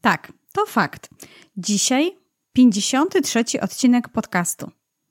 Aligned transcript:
Tak, 0.00 0.32
to 0.52 0.66
fakt. 0.66 1.10
Dzisiaj 1.56 2.16
53 2.52 3.44
odcinek 3.60 4.08
podcastu. 4.08 4.70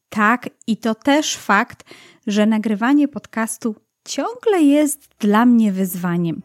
Tak, 0.09 0.49
i 0.67 0.77
to 0.77 0.95
też 0.95 1.37
fakt, 1.37 1.83
że 2.27 2.45
nagrywanie 2.45 3.07
podcastu 3.07 3.75
ciągle 4.05 4.61
jest 4.61 5.09
dla 5.19 5.45
mnie 5.45 5.71
wyzwaniem. 5.71 6.41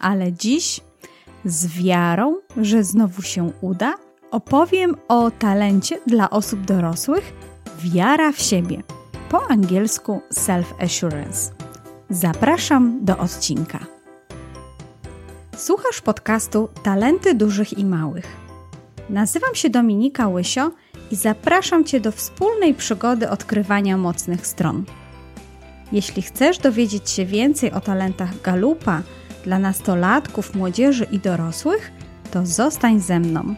Ale 0.00 0.32
dziś, 0.32 0.80
z 1.44 1.82
wiarą, 1.82 2.36
że 2.56 2.84
znowu 2.84 3.22
się 3.22 3.52
uda, 3.60 3.94
opowiem 4.30 4.96
o 5.08 5.30
talencie 5.30 5.98
dla 6.06 6.30
osób 6.30 6.60
dorosłych 6.60 7.32
wiara 7.78 8.32
w 8.32 8.40
siebie. 8.40 8.82
Po 9.28 9.50
angielsku 9.50 10.20
self-assurance. 10.34 11.52
Zapraszam 12.10 13.04
do 13.04 13.18
odcinka. 13.18 14.01
Słuchasz 15.62 16.00
podcastu 16.00 16.68
Talenty 16.82 17.34
Dużych 17.34 17.78
i 17.78 17.84
Małych. 17.84 18.26
Nazywam 19.10 19.54
się 19.54 19.70
Dominika 19.70 20.28
Łysio 20.28 20.70
i 21.10 21.16
zapraszam 21.16 21.84
Cię 21.84 22.00
do 22.00 22.12
wspólnej 22.12 22.74
przygody 22.74 23.30
odkrywania 23.30 23.96
mocnych 23.96 24.46
stron. 24.46 24.84
Jeśli 25.92 26.22
chcesz 26.22 26.58
dowiedzieć 26.58 27.10
się 27.10 27.24
więcej 27.24 27.72
o 27.72 27.80
talentach 27.80 28.40
Galupa 28.40 29.02
dla 29.44 29.58
nastolatków, 29.58 30.54
młodzieży 30.54 31.06
i 31.12 31.18
dorosłych, 31.18 31.92
to 32.30 32.46
zostań 32.46 33.00
ze 33.00 33.20
mną. 33.20 33.54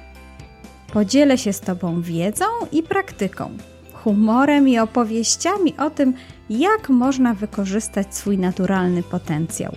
Podzielę 0.92 1.38
się 1.38 1.52
z 1.52 1.60
Tobą 1.60 2.02
wiedzą 2.02 2.44
i 2.72 2.82
praktyką, 2.82 3.50
humorem 3.92 4.68
i 4.68 4.78
opowieściami 4.78 5.74
o 5.78 5.90
tym, 5.90 6.14
jak 6.50 6.88
można 6.88 7.34
wykorzystać 7.34 8.16
swój 8.16 8.38
naturalny 8.38 9.02
potencjał. 9.02 9.76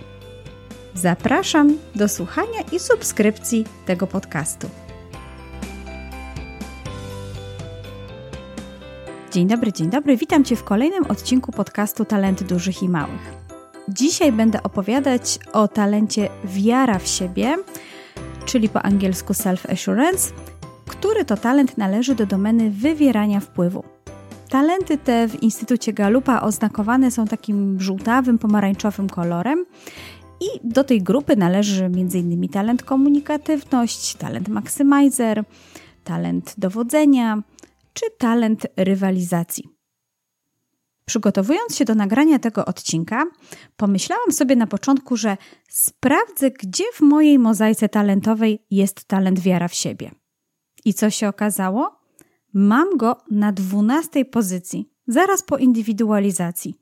Zapraszam 1.02 1.78
do 1.96 2.08
słuchania 2.08 2.62
i 2.72 2.80
subskrypcji 2.80 3.66
tego 3.86 4.08
podcastu. 4.08 4.70
Dzień 9.32 9.48
dobry, 9.48 9.74
dzień 9.74 9.90
dobry. 9.90 10.18
Witam 10.18 10.44
Cię 10.44 10.56
w 10.56 10.64
kolejnym 10.64 11.04
odcinku 11.04 11.52
podcastu 11.52 12.06
Talenty 12.06 12.46
Dużych 12.46 12.84
i 12.84 12.90
Małych. 12.90 13.34
Dzisiaj 13.90 14.32
będę 14.32 14.64
opowiadać 14.64 15.40
o 15.54 15.68
talencie 15.68 16.30
wiara 16.44 17.00
w 17.00 17.08
siebie, 17.08 17.56
czyli 18.46 18.70
po 18.70 18.82
angielsku 18.82 19.34
self-assurance, 19.34 20.32
który 20.88 21.26
to 21.26 21.38
talent 21.38 21.78
należy 21.78 22.16
do 22.16 22.26
domeny 22.26 22.72
wywierania 22.72 23.40
wpływu. 23.40 23.84
Talenty 24.50 24.98
te 24.98 25.28
w 25.28 25.44
Instytucie 25.44 25.94
Galupa 25.94 26.42
oznakowane 26.42 27.12
są 27.12 27.28
takim 27.28 27.82
żółtawym, 27.82 28.38
pomarańczowym 28.38 29.10
kolorem 29.10 29.66
i 30.42 30.60
do 30.64 30.84
tej 30.84 31.02
grupy 31.02 31.36
należy 31.36 31.86
m.in. 31.86 32.50
talent 32.50 32.84
komunikatywność, 32.84 34.16
talent 34.16 34.48
maksymajzer, 34.48 35.44
talent 36.04 36.56
dowodzenia 36.58 37.44
czy 37.94 38.06
talent 38.18 38.68
rywalizacji. 38.76 39.64
Przygotowując 41.06 41.76
się 41.76 41.86
do 41.86 41.96
nagrania 41.96 42.40
tego 42.40 42.66
odcinka, 42.66 43.26
pomyślałam 43.78 44.32
sobie 44.32 44.56
na 44.56 44.68
początku, 44.68 45.18
że 45.18 45.38
sprawdzę, 45.70 46.52
gdzie 46.52 46.84
w 46.94 47.02
mojej 47.02 47.40
mozaice 47.40 47.90
talentowej 47.90 48.66
jest 48.72 49.06
talent 49.06 49.40
wiara 49.40 49.68
w 49.68 49.74
siebie. 49.74 50.12
I 50.86 50.94
co 50.94 51.10
się 51.10 51.28
okazało? 51.28 52.00
Mam 52.54 52.98
go 52.98 53.18
na 53.32 53.52
dwunastej 53.52 54.26
pozycji, 54.26 54.90
zaraz 55.08 55.44
po 55.44 55.58
indywidualizacji. 55.58 56.76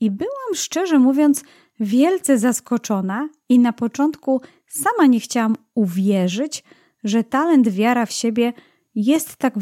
I 0.00 0.10
byłam 0.10 0.54
szczerze 0.54 0.98
mówiąc 0.98 1.44
wielce 1.80 2.38
zaskoczona 2.38 3.28
i 3.48 3.58
na 3.58 3.72
początku 3.72 4.40
sama 4.66 5.06
nie 5.06 5.20
chciałam 5.20 5.56
uwierzyć, 5.74 6.64
że 7.04 7.24
talent 7.24 7.68
wiara 7.68 8.06
w 8.06 8.12
siebie 8.12 8.52
jest 8.94 9.36
tak 9.36 9.54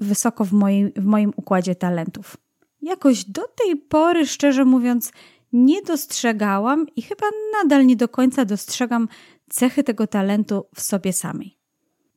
wysoko 0.00 0.44
w, 0.44 0.52
mojej, 0.52 0.92
w 0.96 1.04
moim 1.04 1.32
układzie 1.36 1.74
talentów. 1.74 2.36
Jakoś 2.82 3.24
do 3.24 3.42
tej 3.42 3.76
pory, 3.76 4.26
szczerze 4.26 4.64
mówiąc, 4.64 5.12
nie 5.52 5.82
dostrzegałam 5.82 6.86
i 6.96 7.02
chyba 7.02 7.26
nadal 7.52 7.86
nie 7.86 7.96
do 7.96 8.08
końca 8.08 8.44
dostrzegam 8.44 9.08
cechy 9.50 9.84
tego 9.84 10.06
talentu 10.06 10.66
w 10.74 10.80
sobie 10.80 11.12
samej. 11.12 11.58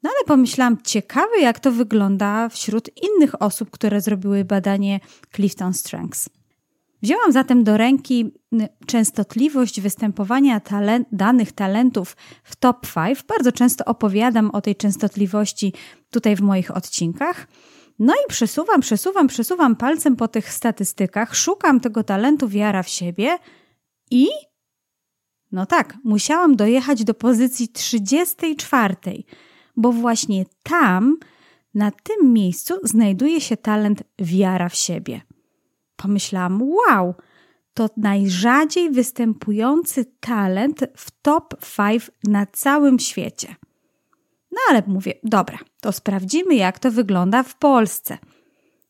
No 0.03 0.09
ale 0.09 0.25
pomyślałam, 0.27 0.77
ciekawe 0.83 1.39
jak 1.41 1.59
to 1.59 1.71
wygląda 1.71 2.49
wśród 2.49 2.89
innych 3.03 3.41
osób, 3.41 3.69
które 3.69 4.01
zrobiły 4.01 4.45
badanie 4.45 4.99
Clifton 5.35 5.73
Strengths. 5.73 6.29
Wzięłam 7.01 7.31
zatem 7.31 7.63
do 7.63 7.77
ręki 7.77 8.31
częstotliwość 8.85 9.81
występowania 9.81 10.59
talent, 10.59 11.07
danych 11.11 11.51
talentów 11.51 12.17
w 12.43 12.55
top 12.55 12.87
5. 12.93 13.23
Bardzo 13.23 13.51
często 13.51 13.85
opowiadam 13.85 14.51
o 14.51 14.61
tej 14.61 14.75
częstotliwości 14.75 15.73
tutaj 16.09 16.35
w 16.35 16.41
moich 16.41 16.77
odcinkach. 16.77 17.47
No 17.99 18.13
i 18.13 18.29
przesuwam, 18.29 18.81
przesuwam, 18.81 19.27
przesuwam 19.27 19.75
palcem 19.75 20.15
po 20.15 20.27
tych 20.27 20.53
statystykach, 20.53 21.35
szukam 21.35 21.79
tego 21.79 22.03
talentu 22.03 22.47
wiara 22.47 22.83
w 22.83 22.89
siebie 22.89 23.37
i 24.11 24.27
no 25.51 25.65
tak, 25.65 25.97
musiałam 26.03 26.55
dojechać 26.55 27.03
do 27.03 27.13
pozycji 27.13 27.69
34, 27.69 28.95
bo 29.77 29.91
właśnie 29.91 30.45
tam, 30.63 31.17
na 31.73 31.91
tym 31.91 32.33
miejscu, 32.33 32.73
znajduje 32.83 33.41
się 33.41 33.57
talent 33.57 34.03
wiara 34.19 34.69
w 34.69 34.75
siebie 34.75 35.21
pomyślałam: 36.01 36.61
Wow, 36.61 37.15
to 37.73 37.89
najrzadziej 37.97 38.89
występujący 38.89 40.05
talent 40.19 40.79
w 40.97 41.11
top 41.21 41.55
5 41.77 42.11
na 42.23 42.45
całym 42.45 42.99
świecie. 42.99 43.55
No 44.51 44.57
ale 44.69 44.83
mówię, 44.87 45.13
dobra, 45.23 45.57
to 45.81 45.91
sprawdzimy, 45.91 46.55
jak 46.55 46.79
to 46.79 46.91
wygląda 46.91 47.43
w 47.43 47.57
Polsce. 47.57 48.17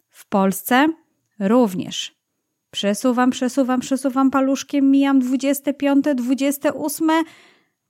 W 0.09 0.25
Polsce 0.25 0.88
również. 1.39 2.22
Przesuwam, 2.72 3.31
przesuwam, 3.31 3.79
przesuwam 3.79 4.31
paluszkiem, 4.31 4.91
mijam 4.91 5.19
25, 5.19 6.05
28. 6.16 7.09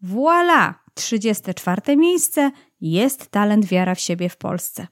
Voila! 0.02 0.82
34 0.94 1.98
miejsce 1.98 2.52
jest 2.82 3.28
talent 3.28 3.66
wiara 3.66 3.96
w 3.96 4.00
siebie 4.00 4.30
w 4.30 4.38
Polsce. 4.38 4.88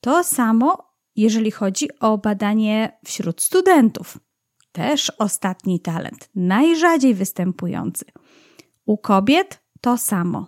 To 0.00 0.24
samo 0.24 0.91
jeżeli 1.16 1.50
chodzi 1.50 1.98
o 2.00 2.18
badanie 2.18 2.98
wśród 3.04 3.42
studentów. 3.42 4.18
Też 4.72 5.12
ostatni 5.18 5.80
talent, 5.80 6.28
najrzadziej 6.34 7.14
występujący. 7.14 8.04
U 8.84 8.98
kobiet 8.98 9.62
to 9.80 9.96
samo. 9.96 10.46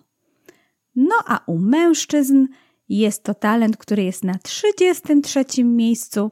No 0.96 1.14
a 1.26 1.40
u 1.46 1.58
mężczyzn 1.58 2.46
jest 2.88 3.24
to 3.24 3.34
talent, 3.34 3.76
który 3.76 4.04
jest 4.04 4.24
na 4.24 4.38
33 4.38 5.64
miejscu, 5.64 6.30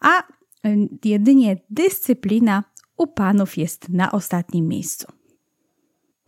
a 0.00 0.22
y, 0.22 0.88
jedynie 1.04 1.56
dyscyplina 1.70 2.64
u 2.96 3.06
panów 3.06 3.56
jest 3.56 3.88
na 3.88 4.12
ostatnim 4.12 4.68
miejscu. 4.68 5.06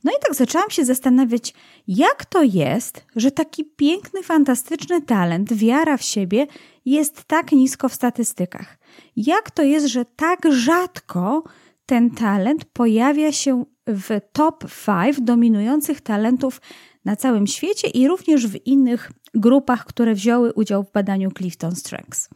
No 0.06 0.12
i 0.12 0.14
tak 0.20 0.34
zaczęłam 0.34 0.70
się 0.70 0.84
zastanawiać, 0.84 1.54
jak 1.88 2.24
to 2.24 2.42
jest, 2.42 3.04
że 3.16 3.30
taki 3.30 3.64
piękny, 3.64 4.22
fantastyczny 4.22 5.02
talent, 5.02 5.52
wiara 5.52 5.96
w 5.96 6.02
siebie 6.02 6.46
jest 6.84 7.24
tak 7.24 7.52
nisko 7.52 7.88
w 7.88 7.94
statystykach. 7.94 8.78
Jak 9.16 9.50
to 9.50 9.62
jest, 9.62 9.86
że 9.86 10.04
tak 10.04 10.52
rzadko 10.52 11.42
ten 11.86 12.10
talent 12.10 12.64
pojawia 12.64 13.32
się 13.32 13.64
w 13.86 14.20
top 14.32 14.64
5 14.86 15.20
dominujących 15.20 16.00
talentów 16.00 16.60
na 17.04 17.16
całym 17.16 17.46
świecie 17.46 17.88
i 17.88 18.08
również 18.08 18.46
w 18.46 18.66
innych 18.66 19.12
grupach, 19.34 19.84
które 19.84 20.14
wzięły 20.14 20.52
udział 20.52 20.82
w 20.84 20.92
badaniu 20.92 21.30
Clifton 21.30 21.76
Strengths. 21.76 22.28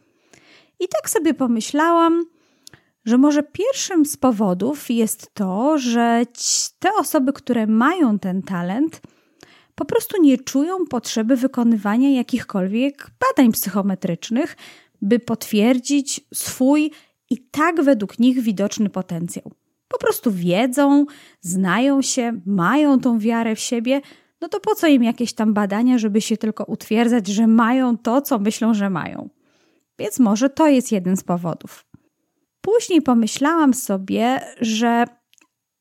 I 0.79 0.87
tak 0.87 1.09
sobie 1.09 1.33
pomyślałam, 1.33 2.25
że 3.05 3.17
może 3.17 3.43
pierwszym 3.43 4.05
z 4.05 4.17
powodów 4.17 4.89
jest 4.89 5.33
to, 5.33 5.77
że 5.77 6.23
te 6.79 6.89
osoby, 6.93 7.33
które 7.33 7.67
mają 7.67 8.19
ten 8.19 8.41
talent, 8.41 9.01
po 9.75 9.85
prostu 9.85 10.21
nie 10.21 10.37
czują 10.37 10.85
potrzeby 10.85 11.35
wykonywania 11.35 12.09
jakichkolwiek 12.09 13.11
badań 13.19 13.51
psychometrycznych, 13.51 14.57
by 15.01 15.19
potwierdzić 15.19 16.21
swój 16.33 16.91
i 17.29 17.37
tak 17.37 17.83
według 17.83 18.19
nich 18.19 18.39
widoczny 18.39 18.89
potencjał. 18.89 19.51
Po 19.87 19.97
prostu 19.97 20.31
wiedzą, 20.31 21.05
znają 21.41 22.01
się, 22.01 22.41
mają 22.45 22.99
tą 22.99 23.19
wiarę 23.19 23.55
w 23.55 23.59
siebie, 23.59 24.01
no 24.41 24.49
to 24.49 24.59
po 24.59 24.75
co 24.75 24.87
im 24.87 25.03
jakieś 25.03 25.33
tam 25.33 25.53
badania, 25.53 25.97
żeby 25.97 26.21
się 26.21 26.37
tylko 26.37 26.63
utwierdzać, 26.63 27.27
że 27.27 27.47
mają 27.47 27.97
to, 27.97 28.21
co 28.21 28.39
myślą, 28.39 28.73
że 28.73 28.89
mają. 28.89 29.29
Więc 29.99 30.19
może 30.19 30.49
to 30.49 30.67
jest 30.67 30.91
jeden 30.91 31.17
z 31.17 31.23
powodów. 31.23 31.90
Później 32.61 33.01
pomyślałam 33.01 33.73
sobie, 33.73 34.39
że 34.61 35.05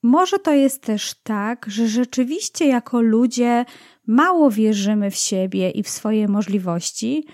może 0.03 0.39
to 0.39 0.53
jest 0.53 0.83
też 0.83 1.15
tak, 1.23 1.67
że 1.69 1.89
rzeczywiście 1.89 2.67
jako 2.67 3.01
ludzie 3.01 3.65
mało 4.07 4.51
wierzymy 4.51 5.11
w 5.11 5.17
siebie 5.17 5.71
i 5.71 5.83
w 5.83 5.89
swoje 5.89 6.29
możliwości, 6.29 7.27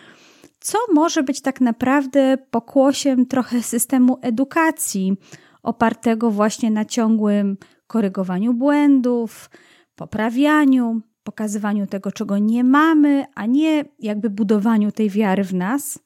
co 0.61 0.79
może 0.93 1.23
być 1.23 1.41
tak 1.41 1.61
naprawdę 1.61 2.39
pokłosiem 2.51 3.27
trochę 3.27 3.63
systemu 3.63 4.19
edukacji, 4.23 5.17
opartego 5.63 6.31
właśnie 6.31 6.71
na 6.71 6.85
ciągłym 6.85 7.57
korygowaniu 7.87 8.55
błędów, 8.55 9.51
poprawianiu, 9.95 11.01
pokazywaniu 11.23 11.87
tego, 11.87 12.13
czego 12.13 12.39
nie 12.39 12.65
mamy, 12.65 13.25
a 13.35 13.47
nie 13.47 13.85
jakby 13.99 14.31
budowaniu 14.31 14.93
tej 14.93 15.11
wiary 15.11 15.45
w 15.45 15.55
nas. 15.55 16.06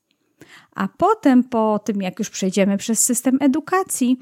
A 0.81 0.88
potem, 0.97 1.44
po 1.44 1.79
tym, 1.79 2.03
jak 2.03 2.19
już 2.19 2.31
przejdziemy 2.31 2.77
przez 2.77 3.05
system 3.05 3.38
edukacji, 3.41 4.19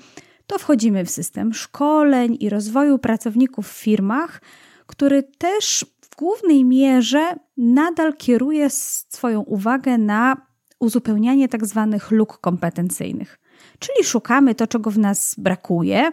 to 0.47 0.59
wchodzimy 0.59 1.05
w 1.05 1.11
system 1.11 1.55
szkoleń 1.55 2.37
i 2.41 2.49
rozwoju 2.49 2.99
pracowników 2.99 3.69
w 3.69 3.73
firmach, 3.73 4.43
który 4.87 5.23
też 5.23 5.87
w 6.01 6.17
głównej 6.17 6.65
mierze 6.65 7.35
nadal 7.57 8.17
kieruje 8.17 8.71
swoją 8.71 9.41
uwagę 9.41 9.99
na 9.99 10.37
uzupełnianie 10.79 11.49
tak 11.49 11.67
zwanych 11.67 12.11
luk 12.11 12.39
kompetencyjnych. 12.39 13.39
Czyli 13.79 14.05
szukamy 14.05 14.55
to, 14.55 14.67
czego 14.67 14.91
w 14.91 14.99
nas 14.99 15.35
brakuje, 15.39 16.11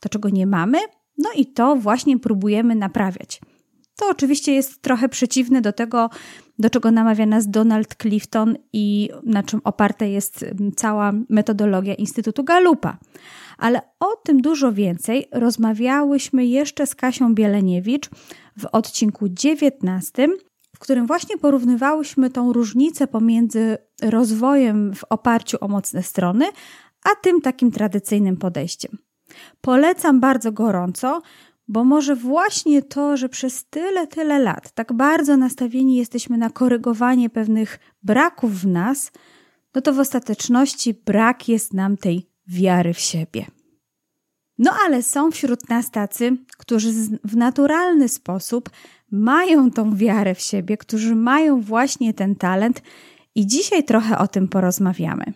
to, 0.00 0.08
czego 0.08 0.28
nie 0.28 0.46
mamy, 0.46 0.78
no 1.18 1.30
i 1.36 1.46
to 1.46 1.76
właśnie 1.76 2.18
próbujemy 2.18 2.74
naprawiać. 2.74 3.40
To 3.98 4.08
oczywiście 4.10 4.52
jest 4.52 4.82
trochę 4.82 5.08
przeciwne 5.08 5.60
do 5.60 5.72
tego, 5.72 6.10
do 6.58 6.70
czego 6.70 6.90
namawia 6.90 7.26
nas 7.26 7.50
Donald 7.50 7.94
Clifton 8.02 8.56
i 8.72 9.10
na 9.22 9.42
czym 9.42 9.60
oparta 9.64 10.04
jest 10.04 10.44
cała 10.76 11.12
metodologia 11.28 11.94
Instytutu 11.94 12.44
Galupa. 12.44 12.98
Ale 13.58 13.80
o 14.00 14.16
tym 14.16 14.42
dużo 14.42 14.72
więcej 14.72 15.28
rozmawiałyśmy 15.32 16.46
jeszcze 16.46 16.86
z 16.86 16.94
Kasią 16.94 17.34
Bieleniewicz 17.34 18.08
w 18.58 18.66
odcinku 18.72 19.28
19, 19.28 20.28
w 20.76 20.78
którym 20.78 21.06
właśnie 21.06 21.38
porównywałyśmy 21.38 22.30
tą 22.30 22.52
różnicę 22.52 23.06
pomiędzy 23.06 23.78
rozwojem 24.02 24.94
w 24.94 25.04
oparciu 25.04 25.56
o 25.60 25.68
mocne 25.68 26.02
strony, 26.02 26.44
a 27.04 27.14
tym 27.22 27.40
takim 27.40 27.70
tradycyjnym 27.70 28.36
podejściem. 28.36 28.98
Polecam 29.60 30.20
bardzo 30.20 30.52
gorąco, 30.52 31.22
bo 31.68 31.84
może 31.84 32.16
właśnie 32.16 32.82
to, 32.82 33.16
że 33.16 33.28
przez 33.28 33.64
tyle, 33.64 34.06
tyle 34.06 34.38
lat 34.38 34.72
tak 34.72 34.92
bardzo 34.92 35.36
nastawieni 35.36 35.96
jesteśmy 35.96 36.38
na 36.38 36.50
korygowanie 36.50 37.30
pewnych 37.30 37.78
braków 38.02 38.60
w 38.60 38.66
nas, 38.66 39.12
no 39.74 39.80
to 39.80 39.92
w 39.92 39.98
ostateczności 39.98 40.94
brak 40.94 41.48
jest 41.48 41.74
nam 41.74 41.96
tej 41.96 42.30
wiary 42.46 42.94
w 42.94 43.00
siebie. 43.00 43.46
No 44.58 44.72
ale 44.86 45.02
są 45.02 45.30
wśród 45.30 45.68
nas 45.68 45.90
tacy, 45.90 46.36
którzy 46.58 46.92
w 47.24 47.36
naturalny 47.36 48.08
sposób 48.08 48.70
mają 49.10 49.70
tą 49.70 49.96
wiarę 49.96 50.34
w 50.34 50.40
siebie, 50.40 50.76
którzy 50.76 51.14
mają 51.14 51.60
właśnie 51.60 52.14
ten 52.14 52.36
talent 52.36 52.82
i 53.34 53.46
dzisiaj 53.46 53.84
trochę 53.84 54.18
o 54.18 54.28
tym 54.28 54.48
porozmawiamy. 54.48 55.32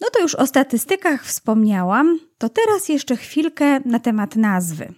No 0.00 0.08
to 0.12 0.20
już 0.22 0.34
o 0.34 0.46
statystykach 0.46 1.24
wspomniałam, 1.24 2.18
to 2.38 2.48
teraz 2.48 2.88
jeszcze 2.88 3.16
chwilkę 3.16 3.80
na 3.84 3.98
temat 3.98 4.36
nazwy. 4.36 4.94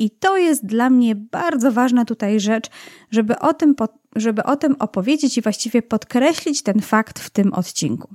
I 0.00 0.10
to 0.10 0.36
jest 0.36 0.66
dla 0.66 0.90
mnie 0.90 1.14
bardzo 1.14 1.72
ważna 1.72 2.04
tutaj 2.04 2.40
rzecz, 2.40 2.70
żeby 3.10 3.38
o 3.38 3.54
tym, 3.54 3.74
żeby 4.16 4.42
o 4.44 4.56
tym 4.56 4.76
opowiedzieć 4.78 5.38
i 5.38 5.42
właściwie 5.42 5.82
podkreślić 5.82 6.62
ten 6.62 6.80
fakt 6.80 7.18
w 7.18 7.30
tym 7.30 7.52
odcinku. 7.52 8.14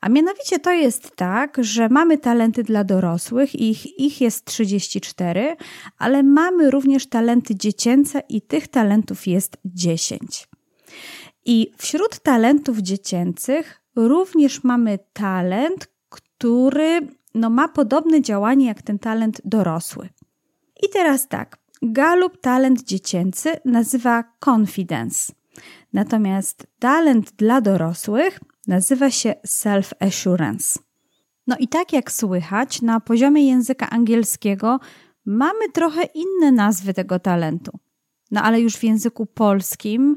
A 0.00 0.08
mianowicie 0.08 0.58
to 0.58 0.72
jest 0.72 1.16
tak, 1.16 1.56
że 1.60 1.88
mamy 1.88 2.18
talenty 2.18 2.62
dla 2.62 2.84
dorosłych, 2.84 3.54
ich, 3.54 3.98
ich 4.00 4.20
jest 4.20 4.44
34, 4.44 5.56
ale 5.98 6.22
mamy 6.22 6.70
również 6.70 7.06
talenty 7.06 7.56
dziecięce 7.56 8.22
i 8.28 8.42
tych 8.42 8.68
talentów 8.68 9.26
jest 9.26 9.56
10. 9.64 10.48
I 11.44 11.72
wśród 11.76 12.18
talentów 12.18 12.78
dziecięcych 12.78 13.82
również 13.96 14.64
mamy 14.64 14.98
talent, 15.12 15.88
który 16.08 17.00
no, 17.34 17.50
ma 17.50 17.68
podobne 17.68 18.22
działanie 18.22 18.66
jak 18.66 18.82
ten 18.82 18.98
talent 18.98 19.40
dorosły. 19.44 20.08
I 20.82 20.88
teraz 20.92 21.28
tak, 21.28 21.58
Galup 21.82 22.40
talent 22.40 22.84
dziecięcy 22.84 23.56
nazywa 23.64 24.24
confidence, 24.44 25.32
natomiast 25.92 26.66
talent 26.78 27.32
dla 27.32 27.60
dorosłych 27.60 28.40
nazywa 28.66 29.10
się 29.10 29.34
self-assurance. 29.46 30.78
No 31.46 31.56
i 31.58 31.68
tak 31.68 31.92
jak 31.92 32.12
słychać, 32.12 32.82
na 32.82 33.00
poziomie 33.00 33.48
języka 33.48 33.90
angielskiego 33.90 34.80
mamy 35.26 35.68
trochę 35.72 36.02
inne 36.04 36.52
nazwy 36.52 36.94
tego 36.94 37.18
talentu. 37.18 37.78
No 38.30 38.42
ale 38.42 38.60
już 38.60 38.76
w 38.76 38.84
języku 38.84 39.26
polskim 39.26 40.16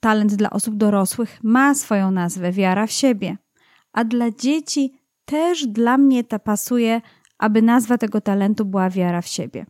talent 0.00 0.34
dla 0.34 0.50
osób 0.50 0.76
dorosłych 0.76 1.38
ma 1.42 1.74
swoją 1.74 2.10
nazwę 2.10 2.52
wiara 2.52 2.86
w 2.86 2.92
siebie, 2.92 3.36
a 3.92 4.04
dla 4.04 4.30
dzieci 4.30 5.00
też 5.24 5.66
dla 5.66 5.98
mnie 5.98 6.24
ta 6.24 6.38
pasuje, 6.38 7.00
aby 7.40 7.62
nazwa 7.62 7.98
tego 7.98 8.20
talentu 8.20 8.64
była 8.64 8.90
wiara 8.90 9.20
w 9.20 9.26
siebie. 9.26 9.66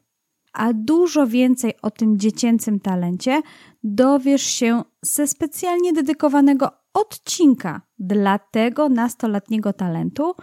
A 0.52 0.72
dużo 0.72 1.26
więcej 1.26 1.74
o 1.82 1.90
tym 1.90 2.18
dziecięcym 2.18 2.80
talencie 2.80 3.42
dowiesz 3.84 4.42
się 4.42 4.82
ze 5.02 5.26
specjalnie 5.26 5.92
dedykowanego 5.92 6.70
odcinka 6.94 7.80
dla 7.98 8.38
tego 8.38 8.88
nastoletniego 8.88 9.72
talentu. 9.72 10.34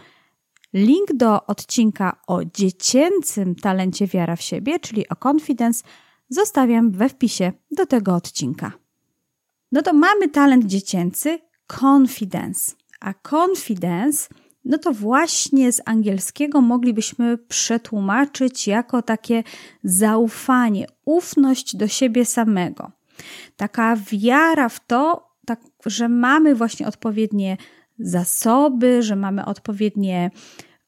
Link 0.73 1.13
do 1.13 1.45
odcinka 1.45 2.21
o 2.27 2.45
dziecięcym 2.45 3.55
talencie 3.55 4.07
wiara 4.07 4.35
w 4.35 4.41
siebie, 4.41 4.79
czyli 4.79 5.09
o 5.09 5.15
confidence, 5.15 5.83
zostawiam 6.29 6.91
we 6.91 7.09
wpisie 7.09 7.51
do 7.71 7.85
tego 7.85 8.15
odcinka. 8.15 8.71
No 9.71 9.81
to 9.81 9.93
mamy 9.93 10.29
talent 10.29 10.65
dziecięcy 10.65 11.39
confidence, 11.81 12.75
a 12.99 13.13
confidence 13.13 14.29
no 14.67 14.77
to 14.77 14.93
właśnie 14.93 15.71
z 15.71 15.81
angielskiego 15.85 16.61
moglibyśmy 16.61 17.37
przetłumaczyć 17.37 18.67
jako 18.67 19.01
takie 19.01 19.43
zaufanie, 19.83 20.85
ufność 21.05 21.75
do 21.75 21.87
siebie 21.87 22.25
samego. 22.25 22.91
Taka 23.55 23.97
wiara 24.11 24.69
w 24.69 24.87
to, 24.87 25.27
tak, 25.45 25.61
że 25.85 26.09
mamy 26.09 26.55
właśnie 26.55 26.87
odpowiednie 26.87 27.57
zasoby, 27.99 29.03
że 29.03 29.15
mamy 29.15 29.45
odpowiednie 29.45 30.31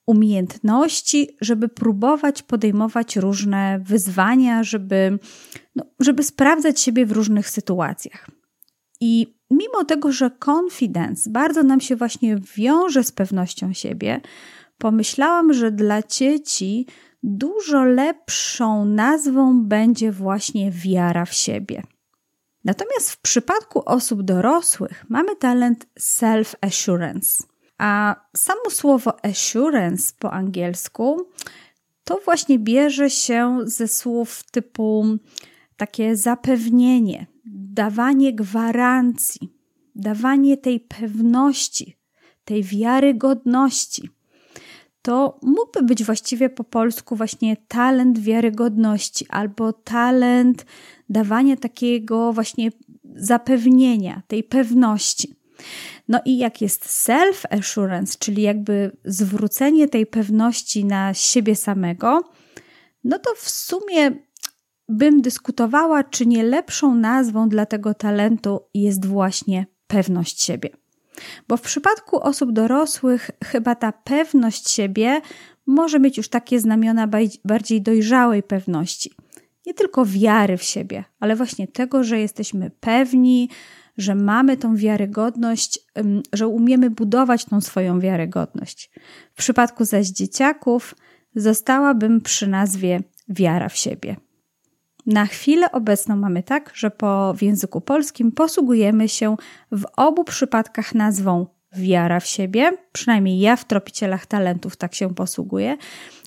umiejętności, 0.05 1.37
żeby 1.41 1.69
próbować 1.69 2.43
podejmować 2.43 3.15
różne 3.15 3.79
wyzwania, 3.83 4.63
żeby, 4.63 5.19
no, 5.75 5.85
żeby 5.99 6.23
sprawdzać 6.23 6.79
siebie 6.79 7.05
w 7.05 7.11
różnych 7.11 7.49
sytuacjach. 7.49 8.38
I 9.01 9.35
mimo 9.51 9.85
tego, 9.85 10.11
że 10.11 10.31
confidence 10.45 11.29
bardzo 11.29 11.63
nam 11.63 11.81
się 11.81 11.95
właśnie 11.95 12.37
wiąże 12.55 13.03
z 13.03 13.11
pewnością 13.11 13.73
siebie, 13.73 14.21
pomyślałam, 14.77 15.53
że 15.53 15.71
dla 15.71 16.01
dzieci 16.03 16.85
dużo 17.23 17.83
lepszą 17.83 18.85
nazwą 18.85 19.63
będzie 19.63 20.11
właśnie 20.11 20.71
wiara 20.71 21.25
w 21.25 21.33
siebie. 21.33 21.83
Natomiast 22.65 23.11
w 23.11 23.21
przypadku 23.21 23.81
osób 23.85 24.21
dorosłych 24.21 25.05
mamy 25.09 25.35
talent 25.35 25.85
self-assurance. 25.99 27.43
A 27.77 28.15
samo 28.37 28.69
słowo 28.69 29.25
assurance 29.25 30.13
po 30.19 30.31
angielsku 30.31 31.27
to 32.03 32.19
właśnie 32.25 32.59
bierze 32.59 33.09
się 33.09 33.57
ze 33.63 33.87
słów 33.87 34.43
typu 34.51 35.05
takie 35.79 36.15
zapewnienie, 36.15 37.27
dawanie 37.45 38.33
gwarancji, 38.33 39.53
dawanie 39.95 40.57
tej 40.57 40.79
pewności, 40.79 41.97
tej 42.45 42.63
wiarygodności. 42.63 44.09
To 45.01 45.39
mógłby 45.41 45.83
być 45.83 46.03
właściwie 46.03 46.49
po 46.49 46.63
polsku 46.63 47.15
właśnie 47.15 47.57
talent 47.67 48.19
wiarygodności 48.19 49.25
albo 49.29 49.73
talent 49.73 50.65
dawania 51.09 51.57
takiego 51.57 52.33
właśnie 52.33 52.71
zapewnienia, 53.15 54.21
tej 54.27 54.43
pewności. 54.43 55.35
No 56.07 56.19
i 56.25 56.37
jak 56.37 56.61
jest 56.61 56.85
self-assurance, 56.85 58.17
czyli 58.19 58.41
jakby 58.41 58.97
zwrócenie 59.05 59.87
tej 59.87 60.05
pewności 60.05 60.85
na 60.85 61.13
siebie 61.13 61.55
samego, 61.55 62.23
no 63.03 63.19
to 63.19 63.29
w 63.35 63.49
sumie 63.49 64.28
bym 64.89 65.21
dyskutowała, 65.21 66.03
czy 66.03 66.25
nie 66.25 66.43
lepszą 66.43 66.95
nazwą 66.95 67.49
dla 67.49 67.65
tego 67.65 67.93
talentu 67.93 68.59
jest 68.73 69.05
właśnie 69.05 69.65
pewność 69.87 70.41
siebie. 70.43 70.69
Bo 71.47 71.57
w 71.57 71.61
przypadku 71.61 72.19
osób 72.19 72.51
dorosłych, 72.51 73.31
chyba 73.45 73.75
ta 73.75 73.91
pewność 73.91 74.69
siebie 74.69 75.21
może 75.65 75.99
mieć 75.99 76.17
już 76.17 76.29
takie 76.29 76.59
znamiona 76.59 77.07
bardziej 77.45 77.81
dojrzałej 77.81 78.43
pewności. 78.43 79.11
Nie 79.65 79.73
tylko 79.73 80.05
wiary 80.05 80.57
w 80.57 80.63
siebie, 80.63 81.03
ale 81.19 81.35
właśnie 81.35 81.67
tego, 81.67 82.03
że 82.03 82.19
jesteśmy 82.19 82.71
pewni, 82.79 83.49
że 83.97 84.15
mamy 84.15 84.57
tą 84.57 84.75
wiarygodność, 84.75 85.79
że 86.33 86.47
umiemy 86.47 86.89
budować 86.89 87.45
tą 87.45 87.61
swoją 87.61 87.99
wiarygodność. 87.99 88.91
W 89.33 89.37
przypadku 89.37 89.85
zaś 89.85 90.07
dzieciaków 90.07 90.95
zostałabym 91.35 92.21
przy 92.21 92.47
nazwie 92.47 92.99
wiara 93.29 93.69
w 93.69 93.77
siebie. 93.77 94.15
Na 95.05 95.25
chwilę 95.25 95.71
obecną 95.71 96.15
mamy 96.15 96.43
tak, 96.43 96.71
że 96.73 96.91
po, 96.91 97.33
w 97.33 97.41
języku 97.41 97.81
polskim 97.81 98.31
posługujemy 98.31 99.09
się 99.09 99.35
w 99.71 99.85
obu 99.95 100.23
przypadkach 100.23 100.95
nazwą 100.95 101.47
wiara 101.73 102.19
w 102.19 102.25
siebie, 102.25 102.71
przynajmniej 102.91 103.39
ja 103.39 103.55
w 103.55 103.65
tropicielach 103.65 104.25
talentów 104.25 104.77
tak 104.77 104.95
się 104.95 105.15
posługuję. 105.15 105.77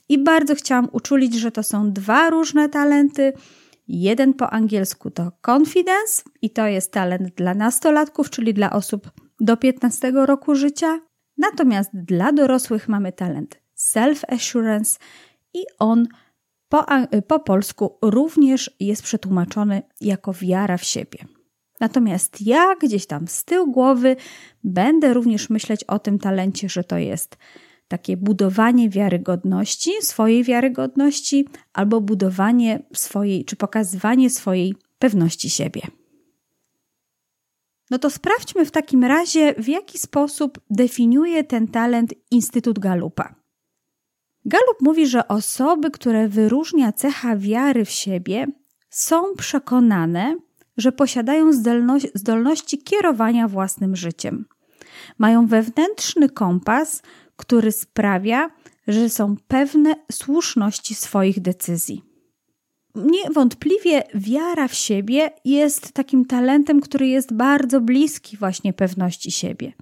I 0.08 0.18
bardzo 0.18 0.54
chciałam 0.54 0.88
uczulić, 0.92 1.34
że 1.34 1.52
to 1.52 1.62
są 1.62 1.92
dwa 1.92 2.30
różne 2.30 2.68
talenty. 2.68 3.32
Jeden 3.88 4.34
po 4.34 4.50
angielsku 4.50 5.10
to 5.10 5.32
confidence 5.46 6.22
i 6.42 6.50
to 6.50 6.66
jest 6.66 6.92
talent 6.92 7.34
dla 7.34 7.54
nastolatków, 7.54 8.30
czyli 8.30 8.54
dla 8.54 8.72
osób 8.72 9.10
do 9.40 9.56
15 9.56 10.12
roku 10.14 10.54
życia. 10.54 11.00
Natomiast 11.38 11.90
dla 11.94 12.32
dorosłych 12.32 12.88
mamy 12.88 13.12
talent 13.12 13.60
self-assurance 13.76 14.98
i 15.54 15.64
on 15.78 16.06
po, 16.72 16.84
po 17.26 17.40
polsku 17.40 17.98
również 18.02 18.76
jest 18.80 19.02
przetłumaczony 19.02 19.82
jako 20.00 20.32
wiara 20.32 20.76
w 20.76 20.84
siebie. 20.84 21.18
Natomiast 21.80 22.40
ja 22.40 22.76
gdzieś 22.82 23.06
tam 23.06 23.28
z 23.28 23.44
tyłu 23.44 23.72
głowy 23.72 24.16
będę 24.64 25.14
również 25.14 25.50
myśleć 25.50 25.84
o 25.84 25.98
tym 25.98 26.18
talencie, 26.18 26.68
że 26.68 26.84
to 26.84 26.98
jest 26.98 27.36
takie 27.88 28.16
budowanie 28.16 28.90
wiarygodności, 28.90 29.90
swojej 30.00 30.44
wiarygodności, 30.44 31.48
albo 31.72 32.00
budowanie 32.00 32.82
swojej, 32.94 33.44
czy 33.44 33.56
pokazywanie 33.56 34.30
swojej 34.30 34.74
pewności 34.98 35.50
siebie. 35.50 35.82
No 37.90 37.98
to 37.98 38.10
sprawdźmy 38.10 38.64
w 38.64 38.70
takim 38.70 39.04
razie, 39.04 39.54
w 39.58 39.68
jaki 39.68 39.98
sposób 39.98 40.60
definiuje 40.70 41.44
ten 41.44 41.68
talent 41.68 42.14
Instytut 42.30 42.78
Galupa. 42.78 43.41
Galup 44.44 44.76
mówi, 44.80 45.06
że 45.06 45.28
osoby, 45.28 45.90
które 45.90 46.28
wyróżnia 46.28 46.92
cecha 46.92 47.36
wiary 47.36 47.84
w 47.84 47.90
siebie, 47.90 48.46
są 48.90 49.34
przekonane, 49.34 50.36
że 50.76 50.92
posiadają 50.92 51.50
zdolności 52.14 52.78
kierowania 52.78 53.48
własnym 53.48 53.96
życiem. 53.96 54.44
Mają 55.18 55.46
wewnętrzny 55.46 56.28
kompas, 56.28 57.02
który 57.36 57.72
sprawia, 57.72 58.50
że 58.88 59.08
są 59.08 59.36
pewne 59.48 59.94
słuszności 60.12 60.94
swoich 60.94 61.40
decyzji. 61.40 62.11
Niewątpliwie 62.94 64.02
wiara 64.14 64.68
w 64.68 64.74
siebie 64.74 65.30
jest 65.44 65.92
takim 65.92 66.24
talentem, 66.24 66.80
który 66.80 67.06
jest 67.06 67.32
bardzo 67.32 67.80
bliski 67.80 68.36
właśnie 68.36 68.72
pewności 68.72 69.30
siebie. 69.30 69.72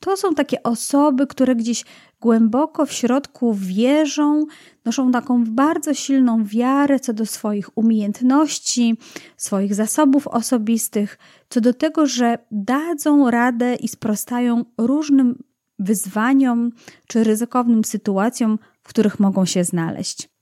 To 0.00 0.16
są 0.16 0.34
takie 0.34 0.62
osoby, 0.62 1.26
które 1.26 1.56
gdzieś 1.56 1.84
głęboko 2.20 2.86
w 2.86 2.92
środku 2.92 3.54
wierzą, 3.54 4.46
noszą 4.84 5.12
taką 5.12 5.44
bardzo 5.44 5.94
silną 5.94 6.44
wiarę 6.44 7.00
co 7.00 7.12
do 7.12 7.26
swoich 7.26 7.78
umiejętności, 7.78 8.96
swoich 9.36 9.74
zasobów 9.74 10.26
osobistych, 10.26 11.18
co 11.48 11.60
do 11.60 11.74
tego, 11.74 12.06
że 12.06 12.38
dadzą 12.50 13.30
radę 13.30 13.74
i 13.74 13.88
sprostają 13.88 14.64
różnym 14.78 15.42
wyzwaniom 15.78 16.70
czy 17.06 17.24
ryzykownym 17.24 17.84
sytuacjom, 17.84 18.58
w 18.82 18.88
których 18.88 19.20
mogą 19.20 19.44
się 19.44 19.64
znaleźć. 19.64 20.33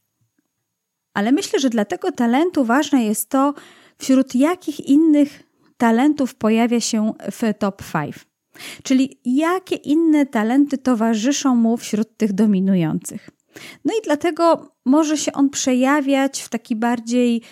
Ale 1.14 1.33
myślę, 1.33 1.61
że 1.61 1.71
dla 1.71 1.85
tego 1.85 2.12
talentu 2.12 2.64
ważne 2.64 3.04
jest 3.04 3.28
to, 3.28 3.54
wśród 3.99 4.35
jakich 4.35 4.81
innych 4.81 5.42
talentów 5.76 6.35
pojawia 6.35 6.81
się 6.81 7.12
w 7.33 7.59
top 7.59 7.83
5. 7.92 8.14
Czyli 8.83 9.21
jakie 9.25 9.76
inne 9.76 10.26
talenty 10.26 10.78
towarzyszą 10.78 11.57
mu 11.57 11.76
wśród 11.76 12.16
tych 12.16 12.33
dominujących. 12.33 13.31
No 13.85 13.95
i 13.95 14.02
dlatego 14.04 14.75
może 14.85 15.16
się 15.16 15.33
on 15.33 15.50
przejawiać 15.50 16.42
w 16.42 16.49
taki 16.49 16.76
bardziej, 16.76 17.42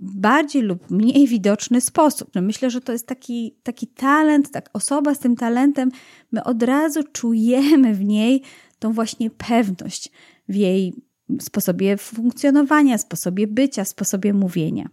bardziej 0.00 0.62
lub 0.62 0.90
mniej 0.90 1.26
widoczny 1.26 1.80
sposób. 1.80 2.30
No 2.34 2.42
myślę, 2.42 2.70
że 2.70 2.80
to 2.80 2.92
jest 2.92 3.06
taki, 3.06 3.58
taki 3.62 3.86
talent, 3.86 4.50
tak 4.50 4.70
osoba 4.72 5.14
z 5.14 5.18
tym 5.18 5.36
talentem, 5.36 5.90
my 6.32 6.44
od 6.44 6.62
razu 6.62 7.00
czujemy 7.12 7.94
w 7.94 8.04
niej 8.04 8.42
tą 8.78 8.92
właśnie 8.92 9.30
pewność 9.30 10.10
w 10.48 10.54
jej 10.54 11.07
sposobie 11.40 11.96
funkcjonowania, 11.96 12.98
sposobie 12.98 13.46
bycia, 13.46 13.84
sposobie 13.84 14.32
mówienia. 14.32 14.88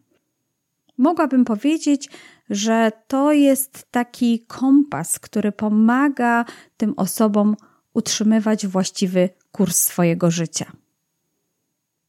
Mogłabym 0.97 1.45
powiedzieć, 1.45 2.09
że 2.49 2.91
to 3.07 3.31
jest 3.31 3.87
taki 3.91 4.45
kompas, 4.47 5.19
który 5.19 5.51
pomaga 5.51 6.45
tym 6.77 6.93
osobom 6.97 7.55
utrzymywać 7.93 8.67
właściwy 8.67 9.29
kurs 9.51 9.77
swojego 9.77 10.31
życia. 10.31 10.71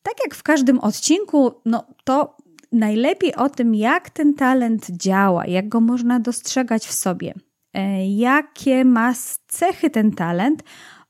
Tak 0.02 0.14
jak 0.24 0.34
w 0.34 0.42
każdym 0.42 0.80
odcinku, 0.80 1.52
no 1.64 1.84
to 2.04 2.36
najlepiej 2.72 3.34
o 3.34 3.48
tym, 3.48 3.74
jak 3.74 4.10
ten 4.10 4.34
talent 4.34 4.90
działa, 4.90 5.46
jak 5.46 5.68
go 5.68 5.80
można 5.80 6.20
dostrzegać 6.20 6.86
w 6.86 6.92
sobie, 6.92 7.34
e, 7.74 8.08
jakie 8.08 8.84
ma 8.84 9.14
cechy 9.48 9.90
ten 9.90 10.12
talent, 10.12 10.62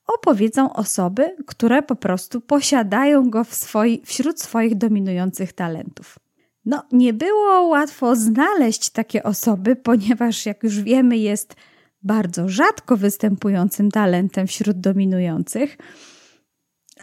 opowiedzą 0.06 0.72
osoby, 0.72 1.36
które 1.46 1.82
po 1.82 1.96
prostu 1.96 2.40
posiadają 2.40 3.30
go 3.30 3.44
w 3.44 3.54
swoi, 3.54 4.02
wśród 4.04 4.40
swoich 4.40 4.74
dominujących 4.74 5.52
talentów. 5.52 6.18
No, 6.64 6.82
nie 6.92 7.12
było 7.12 7.62
łatwo 7.62 8.16
znaleźć 8.16 8.90
takie 8.90 9.22
osoby, 9.22 9.76
ponieważ, 9.76 10.46
jak 10.46 10.62
już 10.62 10.80
wiemy, 10.80 11.16
jest 11.16 11.54
bardzo 12.02 12.48
rzadko 12.48 12.96
występującym 12.96 13.90
talentem 13.90 14.46
wśród 14.46 14.80
dominujących, 14.80 15.78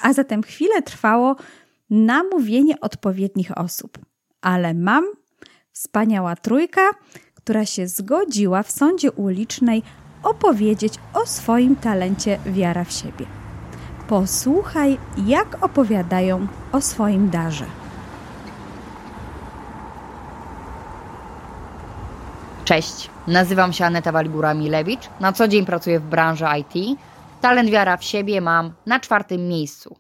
a 0.02 0.14
zatem 0.14 0.44
chwilę 0.44 0.82
trwało 0.82 1.36
namówienie 1.90 2.80
odpowiednich 2.80 3.58
osób. 3.58 3.98
Ale 4.42 4.74
mam 4.74 5.04
wspaniała 5.72 6.36
trójka, 6.36 6.82
która 7.34 7.66
się 7.66 7.88
zgodziła 7.88 8.64
w 8.64 8.72
sądzie 8.72 9.12
ulicznej 9.12 9.84
opowiedzieć 10.24 10.94
o 11.14 11.26
swoim 11.26 11.76
talencie 11.76 12.40
wiara 12.46 12.84
w 12.84 12.92
siebie. 12.92 13.26
Posłuchaj, 14.08 14.98
jak 15.26 15.64
opowiadają 15.64 16.48
o 16.72 16.82
swoim 16.82 17.30
darze. 17.30 17.66
Cześć, 22.66 23.10
nazywam 23.28 23.74
się 23.74 23.86
Aneta 23.86 24.12
Walibura-Milewicz, 24.12 25.10
na 25.20 25.34
co 25.34 25.48
dzień 25.48 25.66
pracuję 25.66 26.00
w 26.00 26.04
branży 26.04 26.46
IT. 26.60 27.00
Talent 27.42 27.70
wiara 27.70 27.98
w 27.98 28.04
siebie 28.04 28.42
mam 28.42 28.74
na 28.86 29.00
czwartym 29.00 29.48
miejscu. 29.48 29.96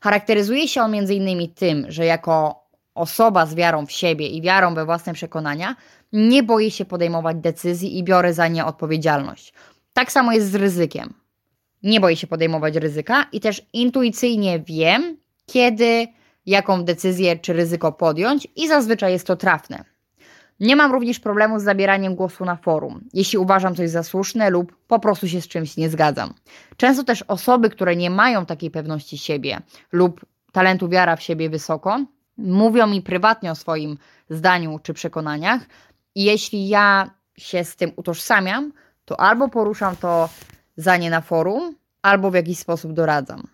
Charakteryzuje 0.00 0.68
się 0.68 0.82
on 0.82 0.94
m.in. 0.94 1.54
tym, 1.54 1.86
że 1.88 2.04
jako 2.04 2.64
osoba 2.94 3.46
z 3.46 3.54
wiarą 3.54 3.86
w 3.86 3.92
siebie 3.92 4.28
i 4.28 4.42
wiarą 4.42 4.74
we 4.74 4.84
własne 4.84 5.14
przekonania 5.14 5.76
nie 6.12 6.42
boję 6.42 6.70
się 6.70 6.84
podejmować 6.84 7.36
decyzji 7.36 7.98
i 7.98 8.04
biorę 8.04 8.34
za 8.34 8.48
nie 8.48 8.64
odpowiedzialność. 8.64 9.52
Tak 9.92 10.12
samo 10.12 10.32
jest 10.32 10.50
z 10.50 10.54
ryzykiem. 10.54 11.14
Nie 11.82 12.00
boję 12.00 12.16
się 12.16 12.26
podejmować 12.26 12.76
ryzyka 12.76 13.26
i 13.32 13.40
też 13.40 13.62
intuicyjnie 13.72 14.60
wiem, 14.60 15.16
kiedy 15.46 16.06
jaką 16.46 16.84
decyzję 16.84 17.36
czy 17.36 17.52
ryzyko 17.52 17.92
podjąć 17.92 18.48
i 18.56 18.68
zazwyczaj 18.68 19.12
jest 19.12 19.26
to 19.26 19.36
trafne. 19.36 19.84
Nie 20.60 20.76
mam 20.76 20.92
również 20.92 21.20
problemu 21.20 21.60
z 21.60 21.62
zabieraniem 21.62 22.14
głosu 22.14 22.44
na 22.44 22.56
forum, 22.56 23.00
jeśli 23.14 23.38
uważam 23.38 23.74
coś 23.74 23.90
za 23.90 24.02
słuszne 24.02 24.50
lub 24.50 24.76
po 24.86 24.98
prostu 24.98 25.28
się 25.28 25.40
z 25.40 25.48
czymś 25.48 25.76
nie 25.76 25.90
zgadzam. 25.90 26.34
Często 26.76 27.04
też 27.04 27.22
osoby, 27.22 27.70
które 27.70 27.96
nie 27.96 28.10
mają 28.10 28.46
takiej 28.46 28.70
pewności 28.70 29.18
siebie 29.18 29.60
lub 29.92 30.26
talentu 30.52 30.88
wiara 30.88 31.16
w 31.16 31.22
siebie 31.22 31.50
wysoko, 31.50 32.04
mówią 32.38 32.86
mi 32.86 33.02
prywatnie 33.02 33.50
o 33.50 33.54
swoim 33.54 33.98
zdaniu 34.30 34.78
czy 34.82 34.94
przekonaniach, 34.94 35.66
i 36.14 36.24
jeśli 36.24 36.68
ja 36.68 37.10
się 37.38 37.64
z 37.64 37.76
tym 37.76 37.92
utożsamiam, 37.96 38.72
to 39.04 39.20
albo 39.20 39.48
poruszam 39.48 39.96
to 39.96 40.28
za 40.76 40.96
nie 40.96 41.10
na 41.10 41.20
forum, 41.20 41.74
albo 42.02 42.30
w 42.30 42.34
jakiś 42.34 42.58
sposób 42.58 42.92
doradzam. 42.92 43.46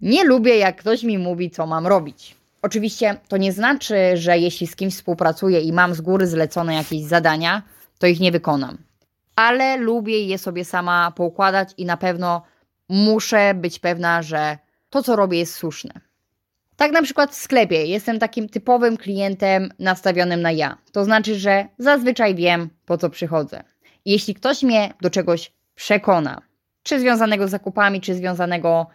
Nie 0.00 0.24
lubię, 0.24 0.56
jak 0.56 0.76
ktoś 0.76 1.02
mi 1.02 1.18
mówi, 1.18 1.50
co 1.50 1.66
mam 1.66 1.86
robić. 1.86 2.36
Oczywiście 2.62 3.20
to 3.28 3.36
nie 3.36 3.52
znaczy, 3.52 3.94
że 4.14 4.38
jeśli 4.38 4.66
z 4.66 4.76
kimś 4.76 4.94
współpracuję 4.94 5.60
i 5.60 5.72
mam 5.72 5.94
z 5.94 6.00
góry 6.00 6.26
zlecone 6.26 6.74
jakieś 6.74 7.02
zadania, 7.02 7.62
to 7.98 8.06
ich 8.06 8.20
nie 8.20 8.32
wykonam. 8.32 8.78
Ale 9.36 9.76
lubię 9.76 10.26
je 10.26 10.38
sobie 10.38 10.64
sama 10.64 11.10
poukładać 11.10 11.74
i 11.76 11.84
na 11.84 11.96
pewno 11.96 12.42
muszę 12.88 13.54
być 13.54 13.78
pewna, 13.78 14.22
że 14.22 14.58
to, 14.90 15.02
co 15.02 15.16
robię, 15.16 15.38
jest 15.38 15.54
słuszne. 15.54 16.09
Tak 16.80 16.92
na 16.92 17.02
przykład 17.02 17.30
w 17.30 17.34
sklepie 17.34 17.86
jestem 17.86 18.18
takim 18.18 18.48
typowym 18.48 18.96
klientem 18.96 19.68
nastawionym 19.78 20.42
na 20.42 20.52
ja. 20.52 20.78
To 20.92 21.04
znaczy, 21.04 21.38
że 21.38 21.66
zazwyczaj 21.78 22.34
wiem, 22.34 22.70
po 22.86 22.98
co 22.98 23.10
przychodzę. 23.10 23.62
jeśli 24.04 24.34
ktoś 24.34 24.62
mnie 24.62 24.92
do 25.00 25.10
czegoś 25.10 25.52
przekona, 25.74 26.42
czy 26.82 27.00
związanego 27.00 27.48
z 27.48 27.50
zakupami, 27.50 28.00
czy 28.00 28.14
związanego 28.14 28.86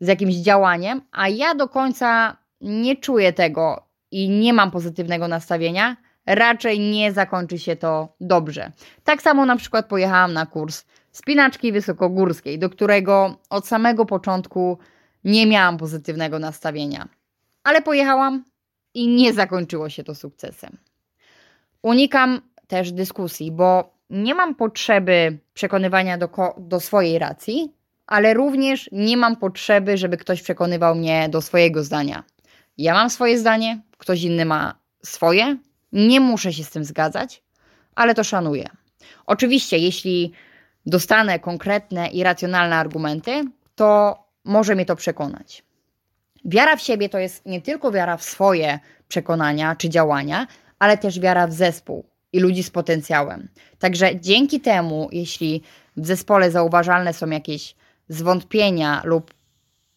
z 0.00 0.08
jakimś 0.08 0.34
działaniem, 0.34 1.02
a 1.12 1.28
ja 1.28 1.54
do 1.54 1.68
końca 1.68 2.36
nie 2.60 2.96
czuję 2.96 3.32
tego 3.32 3.86
i 4.10 4.28
nie 4.30 4.52
mam 4.52 4.70
pozytywnego 4.70 5.28
nastawienia, 5.28 5.96
raczej 6.26 6.80
nie 6.80 7.12
zakończy 7.12 7.58
się 7.58 7.76
to 7.76 8.08
dobrze. 8.20 8.72
Tak 9.04 9.22
samo 9.22 9.46
na 9.46 9.56
przykład 9.56 9.86
pojechałam 9.86 10.32
na 10.32 10.46
kurs 10.46 10.84
spinaczki 11.12 11.72
wysokogórskiej, 11.72 12.58
do 12.58 12.70
którego 12.70 13.36
od 13.50 13.66
samego 13.66 14.06
początku 14.06 14.78
nie 15.24 15.46
miałam 15.46 15.78
pozytywnego 15.78 16.38
nastawienia. 16.38 17.17
Ale 17.64 17.82
pojechałam 17.82 18.44
i 18.94 19.08
nie 19.08 19.32
zakończyło 19.32 19.88
się 19.90 20.04
to 20.04 20.14
sukcesem. 20.14 20.76
Unikam 21.82 22.40
też 22.66 22.92
dyskusji, 22.92 23.52
bo 23.52 23.94
nie 24.10 24.34
mam 24.34 24.54
potrzeby 24.54 25.38
przekonywania 25.54 26.18
do, 26.18 26.28
do 26.58 26.80
swojej 26.80 27.18
racji, 27.18 27.72
ale 28.06 28.34
również 28.34 28.88
nie 28.92 29.16
mam 29.16 29.36
potrzeby, 29.36 29.96
żeby 29.96 30.16
ktoś 30.16 30.42
przekonywał 30.42 30.94
mnie 30.94 31.28
do 31.28 31.42
swojego 31.42 31.84
zdania. 31.84 32.24
Ja 32.78 32.94
mam 32.94 33.10
swoje 33.10 33.38
zdanie, 33.38 33.80
ktoś 33.98 34.22
inny 34.22 34.44
ma 34.44 34.74
swoje, 35.02 35.56
nie 35.92 36.20
muszę 36.20 36.52
się 36.52 36.64
z 36.64 36.70
tym 36.70 36.84
zgadzać, 36.84 37.42
ale 37.94 38.14
to 38.14 38.24
szanuję. 38.24 38.68
Oczywiście, 39.26 39.78
jeśli 39.78 40.32
dostanę 40.86 41.38
konkretne 41.38 42.08
i 42.08 42.22
racjonalne 42.22 42.76
argumenty, 42.76 43.44
to 43.74 44.18
może 44.44 44.74
mnie 44.74 44.86
to 44.86 44.96
przekonać. 44.96 45.62
Wiara 46.44 46.76
w 46.76 46.82
siebie 46.82 47.08
to 47.08 47.18
jest 47.18 47.46
nie 47.46 47.60
tylko 47.62 47.92
wiara 47.92 48.16
w 48.16 48.22
swoje 48.22 48.78
przekonania 49.08 49.76
czy 49.76 49.88
działania, 49.88 50.46
ale 50.78 50.98
też 50.98 51.20
wiara 51.20 51.46
w 51.46 51.52
zespół 51.52 52.04
i 52.32 52.40
ludzi 52.40 52.62
z 52.62 52.70
potencjałem. 52.70 53.48
Także 53.78 54.20
dzięki 54.20 54.60
temu, 54.60 55.08
jeśli 55.12 55.62
w 55.96 56.06
zespole 56.06 56.50
zauważalne 56.50 57.12
są 57.14 57.30
jakieś 57.30 57.74
zwątpienia 58.08 59.02
lub 59.04 59.34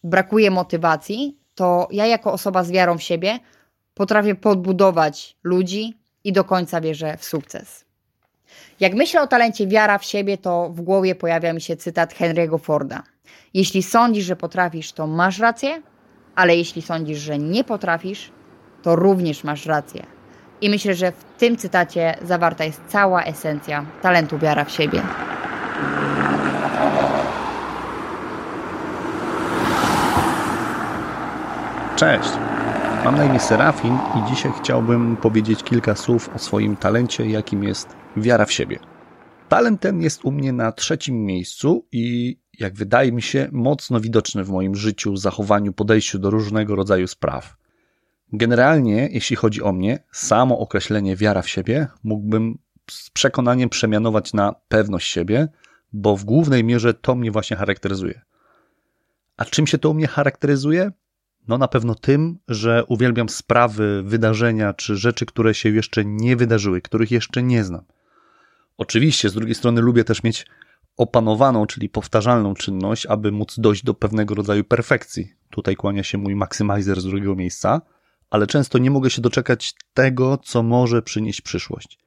brakuje 0.04 0.52
motywacji, 0.52 1.38
to 1.56 1.88
ja 1.92 2.06
jako 2.06 2.34
osoba 2.34 2.64
z 2.64 2.72
wiarą 2.72 2.98
w 2.98 3.04
siebie 3.04 3.40
potrafię 3.94 4.36
podbudować 4.36 5.38
ludzi 5.44 5.98
i 6.24 6.34
do 6.34 6.44
końca 6.44 6.82
wierzę 6.82 7.18
w 7.18 7.24
sukces. 7.24 7.86
Jak 8.80 8.94
myślę 8.94 9.22
o 9.22 9.28
talencie 9.28 9.68
wiara 9.68 9.98
w 9.98 10.06
siebie, 10.06 10.38
to 10.38 10.70
w 10.70 10.82
głowie 10.82 11.16
pojawia 11.16 11.54
mi 11.54 11.62
się 11.62 11.76
cytat 11.78 12.14
Henry'ego 12.14 12.60
Forda. 12.60 13.04
Jeśli 13.54 13.84
sądzisz, 13.84 14.26
że 14.26 14.36
potrafisz, 14.36 14.92
to 14.92 15.08
masz 15.08 15.40
rację, 15.40 15.82
ale 16.36 16.56
jeśli 16.56 16.82
sądzisz, 16.82 17.20
że 17.20 17.38
nie 17.38 17.64
potrafisz, 17.64 18.32
to 18.82 18.96
również 18.96 19.44
masz 19.44 19.66
rację. 19.66 20.06
I 20.62 20.70
myślę, 20.70 20.94
że 20.94 21.12
w 21.12 21.24
tym 21.38 21.58
cytacie 21.58 22.16
zawarta 22.22 22.64
jest 22.64 22.82
cała 22.88 23.24
esencja 23.24 23.86
talentu 24.02 24.38
wiara 24.38 24.66
w 24.66 24.72
siebie. 24.72 25.02
Cześć, 31.96 32.30
mam 33.06 33.18
na 33.18 33.26
imię 33.26 33.40
Serafin 33.40 33.94
i 33.94 34.30
dzisiaj 34.30 34.52
chciałbym 34.60 35.18
powiedzieć 35.18 35.64
kilka 35.64 35.96
słów 35.96 36.30
o 36.36 36.40
swoim 36.40 36.76
talencie, 36.76 37.26
jakim 37.26 37.64
jest 37.64 37.96
wiara 38.18 38.46
w 38.46 38.52
siebie. 38.52 38.80
Talent 39.50 39.82
ten 39.82 40.02
jest 40.02 40.26
u 40.26 40.32
mnie 40.32 40.54
na 40.54 40.72
trzecim 40.72 41.26
miejscu 41.26 41.88
i, 41.92 42.38
jak 42.60 42.74
wydaje 42.74 43.12
mi 43.12 43.22
się, 43.22 43.50
mocno 43.52 44.00
widoczny 44.00 44.44
w 44.44 44.50
moim 44.50 44.76
życiu, 44.76 45.18
zachowaniu, 45.18 45.74
podejściu 45.74 46.20
do 46.20 46.30
różnego 46.30 46.76
rodzaju 46.76 47.08
spraw. 47.08 47.58
Generalnie, 48.34 49.10
jeśli 49.12 49.36
chodzi 49.36 49.62
o 49.62 49.74
mnie, 49.74 50.04
samo 50.12 50.60
określenie 50.60 51.16
wiara 51.16 51.42
w 51.42 51.50
siebie 51.50 51.88
mógłbym 52.04 52.58
z 52.90 53.10
przekonaniem 53.10 53.70
przemianować 53.70 54.34
na 54.34 54.56
pewność 54.68 55.12
siebie, 55.12 55.48
bo 55.94 56.18
w 56.18 56.24
głównej 56.24 56.64
mierze 56.64 56.94
to 56.94 57.16
mnie 57.16 57.32
właśnie 57.32 57.58
charakteryzuje. 57.58 58.22
A 59.38 59.46
czym 59.46 59.68
się 59.68 59.78
to 59.78 59.90
u 59.90 59.94
mnie 59.94 60.08
charakteryzuje? 60.08 60.92
No 61.48 61.58
na 61.58 61.68
pewno 61.68 61.96
tym, 61.96 62.38
że 62.48 62.86
uwielbiam 62.86 63.30
sprawy, 63.30 64.04
wydarzenia 64.04 64.74
czy 64.74 64.96
rzeczy, 64.96 65.26
które 65.26 65.54
się 65.54 65.70
jeszcze 65.70 66.06
nie 66.06 66.36
wydarzyły, 66.36 66.82
których 66.82 67.12
jeszcze 67.12 67.44
nie 67.44 67.64
znam. 67.64 67.84
Oczywiście, 68.78 69.30
z 69.30 69.34
drugiej 69.34 69.56
strony 69.56 69.82
lubię 69.82 70.04
też 70.04 70.24
mieć 70.24 70.46
opanowaną, 71.02 71.66
czyli 71.66 71.90
powtarzalną 71.90 72.54
czynność, 72.54 73.06
aby 73.06 73.32
móc 73.32 73.60
dojść 73.60 73.84
do 73.84 73.94
pewnego 73.94 74.36
rodzaju 74.36 74.64
perfekcji. 74.64 75.34
Tutaj 75.50 75.76
kłania 75.76 76.04
się 76.04 76.18
mój 76.18 76.36
maksymalizer 76.36 77.02
z 77.02 77.04
drugiego 77.06 77.36
miejsca, 77.36 77.82
ale 78.30 78.48
często 78.48 78.78
nie 78.78 78.92
mogę 78.92 79.10
się 79.10 79.22
doczekać 79.22 79.74
tego, 79.94 80.38
co 80.38 80.64
może 80.64 81.02
przynieść 81.02 81.42
przyszłość. 81.42 82.00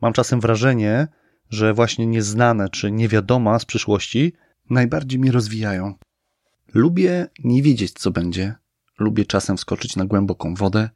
Mam 0.00 0.12
czasem 0.12 0.40
wrażenie, 0.40 1.08
że 1.50 1.74
właśnie 1.74 2.06
nieznane 2.06 2.68
czy 2.68 2.90
niewiadoma 2.90 3.58
z 3.58 3.64
przyszłości 3.64 4.32
najbardziej 4.70 5.18
mnie 5.20 5.32
rozwijają. 5.32 5.94
Lubię 6.74 7.26
nie 7.44 7.62
wiedzieć, 7.62 7.92
co 7.92 8.10
będzie. 8.10 8.54
Lubię 8.98 9.24
czasem 9.24 9.56
wskoczyć 9.56 9.96
na 9.96 10.04
głęboką 10.04 10.54
wodę. 10.54 10.90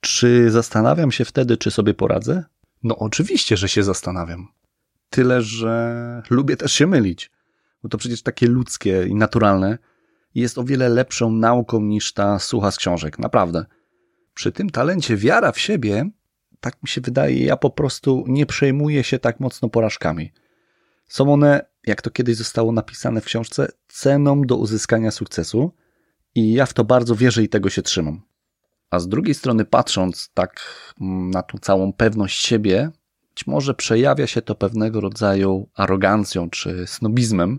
Czy 0.00 0.50
zastanawiam 0.50 1.12
się 1.12 1.24
wtedy, 1.24 1.56
czy 1.56 1.70
sobie 1.70 1.94
poradzę? 1.94 2.44
No, 2.82 2.96
oczywiście, 2.98 3.56
że 3.56 3.68
się 3.68 3.82
zastanawiam. 3.82 4.48
Tyle, 5.14 5.42
że 5.42 6.22
lubię 6.30 6.56
też 6.56 6.72
się 6.72 6.86
mylić, 6.86 7.30
bo 7.82 7.88
to 7.88 7.98
przecież 7.98 8.22
takie 8.22 8.46
ludzkie 8.46 9.06
i 9.06 9.14
naturalne 9.14 9.78
jest 10.34 10.58
o 10.58 10.64
wiele 10.64 10.88
lepszą 10.88 11.30
nauką 11.30 11.80
niż 11.80 12.12
ta 12.12 12.38
sucha 12.38 12.70
z 12.70 12.76
książek, 12.76 13.18
naprawdę. 13.18 13.66
Przy 14.34 14.52
tym 14.52 14.70
talencie 14.70 15.16
wiara 15.16 15.52
w 15.52 15.58
siebie, 15.58 16.10
tak 16.60 16.82
mi 16.82 16.88
się 16.88 17.00
wydaje, 17.00 17.44
ja 17.44 17.56
po 17.56 17.70
prostu 17.70 18.24
nie 18.26 18.46
przejmuję 18.46 19.04
się 19.04 19.18
tak 19.18 19.40
mocno 19.40 19.68
porażkami. 19.68 20.32
Są 21.08 21.32
one, 21.32 21.66
jak 21.86 22.02
to 22.02 22.10
kiedyś 22.10 22.36
zostało 22.36 22.72
napisane 22.72 23.20
w 23.20 23.24
książce, 23.24 23.68
ceną 23.88 24.42
do 24.42 24.56
uzyskania 24.56 25.10
sukcesu 25.10 25.72
i 26.34 26.52
ja 26.52 26.66
w 26.66 26.72
to 26.72 26.84
bardzo 26.84 27.16
wierzę 27.16 27.42
i 27.42 27.48
tego 27.48 27.70
się 27.70 27.82
trzymam. 27.82 28.22
A 28.90 28.98
z 28.98 29.08
drugiej 29.08 29.34
strony, 29.34 29.64
patrząc 29.64 30.30
tak 30.34 30.60
mm, 31.00 31.30
na 31.30 31.42
tą 31.42 31.58
całą 31.58 31.92
pewność 31.92 32.46
siebie, 32.46 32.90
być 33.34 33.46
może 33.46 33.74
przejawia 33.74 34.26
się 34.26 34.42
to 34.42 34.54
pewnego 34.54 35.00
rodzaju 35.00 35.68
arogancją 35.74 36.50
czy 36.50 36.86
snobizmem, 36.86 37.58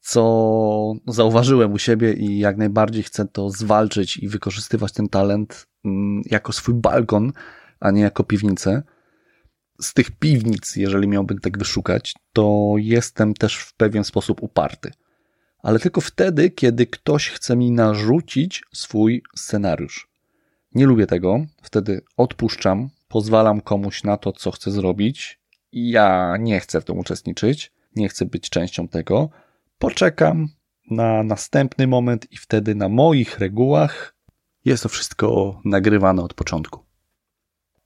co 0.00 0.92
zauważyłem 1.06 1.72
u 1.72 1.78
siebie 1.78 2.12
i 2.12 2.38
jak 2.38 2.56
najbardziej 2.56 3.02
chcę 3.02 3.26
to 3.26 3.50
zwalczyć 3.50 4.16
i 4.16 4.28
wykorzystywać 4.28 4.92
ten 4.92 5.08
talent 5.08 5.66
mm, 5.84 6.22
jako 6.26 6.52
swój 6.52 6.74
balkon, 6.74 7.32
a 7.80 7.90
nie 7.90 8.02
jako 8.02 8.24
piwnicę. 8.24 8.82
Z 9.80 9.94
tych 9.94 10.10
piwnic, 10.10 10.76
jeżeli 10.76 11.08
miałbym 11.08 11.38
tak 11.38 11.58
wyszukać, 11.58 12.14
to 12.32 12.74
jestem 12.76 13.34
też 13.34 13.56
w 13.56 13.74
pewien 13.74 14.04
sposób 14.04 14.42
uparty. 14.42 14.90
Ale 15.62 15.78
tylko 15.78 16.00
wtedy, 16.00 16.50
kiedy 16.50 16.86
ktoś 16.86 17.28
chce 17.30 17.56
mi 17.56 17.70
narzucić 17.70 18.64
swój 18.72 19.22
scenariusz. 19.36 20.08
Nie 20.74 20.86
lubię 20.86 21.06
tego, 21.06 21.46
wtedy 21.62 22.00
odpuszczam, 22.16 22.88
pozwalam 23.08 23.60
komuś 23.60 24.04
na 24.04 24.16
to, 24.16 24.32
co 24.32 24.50
chcę 24.50 24.70
zrobić. 24.70 25.40
Ja 25.72 26.36
nie 26.40 26.60
chcę 26.60 26.80
w 26.80 26.84
tym 26.84 26.98
uczestniczyć, 26.98 27.72
nie 27.96 28.08
chcę 28.08 28.26
być 28.26 28.50
częścią 28.50 28.88
tego 28.88 29.30
poczekam 29.78 30.48
na 30.90 31.22
następny 31.22 31.86
moment 31.86 32.32
i 32.32 32.36
wtedy 32.36 32.74
na 32.74 32.88
moich 32.88 33.38
regułach 33.38 34.14
jest 34.64 34.82
to 34.82 34.88
wszystko 34.88 35.60
nagrywane 35.64 36.22
od 36.22 36.34
początku. 36.34 36.84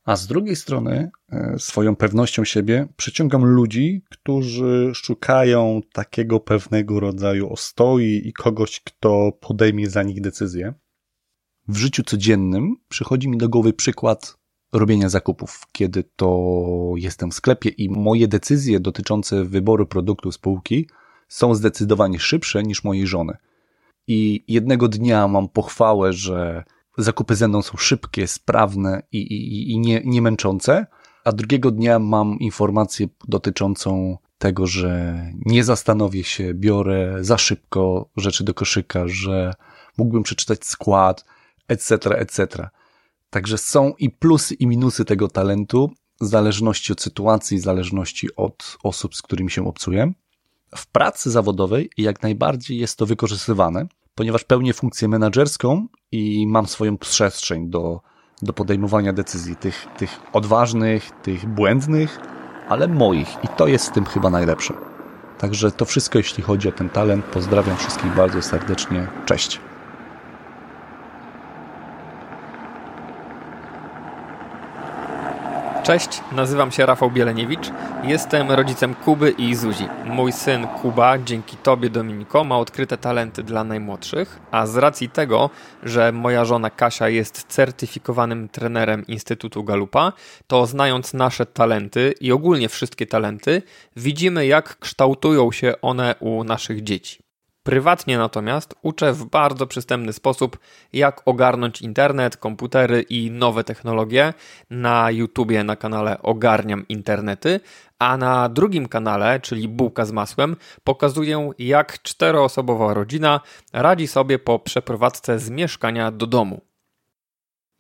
A 0.05 0.17
z 0.17 0.27
drugiej 0.27 0.57
strony, 0.57 1.11
e, 1.33 1.59
swoją 1.59 1.97
pewnością 1.97 2.45
siebie 2.45 2.89
przyciągam 2.97 3.45
ludzi, 3.45 4.05
którzy 4.11 4.93
szukają 4.95 5.81
takiego 5.93 6.41
pewnego 6.41 7.01
rodzaju 7.01 7.53
ostoi 7.53 8.23
i 8.25 8.33
kogoś, 8.33 8.81
kto 8.81 9.33
podejmie 9.41 9.91
za 9.91 10.03
nich 10.03 10.21
decyzję. 10.21 10.75
W 11.69 11.77
życiu 11.77 12.03
codziennym 12.03 12.77
przychodzi 12.89 13.29
mi 13.29 13.39
do 13.39 13.49
głowy 13.49 13.73
przykład 13.73 14.39
robienia 14.73 15.09
zakupów, 15.09 15.67
kiedy 15.73 16.05
to 16.17 16.93
jestem 16.97 17.31
w 17.31 17.35
sklepie 17.35 17.71
i 17.71 17.91
moje 17.91 18.29
decyzje 18.29 18.81
dotyczące 18.81 19.45
wyboru 19.45 19.87
produktu 19.87 20.33
spółki 20.33 20.89
są 21.29 21.55
zdecydowanie 21.55 22.19
szybsze 22.21 22.63
niż 22.63 22.85
mojej 22.85 23.07
żony. 23.07 23.37
I 24.07 24.45
jednego 24.49 24.89
dnia 24.89 25.29
mam 25.29 25.49
pochwałę, 25.49 26.13
że 26.13 26.65
zakupy 26.99 27.35
ze 27.35 27.49
mną 27.49 27.63
są 27.63 27.77
szybkie, 27.77 28.27
sprawne 28.27 29.03
i, 29.13 29.19
i, 29.19 29.73
i 29.73 29.79
nie, 29.79 30.03
nie 30.05 30.23
męczące, 30.23 30.87
a 31.25 31.33
drugiego 31.33 31.71
dnia 31.71 31.99
mam 31.99 32.39
informację 32.39 33.09
dotyczącą 33.29 34.17
tego, 34.39 34.67
że 34.67 35.23
nie 35.47 35.65
zastanowię 35.65 36.25
się, 36.25 36.55
biorę 36.55 37.17
za 37.21 37.39
szybko 37.39 38.09
rzeczy 38.17 38.45
do 38.45 38.55
koszyka, 38.55 39.05
że 39.07 39.55
mógłbym 39.99 40.23
przeczytać 40.23 40.65
skład, 40.65 41.25
etc., 41.69 41.97
etc. 42.19 42.69
Także 43.33 43.59
są 43.59 43.93
i 43.99 44.11
plusy, 44.11 44.55
i 44.55 44.67
minusy 44.67 45.05
tego 45.05 45.29
talentu, 45.29 45.91
w 46.21 46.27
zależności 46.27 46.93
od 46.93 47.01
sytuacji, 47.01 47.59
w 47.59 47.63
zależności 47.63 48.37
od 48.37 48.79
osób, 48.83 49.15
z 49.15 49.23
którymi 49.23 49.51
się 49.51 49.67
obcuję. 49.69 50.13
W 50.77 50.87
pracy 50.87 51.31
zawodowej 51.31 51.91
jak 51.97 52.23
najbardziej 52.23 52.79
jest 52.79 52.99
to 52.99 53.07
wykorzystywane, 53.07 53.87
ponieważ 54.15 54.45
pełnię 54.45 54.75
funkcję 54.75 55.09
menedżerską 55.09 55.87
i 56.13 56.47
mam 56.47 56.67
swoją 56.67 56.99
przestrzeń 56.99 57.71
do, 57.71 58.01
do 58.43 58.53
podejmowania 58.53 59.13
decyzji, 59.13 59.57
tych, 59.57 59.87
tych 59.99 60.21
odważnych, 60.33 61.11
tych 61.23 61.47
błędnych, 61.47 62.21
ale 62.69 62.89
moich. 62.89 63.29
I 63.45 63.49
to 63.49 63.67
jest 63.67 63.89
w 63.89 63.93
tym 63.93 64.05
chyba 64.05 64.31
najlepsze. 64.31 64.75
Także 65.39 65.71
to 65.71 65.85
wszystko, 65.85 66.19
jeśli 66.19 66.43
chodzi 66.43 66.69
o 66.69 66.73
ten 66.73 66.91
talent. 66.91 67.25
Pozdrawiam 67.25 67.77
wszystkich 67.77 68.15
bardzo 68.15 68.43
serdecznie. 68.43 69.07
Cześć. 69.27 69.61
Cześć, 75.83 76.21
nazywam 76.33 76.73
się 76.73 76.87
Rafał 76.87 77.11
Bieleniewicz. 77.11 77.71
Jestem 78.05 78.51
rodzicem 78.51 78.95
Kuby 78.95 79.31
i 79.31 79.55
Zuzi. 79.55 79.89
Mój 80.05 80.33
syn 80.33 80.67
Kuba, 80.67 81.19
dzięki 81.19 81.57
Tobie, 81.57 81.91
Dominiko, 81.91 82.45
ma 82.45 82.59
odkryte 82.59 82.99
talenty 82.99 83.43
dla 83.43 83.65
najmłodszych, 83.65 84.41
a 84.51 84.67
z 84.67 84.77
racji 84.77 85.09
tego, 85.09 85.51
że 85.83 86.13
moja 86.13 86.45
żona 86.45 86.71
Kasia 86.71 87.09
jest 87.09 87.45
certyfikowanym 87.49 88.49
trenerem 88.49 89.07
Instytutu 89.07 89.65
Galupa, 89.65 90.13
to 90.47 90.67
znając 90.67 91.15
nasze 91.15 91.47
talenty 91.47 92.15
i 92.21 92.33
ogólnie 92.33 92.69
wszystkie 92.69 93.07
talenty, 93.07 93.63
widzimy, 93.97 94.47
jak 94.47 94.79
kształtują 94.79 95.53
się 95.53 95.75
one 95.81 96.15
u 96.21 96.45
naszych 96.45 96.83
dzieci. 96.83 97.32
Prywatnie 97.63 98.19
natomiast 98.19 98.75
uczę 98.83 99.13
w 99.13 99.25
bardzo 99.25 99.67
przystępny 99.67 100.13
sposób, 100.13 100.59
jak 100.93 101.23
ogarnąć 101.25 101.83
internet, 101.83 102.37
komputery 102.37 103.03
i 103.03 103.31
nowe 103.31 103.65
technologie 103.65 104.35
na 104.71 105.11
YouTubie 105.11 105.65
na 105.65 105.77
kanale 105.77 106.23
Ogarniam 106.23 106.89
Internety, 106.89 107.61
a 107.99 108.17
na 108.17 108.49
drugim 108.49 108.89
kanale, 108.89 109.41
czyli 109.41 109.69
Bułka 109.69 110.05
z 110.05 110.13
masłem, 110.13 110.57
pokazuję, 110.85 111.51
jak 111.59 112.03
czteroosobowa 112.03 112.95
rodzina 112.95 113.41
radzi 113.73 114.07
sobie 114.07 114.39
po 114.39 114.59
przeprowadzce 114.59 115.39
z 115.39 115.51
mieszkania 115.51 116.11
do 116.11 116.27
domu. 116.27 116.61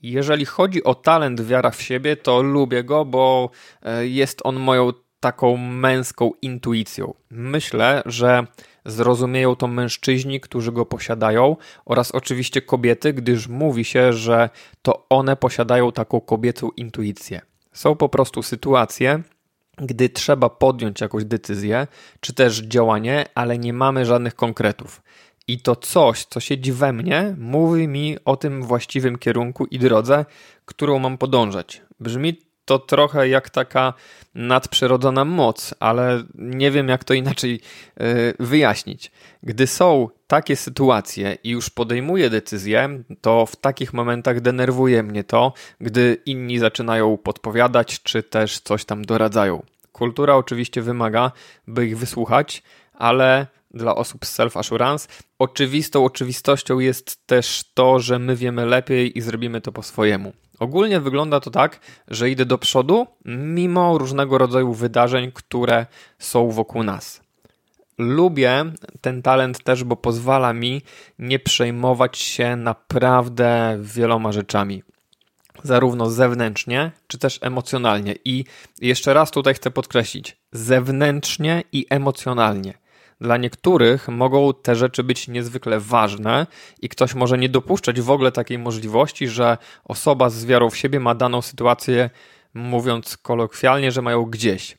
Jeżeli 0.00 0.44
chodzi 0.44 0.84
o 0.84 0.94
talent 0.94 1.40
wiara 1.40 1.70
w 1.70 1.82
siebie, 1.82 2.16
to 2.16 2.42
lubię 2.42 2.84
go, 2.84 3.04
bo 3.04 3.50
e, 3.82 4.06
jest 4.06 4.40
on 4.44 4.56
moją 4.56 4.92
taką 5.20 5.56
męską 5.56 6.30
intuicją. 6.42 7.14
Myślę, 7.30 8.02
że 8.06 8.46
zrozumieją 8.84 9.56
to 9.56 9.66
mężczyźni, 9.68 10.40
którzy 10.40 10.72
go 10.72 10.86
posiadają, 10.86 11.56
oraz 11.84 12.10
oczywiście 12.10 12.62
kobiety, 12.62 13.12
gdyż 13.12 13.48
mówi 13.48 13.84
się, 13.84 14.12
że 14.12 14.50
to 14.82 15.06
one 15.08 15.36
posiadają 15.36 15.92
taką 15.92 16.20
kobiecą 16.20 16.70
intuicję. 16.76 17.40
Są 17.72 17.96
po 17.96 18.08
prostu 18.08 18.42
sytuacje, 18.42 19.22
gdy 19.76 20.08
trzeba 20.08 20.48
podjąć 20.48 21.00
jakąś 21.00 21.24
decyzję, 21.24 21.86
czy 22.20 22.34
też 22.34 22.58
działanie, 22.58 23.26
ale 23.34 23.58
nie 23.58 23.72
mamy 23.72 24.04
żadnych 24.04 24.34
konkretów. 24.34 25.02
I 25.48 25.60
to 25.60 25.76
coś, 25.76 26.24
co 26.24 26.40
siedzi 26.40 26.72
we 26.72 26.92
mnie, 26.92 27.34
mówi 27.38 27.88
mi 27.88 28.16
o 28.24 28.36
tym 28.36 28.62
właściwym 28.62 29.18
kierunku 29.18 29.66
i 29.66 29.78
drodze, 29.78 30.24
którą 30.64 30.98
mam 30.98 31.18
podążać. 31.18 31.82
Brzmi 32.00 32.40
to 32.64 32.78
trochę 32.78 33.28
jak 33.28 33.50
taka 33.50 33.94
nadprzyrodzona 34.34 35.24
moc, 35.24 35.74
ale 35.80 36.22
nie 36.34 36.70
wiem, 36.70 36.88
jak 36.88 37.04
to 37.04 37.14
inaczej 37.14 37.60
e, 37.96 38.44
wyjaśnić. 38.44 39.12
Gdy 39.42 39.66
są 39.66 40.08
takie 40.26 40.56
sytuacje 40.56 41.38
i 41.44 41.50
już 41.50 41.70
podejmuję 41.70 42.30
decyzję, 42.30 43.02
to 43.20 43.46
w 43.46 43.56
takich 43.56 43.92
momentach 43.92 44.40
denerwuje 44.40 45.02
mnie 45.02 45.24
to, 45.24 45.52
gdy 45.80 46.16
inni 46.26 46.58
zaczynają 46.58 47.16
podpowiadać, 47.16 48.02
czy 48.02 48.22
też 48.22 48.60
coś 48.60 48.84
tam 48.84 49.04
doradzają. 49.04 49.62
Kultura 49.92 50.36
oczywiście 50.36 50.82
wymaga, 50.82 51.32
by 51.66 51.86
ich 51.86 51.98
wysłuchać, 51.98 52.62
ale 52.94 53.46
dla 53.74 53.94
osób 53.94 54.26
z 54.26 54.38
self-assurance. 54.38 55.08
Oczywistą 55.38 56.04
oczywistością 56.04 56.78
jest 56.78 57.26
też 57.26 57.64
to, 57.74 58.00
że 58.00 58.18
my 58.18 58.36
wiemy 58.36 58.66
lepiej 58.66 59.18
i 59.18 59.20
zrobimy 59.20 59.60
to 59.60 59.72
po 59.72 59.82
swojemu. 59.82 60.32
Ogólnie 60.62 61.00
wygląda 61.00 61.40
to 61.40 61.50
tak, 61.50 61.80
że 62.08 62.30
idę 62.30 62.44
do 62.46 62.58
przodu, 62.58 63.06
mimo 63.24 63.98
różnego 63.98 64.38
rodzaju 64.38 64.72
wydarzeń, 64.72 65.32
które 65.32 65.86
są 66.18 66.50
wokół 66.50 66.82
nas. 66.82 67.20
Lubię 67.98 68.64
ten 69.00 69.22
talent 69.22 69.64
też, 69.64 69.84
bo 69.84 69.96
pozwala 69.96 70.52
mi 70.52 70.82
nie 71.18 71.38
przejmować 71.38 72.18
się 72.18 72.56
naprawdę 72.56 73.78
wieloma 73.80 74.32
rzeczami 74.32 74.82
zarówno 75.62 76.10
zewnętrznie, 76.10 76.90
czy 77.06 77.18
też 77.18 77.38
emocjonalnie. 77.42 78.14
I 78.24 78.44
jeszcze 78.80 79.14
raz 79.14 79.30
tutaj 79.30 79.54
chcę 79.54 79.70
podkreślić: 79.70 80.36
zewnętrznie 80.52 81.62
i 81.72 81.86
emocjonalnie. 81.90 82.74
Dla 83.22 83.36
niektórych 83.36 84.08
mogą 84.08 84.54
te 84.54 84.74
rzeczy 84.74 85.04
być 85.04 85.28
niezwykle 85.28 85.80
ważne 85.80 86.46
i 86.80 86.88
ktoś 86.88 87.14
może 87.14 87.38
nie 87.38 87.48
dopuszczać 87.48 88.00
w 88.00 88.10
ogóle 88.10 88.32
takiej 88.32 88.58
możliwości, 88.58 89.28
że 89.28 89.58
osoba 89.84 90.30
z 90.30 90.44
wiarą 90.44 90.70
w 90.70 90.76
siebie 90.76 91.00
ma 91.00 91.14
daną 91.14 91.42
sytuację, 91.42 92.10
mówiąc 92.54 93.16
kolokwialnie, 93.16 93.92
że 93.92 94.02
mają 94.02 94.24
gdzieś. 94.24 94.78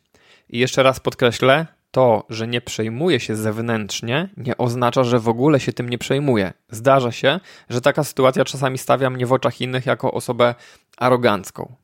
I 0.50 0.60
jeszcze 0.60 0.84
raz 0.84 1.00
podkreślę, 1.00 1.68
to, 1.92 2.26
że 2.30 2.48
nie 2.48 2.62
przejmuje 2.62 3.20
się 3.20 3.36
zewnętrznie, 3.36 4.30
nie 4.38 4.58
oznacza, 4.58 5.04
że 5.04 5.20
w 5.20 5.30
ogóle 5.30 5.60
się 5.60 5.74
tym 5.74 5.90
nie 5.90 5.98
przejmuje. 5.98 6.54
Zdarza 6.70 7.12
się, 7.12 7.40
że 7.70 7.82
taka 7.82 8.04
sytuacja 8.04 8.46
czasami 8.46 8.78
stawia 8.78 9.10
mnie 9.10 9.26
w 9.26 9.34
oczach 9.34 9.62
innych 9.62 9.86
jako 9.86 10.12
osobę 10.12 10.56
arogancką. 10.98 11.76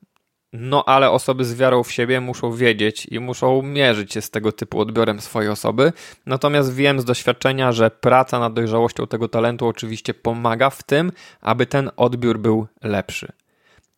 No 0.52 0.84
ale 0.84 1.10
osoby 1.10 1.44
z 1.44 1.54
wiarą 1.54 1.82
w 1.82 1.92
siebie 1.92 2.20
muszą 2.20 2.52
wiedzieć 2.52 3.06
i 3.06 3.20
muszą 3.20 3.62
mierzyć 3.62 4.12
się 4.12 4.20
z 4.20 4.30
tego 4.30 4.52
typu 4.52 4.80
odbiorem 4.80 5.20
swojej 5.20 5.50
osoby. 5.50 5.92
Natomiast 6.26 6.74
wiem 6.74 7.00
z 7.00 7.04
doświadczenia, 7.04 7.72
że 7.72 7.90
praca 7.90 8.38
nad 8.38 8.52
dojrzałością 8.52 9.06
tego 9.06 9.28
talentu 9.28 9.66
oczywiście 9.66 10.14
pomaga 10.14 10.70
w 10.70 10.82
tym, 10.82 11.12
aby 11.40 11.66
ten 11.66 11.90
odbiór 11.96 12.38
był 12.38 12.66
lepszy. 12.82 13.32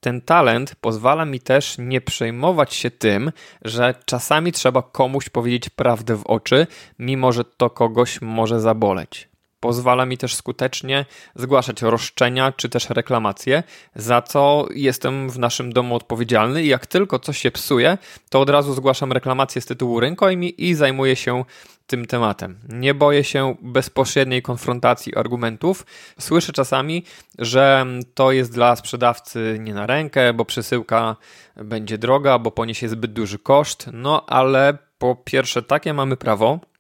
Ten 0.01 0.21
talent 0.21 0.75
pozwala 0.81 1.25
mi 1.25 1.41
też 1.41 1.77
nie 1.79 2.01
przejmować 2.01 2.75
się 2.75 2.91
tym, 2.91 3.33
że 3.65 3.95
czasami 4.05 4.53
trzeba 4.53 4.83
komuś 4.83 5.29
powiedzieć 5.29 5.69
prawdę 5.69 6.17
w 6.17 6.27
oczy, 6.27 6.67
mimo 6.99 7.33
że 7.33 7.45
to 7.45 7.71
kogoś 7.71 8.21
może 8.21 8.61
zaboleć. 8.61 9.32
Pozwala 9.63 10.07
mi 10.07 10.19
też 10.19 10.35
skutecznie 10.35 11.05
zgłaszać 11.35 11.83
roszczenia 11.83 12.53
czy 12.53 12.69
też 12.69 12.91
reklamacje, 12.91 13.63
za 13.95 14.23
co 14.23 14.67
jestem 14.75 15.31
w 15.31 15.39
naszym 15.39 15.73
domu 15.73 15.97
odpowiedzialny 15.97 16.63
i 16.63 16.69
jak 16.69 16.87
tylko 16.87 17.19
coś 17.19 17.39
się 17.39 17.51
psuje, 17.51 17.99
to 18.31 18.41
od 18.41 18.51
razu 18.51 18.75
zgłaszam 18.75 19.13
reklamację 19.13 19.61
z 19.61 19.67
tytułu 19.67 20.01
rękojmi 20.01 20.65
i 20.65 20.75
zajmuję 20.75 21.17
się 21.17 21.45
tym 21.87 22.07
tematem. 22.07 22.59
Nie 22.69 22.95
boję 22.95 23.25
się 23.25 23.57
bezpośredniej 23.63 24.43
konfrontacji 24.43 25.17
argumentów. 25.17 25.87
Słyszę 26.19 26.53
czasami, 26.53 27.05
że 27.39 27.87
to 28.15 28.33
jest 28.33 28.53
dla 28.53 28.77
sprzedawcy 28.77 29.57
nie 29.61 29.75
na 29.75 29.87
rękę, 29.87 30.35
bo 30.35 30.45
przesyłka 30.45 31.17
będzie 31.57 31.99
droga, 31.99 32.39
bo 32.39 32.51
poniesie 32.51 32.89
zbyt 32.89 33.13
duży 33.13 33.39
koszt. 33.39 33.91
No 33.93 34.27
ale 34.27 34.79
po 34.99 35.17
pierwsze, 35.17 35.63
takie 35.63 35.95
mamy 35.95 36.17
prawo. 36.17 36.72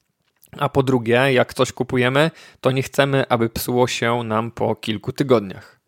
A 0.58 0.68
po 0.68 0.82
drugie, 0.82 1.32
jak 1.32 1.54
coś 1.54 1.72
kupujemy, 1.72 2.30
to 2.60 2.70
nie 2.70 2.82
chcemy, 2.82 3.28
aby 3.28 3.48
psuło 3.48 3.86
się 3.86 4.22
nam 4.22 4.50
po 4.50 4.74
kilku 4.74 5.12
tygodniach. 5.12 5.80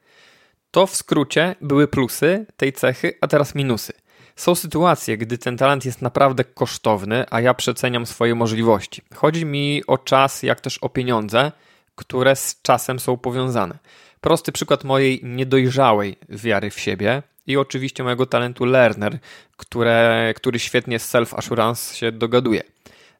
To 0.70 0.86
w 0.86 0.96
skrócie 0.96 1.54
były 1.60 1.88
plusy 1.88 2.46
tej 2.56 2.72
cechy, 2.72 3.14
a 3.20 3.26
teraz 3.26 3.54
minusy. 3.54 3.92
Są 4.36 4.54
sytuacje, 4.54 5.18
gdy 5.18 5.38
ten 5.38 5.56
talent 5.56 5.84
jest 5.84 6.02
naprawdę 6.02 6.44
kosztowny, 6.44 7.24
a 7.30 7.40
ja 7.40 7.54
przeceniam 7.54 8.06
swoje 8.06 8.34
możliwości. 8.34 9.02
Chodzi 9.14 9.44
mi 9.46 9.82
o 9.86 9.98
czas, 9.98 10.42
jak 10.42 10.60
też 10.60 10.78
o 10.78 10.88
pieniądze, 10.88 11.52
które 11.94 12.36
z 12.36 12.62
czasem 12.62 13.00
są 13.00 13.16
powiązane. 13.16 13.78
Prosty 14.20 14.52
przykład 14.52 14.84
mojej 14.84 15.20
niedojrzałej 15.22 16.16
wiary 16.28 16.70
w 16.70 16.80
siebie 16.80 17.22
i 17.46 17.56
oczywiście 17.56 18.04
mojego 18.04 18.26
talentu 18.26 18.64
learner, 18.64 19.18
które, 19.56 20.32
który 20.36 20.58
świetnie 20.58 20.98
z 20.98 21.14
self-assurance 21.14 21.94
się 21.94 22.12
dogaduje. 22.12 22.73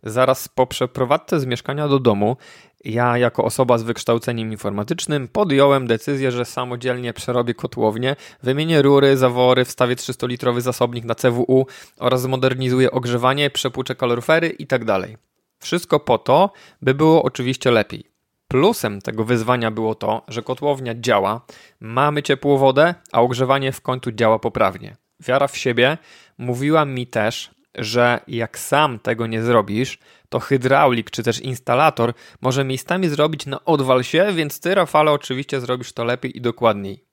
Zaraz 0.05 0.49
po 0.49 0.67
przeprowadzce 0.67 1.41
z 1.41 1.47
mieszkania 1.47 1.89
do 1.89 1.99
domu, 1.99 2.37
ja 2.85 3.19
jako 3.19 3.45
osoba 3.45 3.79
z 3.79 3.83
wykształceniem 3.83 4.53
informatycznym 4.53 5.29
podjąłem 5.29 5.87
decyzję, 5.87 6.33
że 6.33 6.45
samodzielnie 6.45 7.13
przerobię 7.13 7.55
kotłownię, 7.55 8.17
wymienię 8.43 8.83
rury, 8.83 9.17
zawory, 9.17 9.65
wstawię 9.65 9.97
300-litrowy 9.97 10.61
zasobnik 10.61 11.05
na 11.05 11.15
CWU 11.15 11.67
oraz 11.99 12.23
zmodernizuję 12.23 12.91
ogrzewanie, 12.91 13.51
przepłuczę 13.51 13.95
kaloryfery 13.95 14.49
itd. 14.49 14.87
Tak 14.87 15.11
Wszystko 15.59 16.01
po 16.01 16.19
to, 16.19 16.53
by 16.83 16.95
było 16.95 17.23
oczywiście 17.23 17.71
lepiej. 17.71 18.05
Plusem 18.49 19.01
tego 19.01 19.25
wyzwania 19.25 19.71
było 19.71 19.95
to, 19.95 20.23
że 20.29 20.43
kotłownia 20.43 20.95
działa, 20.95 21.41
mamy 21.81 22.23
ciepłą 22.23 22.57
wodę, 22.57 22.95
a 23.13 23.21
ogrzewanie 23.23 23.73
w 23.73 23.81
końcu 23.81 24.13
działa 24.13 24.39
poprawnie. 24.39 24.97
Wiara 25.21 25.47
w 25.47 25.57
siebie 25.57 25.99
mówiła 26.39 26.85
mi 26.85 27.07
też, 27.07 27.51
że 27.75 28.21
jak 28.29 28.59
sam 28.59 28.99
tego 28.99 29.27
nie 29.27 29.43
zrobisz, 29.43 29.99
to 30.29 30.41
hydraulik 30.41 31.11
czy 31.11 31.23
też 31.23 31.41
instalator 31.41 32.15
może 32.41 32.65
miejscami 32.65 33.09
zrobić 33.09 33.47
na 33.47 33.65
odwal 33.65 34.05
się, 34.05 34.33
więc 34.33 34.61
ty, 34.61 34.75
Rafale, 34.75 35.11
oczywiście 35.11 35.61
zrobisz 35.61 35.93
to 35.93 36.05
lepiej 36.05 36.37
i 36.37 36.41
dokładniej. 36.41 37.05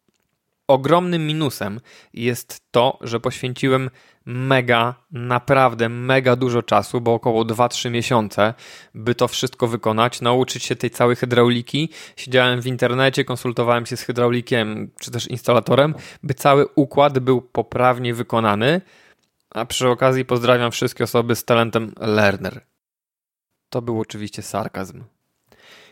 Ogromnym 0.68 1.28
minusem 1.28 1.80
jest 2.14 2.62
to, 2.72 2.98
że 3.02 3.20
poświęciłem 3.20 3.90
mega, 4.26 4.96
naprawdę 5.12 5.90
mega 5.90 6.36
dużo 6.36 6.64
czasu, 6.64 7.02
bo 7.02 7.14
około 7.14 7.46
2-3 7.46 7.92
miesiące, 7.92 8.54
by 8.96 9.16
to 9.16 9.28
wszystko 9.28 9.68
wykonać, 9.68 10.22
nauczyć 10.22 10.64
się 10.64 10.76
tej 10.76 10.90
całej 10.90 11.16
hydrauliki. 11.16 11.90
Siedziałem 12.16 12.62
w 12.62 12.68
internecie, 12.68 13.26
konsultowałem 13.26 13.86
się 13.86 13.98
z 13.98 14.02
hydraulikiem 14.02 14.92
czy 15.00 15.12
też 15.12 15.28
instalatorem, 15.28 15.96
by 16.24 16.34
cały 16.34 16.66
układ 16.76 17.20
był 17.20 17.42
poprawnie 17.42 18.14
wykonany 18.14 18.82
a 19.52 19.66
przy 19.66 19.90
okazji 19.90 20.26
pozdrawiam 20.26 20.72
wszystkie 20.72 21.04
osoby 21.04 21.36
z 21.36 21.46
talentem 21.46 21.94
learner. 22.00 22.62
To 23.70 23.82
był 23.82 24.00
oczywiście 24.00 24.42
sarkazm. 24.42 25.04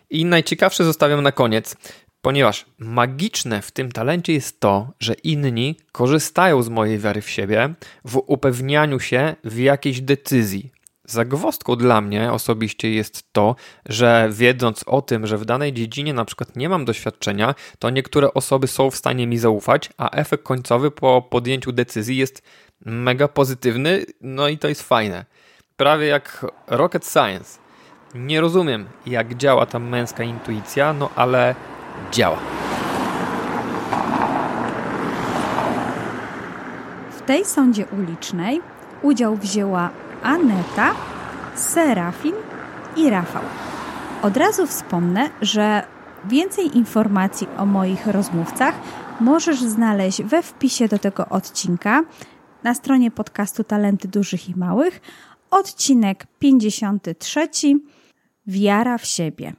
I 0.09 0.25
najciekawsze 0.25 0.83
zostawiam 0.83 1.23
na 1.23 1.31
koniec, 1.31 1.75
ponieważ 2.21 2.65
magiczne 2.77 3.61
w 3.61 3.71
tym 3.71 3.91
talencie 3.91 4.33
jest 4.33 4.59
to, 4.59 4.93
że 4.99 5.13
inni 5.13 5.75
korzystają 5.91 6.63
z 6.63 6.69
mojej 6.69 6.99
wiary 6.99 7.21
w 7.21 7.29
siebie 7.29 7.73
w 8.05 8.21
upewnianiu 8.27 8.99
się 8.99 9.35
w 9.43 9.57
jakiejś 9.57 10.01
decyzji. 10.01 10.71
Zagwostką 11.05 11.75
dla 11.75 12.01
mnie 12.01 12.31
osobiście 12.31 12.91
jest 12.91 13.33
to, 13.33 13.55
że 13.85 14.29
wiedząc 14.31 14.83
o 14.87 15.01
tym, 15.01 15.27
że 15.27 15.37
w 15.37 15.45
danej 15.45 15.73
dziedzinie 15.73 16.13
na 16.13 16.25
przykład 16.25 16.55
nie 16.55 16.69
mam 16.69 16.85
doświadczenia, 16.85 17.55
to 17.79 17.89
niektóre 17.89 18.33
osoby 18.33 18.67
są 18.67 18.91
w 18.91 18.95
stanie 18.95 19.27
mi 19.27 19.37
zaufać, 19.37 19.89
a 19.97 20.09
efekt 20.09 20.43
końcowy 20.43 20.91
po 20.91 21.21
podjęciu 21.21 21.71
decyzji 21.71 22.17
jest 22.17 22.41
mega 22.85 23.27
pozytywny, 23.27 24.05
no 24.21 24.47
i 24.47 24.57
to 24.57 24.67
jest 24.67 24.83
fajne. 24.83 25.25
Prawie 25.77 26.07
jak 26.07 26.45
rocket 26.67 27.05
science. 27.05 27.59
Nie 28.15 28.41
rozumiem, 28.41 28.85
jak 29.05 29.35
działa 29.35 29.65
ta 29.65 29.79
męska 29.79 30.23
intuicja, 30.23 30.93
no 30.93 31.09
ale 31.15 31.55
działa. 32.11 32.37
W 37.11 37.21
tej 37.21 37.45
sądzie 37.45 37.85
ulicznej 37.85 38.61
udział 39.01 39.35
wzięła 39.35 39.89
Aneta, 40.23 40.93
Serafin 41.55 42.33
i 42.95 43.09
Rafał. 43.09 43.43
Od 44.21 44.37
razu 44.37 44.67
wspomnę, 44.67 45.29
że 45.41 45.83
więcej 46.25 46.77
informacji 46.77 47.47
o 47.57 47.65
moich 47.65 48.07
rozmówcach 48.07 48.75
możesz 49.19 49.61
znaleźć 49.61 50.23
we 50.23 50.43
wpisie 50.43 50.87
do 50.87 50.99
tego 50.99 51.25
odcinka 51.29 52.03
na 52.63 52.73
stronie 52.73 53.11
podcastu 53.11 53.63
Talenty 53.63 54.07
Dużych 54.07 54.49
i 54.49 54.55
Małych. 54.55 55.01
Odcinek 55.51 56.27
53 56.39 57.47
Wiara 58.47 58.97
w 58.97 59.05
siebie. 59.05 59.53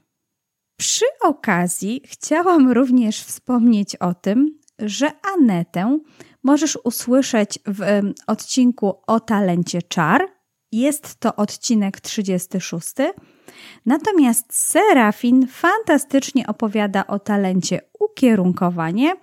Przy 0.76 1.04
okazji 1.22 2.02
chciałam 2.04 2.70
również 2.72 3.22
wspomnieć 3.22 3.96
o 3.96 4.14
tym, 4.14 4.58
że 4.78 5.10
Anetę 5.34 5.98
możesz 6.42 6.78
usłyszeć 6.84 7.58
w 7.66 8.12
odcinku 8.26 8.94
o 9.06 9.20
talencie 9.20 9.82
czar. 9.82 10.26
Jest 10.72 11.16
to 11.16 11.36
odcinek 11.36 12.00
36. 12.00 12.88
Natomiast 13.86 14.54
Serafin 14.54 15.46
fantastycznie 15.46 16.46
opowiada 16.46 17.06
o 17.06 17.18
talencie 17.18 17.80
ukierunkowanie 18.00 19.14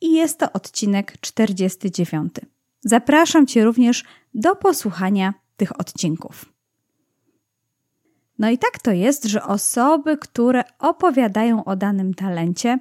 i 0.00 0.12
jest 0.12 0.38
to 0.38 0.52
odcinek 0.52 1.20
49. 1.20 2.32
Zapraszam 2.80 3.46
Cię 3.46 3.64
również 3.64 4.04
do 4.34 4.56
posłuchania 4.56 5.34
tych 5.56 5.80
odcinków. 5.80 6.52
No 8.38 8.50
i 8.50 8.58
tak 8.58 8.78
to 8.78 8.90
jest, 8.90 9.24
że 9.24 9.42
osoby, 9.42 10.16
które 10.16 10.62
opowiadają 10.78 11.64
o 11.64 11.76
danym 11.76 12.14
talencie, 12.14 12.78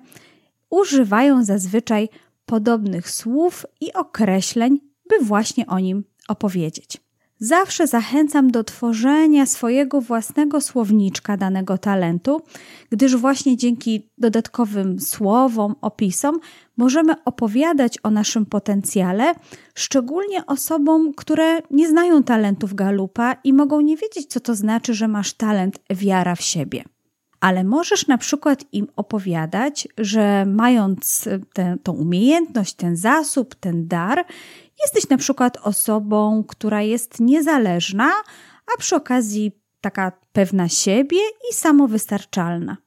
używają 0.69 1.43
zazwyczaj 1.43 2.09
podobnych 2.45 3.09
słów 3.09 3.65
i 3.81 3.93
określeń, 3.93 4.79
by 5.09 5.25
właśnie 5.25 5.67
o 5.67 5.79
nim 5.79 6.03
opowiedzieć. 6.27 7.08
Zawsze 7.41 7.87
zachęcam 7.87 8.51
do 8.51 8.63
tworzenia 8.63 9.45
swojego 9.45 10.01
własnego 10.01 10.61
słowniczka 10.61 11.37
danego 11.37 11.77
talentu, 11.77 12.41
gdyż 12.89 13.15
właśnie 13.15 13.57
dzięki 13.57 14.09
dodatkowym 14.17 14.99
słowom, 14.99 15.75
opisom 15.81 16.39
możemy 16.77 17.23
opowiadać 17.25 17.97
o 18.03 18.09
naszym 18.11 18.45
potencjale, 18.45 19.33
szczególnie 19.75 20.45
osobom, 20.45 21.13
które 21.13 21.61
nie 21.71 21.89
znają 21.89 22.23
talentów 22.23 22.73
galupa 22.73 23.35
i 23.43 23.53
mogą 23.53 23.81
nie 23.81 23.97
wiedzieć, 23.97 24.27
co 24.27 24.39
to 24.39 24.55
znaczy, 24.55 24.93
że 24.93 25.07
masz 25.07 25.33
talent 25.33 25.79
wiara 25.89 26.35
w 26.35 26.41
siebie. 26.41 26.83
Ale 27.39 27.63
możesz 27.63 28.07
na 28.07 28.17
przykład 28.17 28.65
im 28.71 28.87
opowiadać, 28.95 29.87
że 29.97 30.45
mając 30.45 31.29
tę, 31.53 31.77
tą 31.83 31.93
umiejętność, 31.93 32.73
ten 32.73 32.95
zasób, 32.95 33.55
ten 33.55 33.87
dar, 33.87 34.25
jesteś 34.83 35.09
na 35.09 35.17
przykład 35.17 35.57
osobą, 35.63 36.43
która 36.47 36.81
jest 36.81 37.19
niezależna, 37.19 38.11
a 38.75 38.77
przy 38.79 38.95
okazji 38.95 39.51
taka 39.81 40.11
pewna 40.33 40.69
siebie 40.69 41.17
i 41.51 41.53
samowystarczalna. 41.53 42.77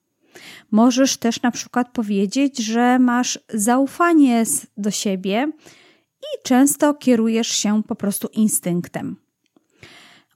Możesz 0.71 1.17
też 1.17 1.43
na 1.43 1.51
przykład 1.51 1.93
powiedzieć, 1.93 2.59
że 2.59 2.99
masz 2.99 3.39
zaufanie 3.55 4.45
do 4.77 4.91
siebie 4.91 5.53
i 6.21 6.43
często 6.43 6.95
kierujesz 6.95 7.49
się 7.49 7.83
po 7.83 7.95
prostu 7.95 8.29
instynktem. 8.33 9.17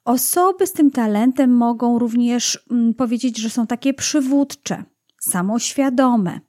Osoby 0.04 0.66
z 0.66 0.72
tym 0.72 0.90
talentem 0.90 1.56
mogą 1.56 1.98
również 1.98 2.64
mm, 2.70 2.94
powiedzieć, 2.94 3.38
że 3.38 3.50
są 3.50 3.66
takie 3.66 3.94
przywódcze, 3.94 4.84
samoświadome, 5.20 6.40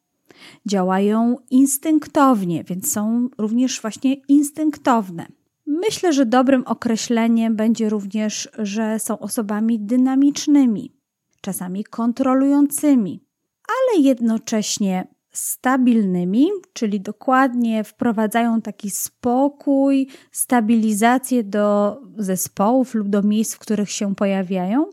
działają 0.65 1.35
instynktownie, 1.49 2.63
więc 2.63 2.91
są 2.91 3.29
również 3.37 3.81
właśnie 3.81 4.13
instynktowne. 4.13 5.25
Myślę, 5.65 6.13
że 6.13 6.25
dobrym 6.25 6.63
określeniem 6.65 7.55
będzie 7.55 7.89
również, 7.89 8.49
że 8.57 8.99
są 8.99 9.19
osobami 9.19 9.79
dynamicznymi, 9.79 10.93
czasami 11.41 11.83
kontrolującymi, 11.83 13.23
ale 13.67 14.03
jednocześnie 14.03 15.07
stabilnymi, 15.31 16.47
czyli 16.73 17.01
dokładnie 17.01 17.83
wprowadzają 17.83 18.61
taki 18.61 18.89
spokój, 18.89 20.07
stabilizację 20.31 21.43
do 21.43 21.97
zespołów 22.17 22.93
lub 22.93 23.09
do 23.09 23.23
miejsc, 23.23 23.55
w 23.55 23.59
których 23.59 23.91
się 23.91 24.15
pojawiają, 24.15 24.85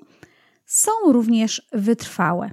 są 0.66 0.90
również 1.06 1.68
wytrwałe. 1.72 2.50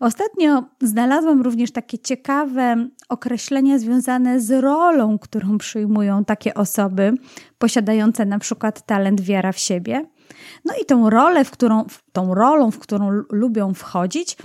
Ostatnio 0.00 0.64
znalazłam 0.80 1.42
również 1.42 1.72
takie 1.72 1.98
ciekawe 1.98 2.88
określenia 3.08 3.78
związane 3.78 4.40
z 4.40 4.50
rolą, 4.50 5.18
którą 5.18 5.58
przyjmują 5.58 6.24
takie 6.24 6.54
osoby 6.54 7.14
posiadające 7.58 8.24
na 8.24 8.38
przykład 8.38 8.86
talent 8.86 9.20
wiara 9.20 9.52
w 9.52 9.58
siebie. 9.58 10.06
No 10.64 10.74
i 10.82 10.84
tą 10.84 11.10
rolę, 11.10 11.44
w 11.44 11.50
którą, 11.50 11.84
tą 12.12 12.34
rolą, 12.34 12.70
w 12.70 12.78
którą 12.78 13.10
lubią 13.30 13.74
wchodzić, 13.74 14.36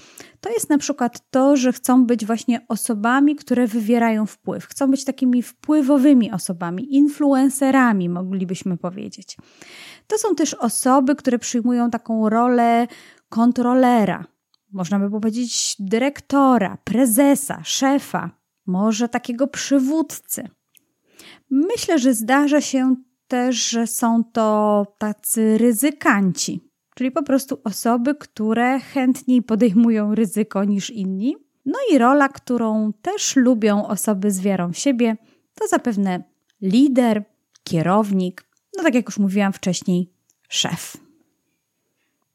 to 0.41 0.49
jest 0.49 0.69
na 0.69 0.77
przykład 0.77 1.31
to, 1.31 1.55
że 1.55 1.73
chcą 1.73 2.05
być 2.05 2.25
właśnie 2.25 2.65
osobami, 2.67 3.35
które 3.35 3.67
wywierają 3.67 4.25
wpływ. 4.25 4.65
Chcą 4.65 4.91
być 4.91 5.05
takimi 5.05 5.43
wpływowymi 5.43 6.31
osobami, 6.31 6.95
influencerami, 6.95 8.09
moglibyśmy 8.09 8.77
powiedzieć. 8.77 9.37
To 10.07 10.17
są 10.17 10.35
też 10.35 10.53
osoby, 10.53 11.15
które 11.15 11.39
przyjmują 11.39 11.89
taką 11.89 12.29
rolę 12.29 12.87
kontrolera, 13.29 14.25
można 14.71 14.99
by 14.99 15.09
powiedzieć 15.09 15.75
dyrektora, 15.79 16.77
prezesa, 16.83 17.63
szefa, 17.63 18.31
może 18.65 19.09
takiego 19.09 19.47
przywódcy. 19.47 20.49
Myślę, 21.49 21.99
że 21.99 22.13
zdarza 22.13 22.61
się 22.61 22.95
też, 23.27 23.69
że 23.69 23.87
są 23.87 24.23
to 24.23 24.85
tacy 24.97 25.57
ryzykanci, 25.57 26.69
czyli 26.95 27.11
po 27.11 27.23
prostu 27.23 27.61
osoby, 27.63 28.15
które 28.15 28.79
chętniej 28.79 29.41
podejmują 29.41 30.15
ryzyko 30.15 30.63
niż 30.63 30.89
inni. 30.89 31.35
No 31.65 31.79
i 31.91 31.97
rola, 31.97 32.29
którą 32.29 32.93
też 33.01 33.35
lubią 33.35 33.87
osoby 33.87 34.31
z 34.31 34.41
wiarą 34.41 34.73
w 34.73 34.77
siebie, 34.77 35.17
to 35.55 35.67
zapewne 35.67 36.23
lider, 36.61 37.23
kierownik, 37.63 38.49
no 38.77 38.83
tak 38.83 38.95
jak 38.95 39.05
już 39.05 39.17
mówiłam 39.17 39.53
wcześniej, 39.53 40.13
szef. 40.49 41.08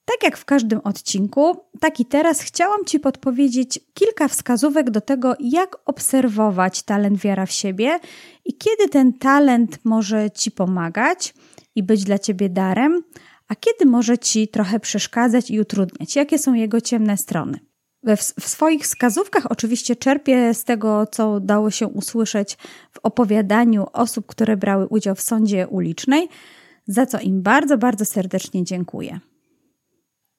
Tak 0.04 0.22
jak 0.22 0.36
w 0.36 0.44
każdym 0.44 0.80
odcinku, 0.84 1.56
tak 1.80 2.00
i 2.00 2.04
teraz 2.04 2.40
chciałam 2.40 2.84
Ci 2.84 3.00
podpowiedzieć 3.00 3.80
kilka 3.94 4.28
wskazówek 4.28 4.90
do 4.90 5.00
tego, 5.00 5.34
jak 5.40 5.76
obserwować 5.84 6.82
talent 6.82 7.20
wiara 7.20 7.46
w 7.46 7.52
siebie 7.52 7.98
i 8.44 8.56
kiedy 8.56 8.88
ten 8.88 9.12
talent 9.12 9.78
może 9.84 10.30
Ci 10.30 10.50
pomagać 10.50 11.34
i 11.74 11.82
być 11.82 12.04
dla 12.04 12.18
Ciebie 12.18 12.48
darem, 12.48 13.02
a 13.48 13.54
kiedy 13.54 13.86
może 13.86 14.18
Ci 14.18 14.48
trochę 14.48 14.80
przeszkadzać 14.80 15.50
i 15.50 15.60
utrudniać. 15.60 16.16
Jakie 16.16 16.38
są 16.38 16.54
jego 16.54 16.80
ciemne 16.80 17.16
strony? 17.16 17.58
W, 18.16 18.48
swoich 18.48 18.82
wskazówkach 18.82 19.50
oczywiście 19.50 19.96
czerpię 19.96 20.54
z 20.54 20.64
tego, 20.64 21.06
co 21.06 21.40
dało 21.40 21.70
się 21.70 21.86
usłyszeć 21.86 22.58
w 22.92 22.98
opowiadaniu 23.02 23.86
osób, 23.92 24.26
które 24.26 24.56
brały 24.56 24.86
udział 24.86 25.14
w 25.14 25.20
sądzie 25.20 25.68
ulicznej, 25.68 26.28
za 26.86 27.06
co 27.06 27.20
im 27.20 27.42
bardzo, 27.42 27.78
bardzo 27.78 28.04
serdecznie 28.04 28.64
dziękuję. 28.64 29.20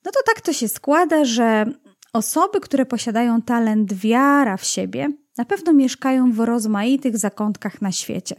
No 0.06 0.12
to 0.12 0.20
tak 0.26 0.42
to 0.42 0.54
się 0.54 0.68
składa, 0.68 1.26
że 1.26 1.66
osoby, 2.14 2.60
które 2.60 2.86
posiadają 2.86 3.42
talent 3.42 3.94
wiara 3.94 4.58
w 4.58 4.66
siebie, 4.66 5.08
na 5.38 5.46
pewno 5.46 5.74
mieszkają 5.74 6.32
w 6.32 6.40
rozmaitych 6.40 7.18
zakątkach 7.18 7.82
na 7.82 7.92
świecie. 7.92 8.36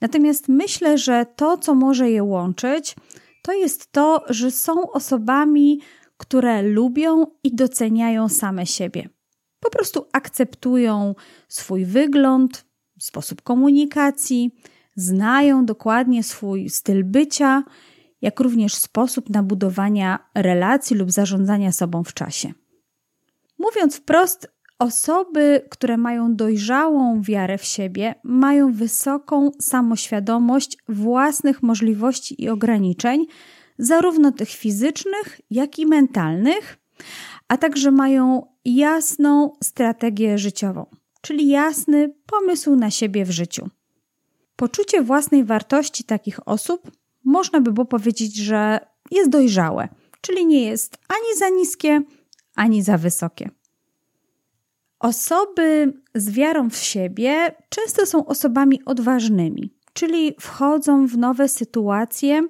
Natomiast 0.00 0.48
myślę, 0.48 0.98
że 0.98 1.26
to, 1.36 1.56
co 1.56 1.74
może 1.74 2.10
je 2.10 2.22
łączyć, 2.22 2.96
to 3.42 3.52
jest 3.52 3.92
to, 3.92 4.24
że 4.28 4.50
są 4.50 4.90
osobami, 4.90 5.80
które 6.16 6.62
lubią 6.62 7.26
i 7.44 7.54
doceniają 7.54 8.28
same 8.28 8.66
siebie. 8.66 9.08
Po 9.60 9.70
prostu 9.70 10.06
akceptują 10.12 11.14
swój 11.48 11.84
wygląd, 11.84 12.64
sposób 12.98 13.42
komunikacji, 13.42 14.50
znają 14.96 15.66
dokładnie 15.66 16.22
swój 16.22 16.68
styl 16.68 17.04
bycia 17.04 17.62
jak 18.24 18.40
również 18.40 18.74
sposób 18.74 19.30
na 19.30 19.42
budowania 19.42 20.18
relacji 20.34 20.96
lub 20.96 21.10
zarządzania 21.10 21.72
sobą 21.72 22.04
w 22.04 22.14
czasie. 22.14 22.52
Mówiąc 23.58 23.96
wprost, 23.96 24.48
osoby, 24.78 25.66
które 25.70 25.96
mają 25.96 26.36
dojrzałą 26.36 27.22
wiarę 27.22 27.58
w 27.58 27.64
siebie, 27.64 28.14
mają 28.22 28.72
wysoką 28.72 29.50
samoświadomość 29.60 30.78
własnych 30.88 31.62
możliwości 31.62 32.42
i 32.42 32.48
ograniczeń, 32.48 33.26
zarówno 33.78 34.32
tych 34.32 34.48
fizycznych, 34.48 35.40
jak 35.50 35.78
i 35.78 35.86
mentalnych, 35.86 36.78
a 37.48 37.56
także 37.56 37.90
mają 37.90 38.46
jasną 38.64 39.52
strategię 39.64 40.38
życiową, 40.38 40.86
czyli 41.20 41.48
jasny 41.48 42.14
pomysł 42.26 42.76
na 42.76 42.90
siebie 42.90 43.24
w 43.24 43.30
życiu. 43.30 43.68
Poczucie 44.56 45.02
własnej 45.02 45.44
wartości 45.44 46.04
takich 46.04 46.48
osób 46.48 46.90
można 47.24 47.60
by 47.60 47.72
było 47.72 47.86
powiedzieć, 47.86 48.36
że 48.36 48.80
jest 49.10 49.30
dojrzałe, 49.30 49.88
czyli 50.20 50.46
nie 50.46 50.64
jest 50.64 50.98
ani 51.08 51.38
za 51.38 51.48
niskie, 51.48 52.02
ani 52.54 52.82
za 52.82 52.98
wysokie. 52.98 53.50
Osoby 54.98 55.92
z 56.14 56.30
wiarą 56.30 56.70
w 56.70 56.76
siebie 56.76 57.54
często 57.68 58.06
są 58.06 58.26
osobami 58.26 58.84
odważnymi, 58.84 59.74
czyli 59.92 60.34
wchodzą 60.40 61.06
w 61.06 61.18
nowe 61.18 61.48
sytuacje, 61.48 62.42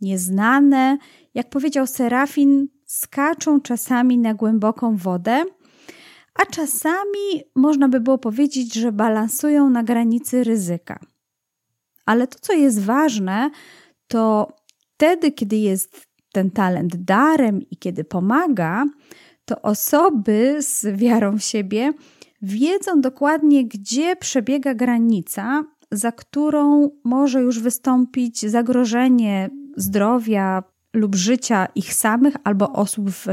nieznane. 0.00 0.98
Jak 1.34 1.50
powiedział 1.50 1.86
Serafin, 1.86 2.68
skaczą 2.86 3.60
czasami 3.60 4.18
na 4.18 4.34
głęboką 4.34 4.96
wodę, 4.96 5.44
a 6.34 6.46
czasami 6.46 7.42
można 7.54 7.88
by 7.88 8.00
było 8.00 8.18
powiedzieć, 8.18 8.74
że 8.74 8.92
balansują 8.92 9.70
na 9.70 9.82
granicy 9.82 10.44
ryzyka. 10.44 10.98
Ale 12.06 12.26
to, 12.26 12.38
co 12.40 12.52
jest 12.52 12.80
ważne, 12.80 13.50
to 14.14 14.52
wtedy, 14.94 15.32
kiedy 15.32 15.56
jest 15.56 16.06
ten 16.32 16.50
talent 16.50 16.96
darem 16.96 17.60
i 17.70 17.76
kiedy 17.76 18.04
pomaga, 18.04 18.84
to 19.44 19.62
osoby 19.62 20.56
z 20.60 20.96
wiarą 20.96 21.38
w 21.38 21.42
siebie 21.42 21.92
wiedzą 22.42 23.00
dokładnie, 23.00 23.68
gdzie 23.68 24.16
przebiega 24.16 24.74
granica, 24.74 25.64
za 25.90 26.12
którą 26.12 26.90
może 27.04 27.40
już 27.40 27.60
wystąpić 27.60 28.40
zagrożenie 28.40 29.50
zdrowia 29.76 30.62
lub 30.92 31.14
życia 31.14 31.68
ich 31.74 31.94
samych 31.94 32.34
albo 32.44 32.72
osób 32.72 33.10
w, 33.10 33.26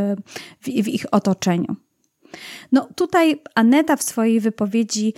w, 0.61 0.63
w 0.63 0.87
ich 0.87 1.05
otoczeniu. 1.11 1.75
No 2.71 2.89
tutaj 2.95 3.41
Aneta 3.55 3.95
w 3.95 4.03
swojej 4.03 4.39
wypowiedzi 4.39 5.13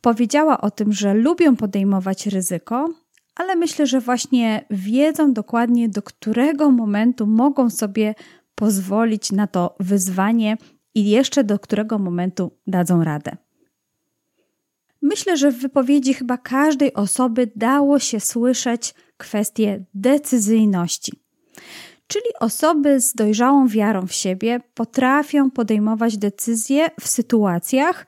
powiedziała 0.00 0.60
o 0.60 0.70
tym, 0.70 0.92
że 0.92 1.14
lubią 1.14 1.56
podejmować 1.56 2.26
ryzyko, 2.26 3.01
ale 3.34 3.56
myślę, 3.56 3.86
że 3.86 4.00
właśnie 4.00 4.64
wiedzą 4.70 5.32
dokładnie, 5.32 5.88
do 5.88 6.02
którego 6.02 6.70
momentu 6.70 7.26
mogą 7.26 7.70
sobie 7.70 8.14
pozwolić 8.54 9.32
na 9.32 9.46
to 9.46 9.74
wyzwanie 9.80 10.56
i 10.94 11.10
jeszcze 11.10 11.44
do 11.44 11.58
którego 11.58 11.98
momentu 11.98 12.50
dadzą 12.66 13.04
radę. 13.04 13.36
Myślę, 15.02 15.36
że 15.36 15.50
w 15.50 15.58
wypowiedzi 15.58 16.14
chyba 16.14 16.38
każdej 16.38 16.94
osoby 16.94 17.50
dało 17.56 17.98
się 17.98 18.20
słyszeć 18.20 18.94
kwestię 19.16 19.84
decyzyjności. 19.94 21.12
Czyli 22.06 22.24
osoby 22.40 23.00
z 23.00 23.14
dojrzałą 23.14 23.68
wiarą 23.68 24.06
w 24.06 24.12
siebie 24.12 24.60
potrafią 24.74 25.50
podejmować 25.50 26.18
decyzje 26.18 26.90
w 27.00 27.08
sytuacjach, 27.08 28.06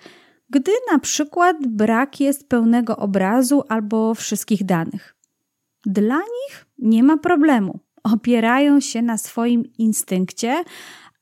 gdy 0.50 0.72
na 0.92 0.98
przykład 0.98 1.56
brak 1.66 2.20
jest 2.20 2.48
pełnego 2.48 2.96
obrazu 2.96 3.62
albo 3.68 4.14
wszystkich 4.14 4.64
danych. 4.64 5.13
Dla 5.86 6.18
nich 6.18 6.66
nie 6.78 7.02
ma 7.02 7.18
problemu. 7.18 7.80
Opierają 8.02 8.80
się 8.80 9.02
na 9.02 9.18
swoim 9.18 9.72
instynkcie, 9.78 10.64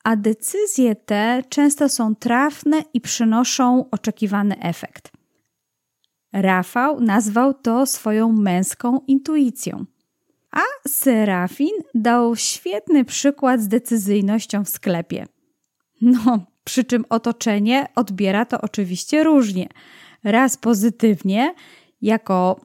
a 0.04 0.16
decyzje 0.16 0.94
te 0.96 1.42
często 1.48 1.88
są 1.88 2.14
trafne 2.14 2.82
i 2.94 3.00
przynoszą 3.00 3.90
oczekiwany 3.90 4.60
efekt. 4.60 5.12
Rafał 6.32 7.00
nazwał 7.00 7.54
to 7.54 7.86
swoją 7.86 8.32
męską 8.32 9.00
intuicją. 9.06 9.84
A 10.50 10.60
Serafin 10.88 11.72
dał 11.94 12.36
świetny 12.36 13.04
przykład 13.04 13.60
z 13.60 13.68
decyzyjnością 13.68 14.64
w 14.64 14.68
sklepie. 14.68 15.26
No, 16.00 16.46
przy 16.64 16.84
czym 16.84 17.04
otoczenie 17.08 17.88
odbiera 17.94 18.44
to 18.44 18.60
oczywiście 18.60 19.24
różnie. 19.24 19.68
Raz 20.24 20.56
pozytywnie, 20.56 21.54
jako 22.02 22.60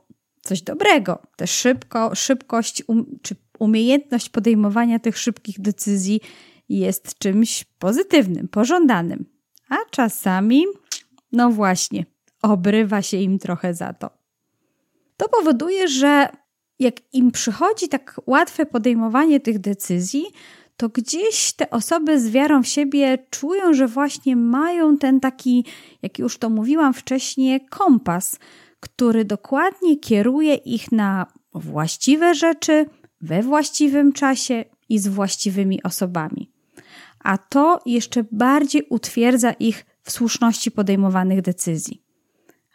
coś 0.47 0.62
dobrego. 0.62 1.21
Też 1.36 1.51
szybko, 1.51 2.15
szybkość 2.15 2.83
um, 2.88 3.19
czy 3.21 3.36
umiejętność 3.60 4.29
podejmowania 4.29 4.99
tych 4.99 5.17
szybkich 5.17 5.62
decyzji 5.62 6.21
jest 6.69 7.17
czymś 7.17 7.63
pozytywnym, 7.79 8.47
pożądanym. 8.47 9.25
A 9.69 9.75
czasami, 9.91 10.63
no 11.31 11.51
właśnie, 11.51 12.05
obrywa 12.41 13.01
się 13.01 13.17
im 13.17 13.39
trochę 13.39 13.73
za 13.73 13.93
to. 13.93 14.10
To 15.17 15.29
powoduje, 15.29 15.88
że 15.88 16.29
jak 16.79 17.13
im 17.13 17.31
przychodzi 17.31 17.89
tak 17.89 18.21
łatwe 18.25 18.65
podejmowanie 18.65 19.39
tych 19.39 19.60
decyzji, 19.60 20.25
to 20.77 20.89
gdzieś 20.89 21.53
te 21.53 21.69
osoby 21.69 22.19
z 22.19 22.29
wiarą 22.29 22.63
w 22.63 22.67
siebie 22.67 23.17
czują, 23.29 23.73
że 23.73 23.88
właśnie 23.88 24.36
mają 24.36 24.97
ten 24.97 25.19
taki, 25.19 25.65
jak 26.01 26.19
już 26.19 26.38
to 26.38 26.49
mówiłam 26.49 26.93
wcześniej, 26.93 27.65
kompas, 27.69 28.39
który 28.79 29.25
dokładnie 29.25 29.97
kieruje 29.99 30.55
ich 30.55 30.91
na 30.91 31.25
właściwe 31.53 32.35
rzeczy, 32.35 32.85
we 33.21 33.43
właściwym 33.43 34.13
czasie 34.13 34.65
i 34.89 34.99
z 34.99 35.07
właściwymi 35.07 35.83
osobami. 35.83 36.51
A 37.19 37.37
to 37.37 37.79
jeszcze 37.85 38.23
bardziej 38.31 38.87
utwierdza 38.89 39.51
ich 39.51 39.85
w 40.03 40.11
słuszności 40.11 40.71
podejmowanych 40.71 41.41
decyzji. 41.41 42.03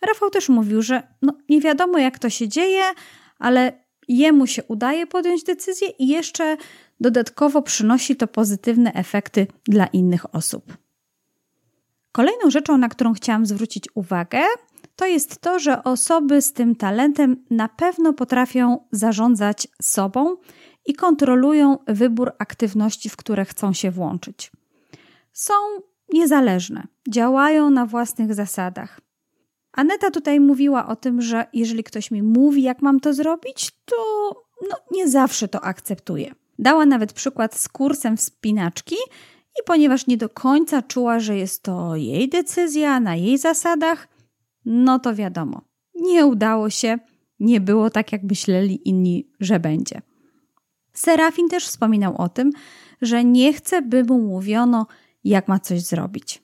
Rafał 0.02 0.30
też 0.30 0.48
mówił, 0.48 0.82
że 0.82 1.02
no, 1.22 1.32
nie 1.48 1.60
wiadomo 1.60 1.98
jak 1.98 2.18
to 2.18 2.30
się 2.30 2.48
dzieje, 2.48 2.82
ale 3.38 3.72
jemu 4.08 4.46
się 4.46 4.62
udaje 4.64 5.06
podjąć 5.06 5.42
decyzję 5.42 5.88
i 5.88 6.08
jeszcze 6.08 6.56
dodatkowo 7.00 7.62
przynosi 7.62 8.16
to 8.16 8.26
pozytywne 8.26 8.92
efekty 8.92 9.46
dla 9.64 9.86
innych 9.86 10.34
osób. 10.34 10.76
Kolejną 12.12 12.50
rzeczą, 12.50 12.78
na 12.78 12.88
którą 12.88 13.12
chciałam 13.12 13.46
zwrócić 13.46 13.84
uwagę, 13.94 14.42
to 15.02 15.06
jest 15.06 15.40
to, 15.40 15.58
że 15.58 15.84
osoby 15.84 16.42
z 16.42 16.52
tym 16.52 16.76
talentem 16.76 17.44
na 17.50 17.68
pewno 17.68 18.12
potrafią 18.12 18.78
zarządzać 18.92 19.68
sobą 19.82 20.36
i 20.86 20.94
kontrolują 20.94 21.78
wybór 21.86 22.32
aktywności, 22.38 23.08
w 23.08 23.16
które 23.16 23.44
chcą 23.44 23.72
się 23.72 23.90
włączyć. 23.90 24.52
Są 25.32 25.54
niezależne, 26.12 26.86
działają 27.08 27.70
na 27.70 27.86
własnych 27.86 28.34
zasadach. 28.34 29.00
Aneta 29.72 30.10
tutaj 30.10 30.40
mówiła 30.40 30.86
o 30.86 30.96
tym, 30.96 31.22
że 31.22 31.46
jeżeli 31.52 31.84
ktoś 31.84 32.10
mi 32.10 32.22
mówi, 32.22 32.62
jak 32.62 32.82
mam 32.82 33.00
to 33.00 33.14
zrobić, 33.14 33.70
to 33.84 33.96
no, 34.70 34.76
nie 34.90 35.08
zawsze 35.08 35.48
to 35.48 35.60
akceptuję. 35.60 36.34
Dała 36.58 36.86
nawet 36.86 37.12
przykład 37.12 37.54
z 37.54 37.68
kursem 37.68 38.16
wspinaczki 38.16 38.96
i 39.60 39.62
ponieważ 39.66 40.06
nie 40.06 40.16
do 40.16 40.28
końca 40.28 40.82
czuła, 40.82 41.20
że 41.20 41.36
jest 41.36 41.62
to 41.62 41.96
jej 41.96 42.28
decyzja 42.28 43.00
na 43.00 43.16
jej 43.16 43.38
zasadach, 43.38 44.11
no 44.64 44.98
to 44.98 45.14
wiadomo, 45.14 45.62
nie 45.94 46.26
udało 46.26 46.70
się, 46.70 46.98
nie 47.40 47.60
było 47.60 47.90
tak, 47.90 48.12
jak 48.12 48.22
myśleli 48.22 48.88
inni, 48.88 49.28
że 49.40 49.60
będzie. 49.60 50.02
Serafin 50.92 51.48
też 51.48 51.66
wspominał 51.66 52.16
o 52.16 52.28
tym, 52.28 52.50
że 53.02 53.24
nie 53.24 53.52
chce, 53.52 53.82
by 53.82 54.04
mu 54.04 54.18
mówiono, 54.18 54.86
jak 55.24 55.48
ma 55.48 55.58
coś 55.58 55.80
zrobić. 55.80 56.42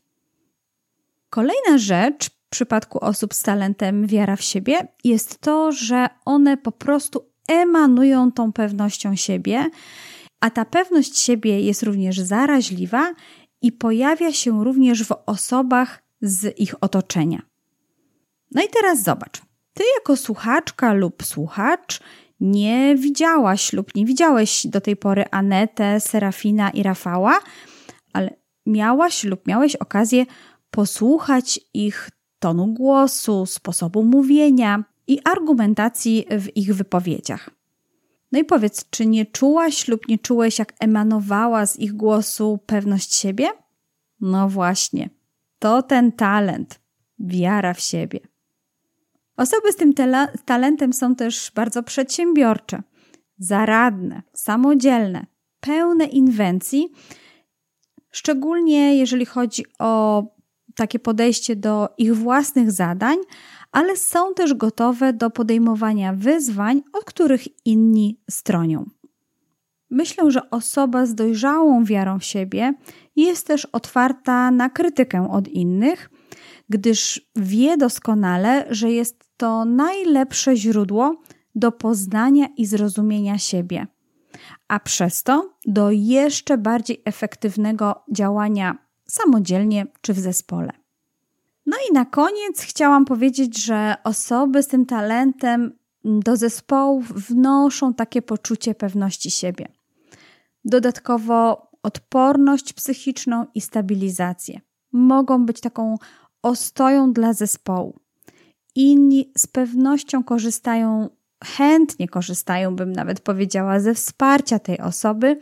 Kolejna 1.30 1.78
rzecz 1.78 2.30
w 2.30 2.50
przypadku 2.50 3.04
osób 3.04 3.34
z 3.34 3.42
talentem 3.42 4.06
wiara 4.06 4.36
w 4.36 4.42
siebie 4.42 4.88
jest 5.04 5.38
to, 5.38 5.72
że 5.72 6.08
one 6.24 6.56
po 6.56 6.72
prostu 6.72 7.28
emanują 7.48 8.32
tą 8.32 8.52
pewnością 8.52 9.16
siebie, 9.16 9.70
a 10.40 10.50
ta 10.50 10.64
pewność 10.64 11.18
siebie 11.18 11.60
jest 11.60 11.82
również 11.82 12.20
zaraźliwa 12.20 13.14
i 13.62 13.72
pojawia 13.72 14.32
się 14.32 14.64
również 14.64 15.04
w 15.04 15.12
osobach 15.26 16.02
z 16.20 16.58
ich 16.60 16.74
otoczenia. 16.80 17.47
No 18.50 18.62
i 18.62 18.68
teraz 18.68 19.02
zobacz. 19.02 19.40
Ty 19.74 19.84
jako 19.98 20.16
słuchaczka 20.16 20.92
lub 20.92 21.22
słuchacz 21.24 22.00
nie 22.40 22.96
widziałaś 22.96 23.72
lub 23.72 23.94
nie 23.94 24.06
widziałeś 24.06 24.66
do 24.66 24.80
tej 24.80 24.96
pory 24.96 25.24
Anetę, 25.30 26.00
Serafina 26.00 26.70
i 26.70 26.82
Rafała, 26.82 27.40
ale 28.12 28.36
miałaś 28.66 29.24
lub 29.24 29.46
miałeś 29.46 29.76
okazję 29.76 30.26
posłuchać 30.70 31.60
ich 31.74 32.10
tonu 32.38 32.66
głosu, 32.66 33.46
sposobu 33.46 34.04
mówienia 34.04 34.84
i 35.06 35.20
argumentacji 35.24 36.26
w 36.30 36.56
ich 36.56 36.74
wypowiedziach. 36.74 37.50
No 38.32 38.38
i 38.38 38.44
powiedz, 38.44 38.90
czy 38.90 39.06
nie 39.06 39.26
czułaś 39.26 39.88
lub 39.88 40.08
nie 40.08 40.18
czułeś, 40.18 40.58
jak 40.58 40.72
emanowała 40.80 41.66
z 41.66 41.78
ich 41.78 41.92
głosu 41.92 42.58
pewność 42.66 43.14
siebie? 43.14 43.48
No 44.20 44.48
właśnie, 44.48 45.10
to 45.58 45.82
ten 45.82 46.12
talent, 46.12 46.80
wiara 47.18 47.74
w 47.74 47.80
siebie. 47.80 48.20
Osoby 49.38 49.72
z 49.72 49.76
tym 49.76 49.94
talentem 50.44 50.92
są 50.92 51.14
też 51.14 51.52
bardzo 51.54 51.82
przedsiębiorcze, 51.82 52.82
zaradne, 53.38 54.22
samodzielne, 54.32 55.26
pełne 55.60 56.04
inwencji, 56.04 56.92
szczególnie 58.10 58.96
jeżeli 58.96 59.26
chodzi 59.26 59.64
o 59.78 60.22
takie 60.74 60.98
podejście 60.98 61.56
do 61.56 61.88
ich 61.98 62.16
własnych 62.16 62.72
zadań, 62.72 63.16
ale 63.72 63.96
są 63.96 64.34
też 64.34 64.54
gotowe 64.54 65.12
do 65.12 65.30
podejmowania 65.30 66.12
wyzwań, 66.12 66.82
od 66.92 67.04
których 67.04 67.66
inni 67.66 68.20
stronią. 68.30 68.84
Myślę, 69.90 70.30
że 70.30 70.50
osoba 70.50 71.06
z 71.06 71.14
dojrzałą 71.14 71.84
wiarą 71.84 72.18
w 72.18 72.24
siebie 72.24 72.74
jest 73.16 73.46
też 73.46 73.64
otwarta 73.64 74.50
na 74.50 74.70
krytykę 74.70 75.30
od 75.30 75.48
innych, 75.48 76.10
gdyż 76.68 77.28
wie 77.36 77.76
doskonale, 77.76 78.66
że 78.70 78.90
jest 78.90 79.27
to 79.38 79.64
najlepsze 79.64 80.56
źródło 80.56 81.16
do 81.54 81.72
poznania 81.72 82.46
i 82.56 82.66
zrozumienia 82.66 83.38
siebie. 83.38 83.86
a 84.68 84.80
przez 84.80 85.22
to 85.22 85.50
do 85.66 85.90
jeszcze 85.90 86.58
bardziej 86.58 87.02
efektywnego 87.04 88.04
działania 88.12 88.78
samodzielnie 89.04 89.86
czy 90.00 90.14
w 90.14 90.18
zespole. 90.18 90.70
No 91.66 91.76
i 91.90 91.94
na 91.94 92.04
koniec 92.04 92.60
chciałam 92.60 93.04
powiedzieć, 93.04 93.64
że 93.64 93.94
osoby 94.04 94.62
z 94.62 94.68
tym 94.68 94.86
talentem 94.86 95.78
do 96.04 96.36
zespołów 96.36 97.12
wnoszą 97.12 97.94
takie 97.94 98.22
poczucie 98.22 98.74
pewności 98.74 99.30
siebie. 99.30 99.68
Dodatkowo 100.64 101.68
odporność 101.82 102.72
psychiczną 102.72 103.46
i 103.54 103.60
stabilizację. 103.60 104.60
Mogą 104.92 105.46
być 105.46 105.60
taką 105.60 105.96
ostoją 106.42 107.12
dla 107.12 107.32
zespołu. 107.32 108.00
Inni 108.78 109.32
z 109.36 109.46
pewnością 109.46 110.24
korzystają, 110.24 111.08
chętnie 111.44 112.08
korzystają, 112.08 112.76
bym 112.76 112.92
nawet 112.92 113.20
powiedziała, 113.20 113.80
ze 113.80 113.94
wsparcia 113.94 114.58
tej 114.58 114.78
osoby, 114.78 115.38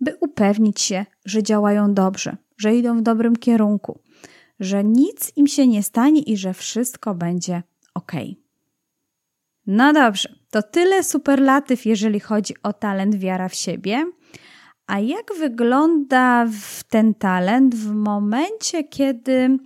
by 0.00 0.16
upewnić 0.20 0.80
się, 0.80 1.06
że 1.24 1.42
działają 1.42 1.94
dobrze, 1.94 2.36
że 2.56 2.74
idą 2.74 2.98
w 2.98 3.02
dobrym 3.02 3.36
kierunku, 3.36 4.00
że 4.60 4.84
nic 4.84 5.32
im 5.36 5.46
się 5.46 5.66
nie 5.66 5.82
stanie 5.82 6.22
i 6.22 6.36
że 6.36 6.54
wszystko 6.54 7.14
będzie 7.14 7.62
ok. 7.94 8.12
No 9.66 9.92
dobrze, 9.92 10.34
to 10.50 10.62
tyle 10.62 11.04
superlatyw, 11.04 11.86
jeżeli 11.86 12.20
chodzi 12.20 12.54
o 12.62 12.72
talent 12.72 13.14
wiara 13.14 13.48
w 13.48 13.54
siebie. 13.54 14.04
A 14.86 15.00
jak 15.00 15.30
wygląda 15.38 16.46
ten 16.88 17.14
talent 17.14 17.74
w 17.74 17.92
momencie, 17.92 18.84
kiedy 18.84 19.58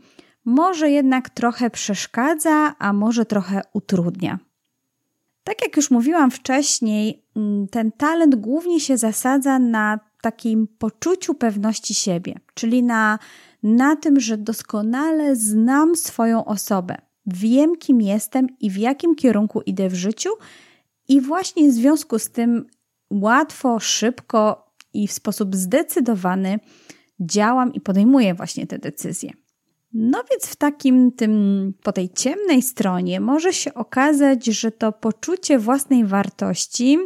może 0.45 0.91
jednak 0.91 1.31
trochę 1.31 1.71
przeszkadza, 1.71 2.75
a 2.79 2.93
może 2.93 3.27
trochę 3.27 3.63
utrudnia? 3.73 4.39
Tak 5.45 5.63
jak 5.63 5.77
już 5.77 5.91
mówiłam 5.91 6.31
wcześniej, 6.31 7.25
mm, 7.37 7.69
ten 7.69 7.93
talent 7.93 8.35
głównie 8.35 8.81
się 8.81 8.99
zasadza 8.99 9.59
na 9.59 10.01
takim 10.23 10.69
poczuciu 10.79 11.35
pewności 11.35 11.95
siebie, 11.95 12.35
czyli 12.55 12.83
na, 12.83 13.19
na 13.63 13.97
tym, 13.97 14.21
że 14.21 14.39
doskonale 14.39 15.37
znam 15.37 15.97
swoją 15.97 16.45
osobę, 16.45 16.97
wiem 17.27 17.77
kim 17.77 18.01
jestem 18.01 18.47
i 18.61 18.71
w 18.71 18.77
jakim 18.77 19.15
kierunku 19.15 19.61
idę 19.61 19.89
w 19.89 19.95
życiu, 19.95 20.31
i 21.09 21.21
właśnie 21.21 21.71
w 21.71 21.73
związku 21.73 22.19
z 22.19 22.31
tym 22.31 22.67
łatwo, 23.11 23.81
szybko 23.81 24.73
i 24.95 25.09
w 25.09 25.13
sposób 25.13 25.57
zdecydowany 25.57 26.61
działam 27.21 27.73
i 27.73 27.81
podejmuję 27.81 28.35
właśnie 28.35 28.67
te 28.67 28.79
decyzje. 28.79 29.31
No 29.95 30.25
więc 30.31 30.47
w 30.47 30.57
takim 30.57 31.13
tym, 31.13 31.75
po 31.83 31.93
tej 31.93 32.11
ciemnej 32.11 32.63
stronie 32.63 33.21
może 33.21 33.53
się 33.53 33.75
okazać, 33.75 34.47
że 34.47 34.71
to 34.71 34.93
poczucie 34.93 35.59
własnej 35.59 36.05
wartości, 36.05 36.99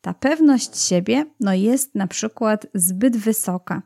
ta 0.00 0.14
pewność 0.14 0.82
siebie, 0.82 1.26
no 1.40 1.54
jest 1.54 1.94
na 1.94 2.06
przykład 2.06 2.66
zbyt 2.74 3.16
wysoka. 3.16 3.82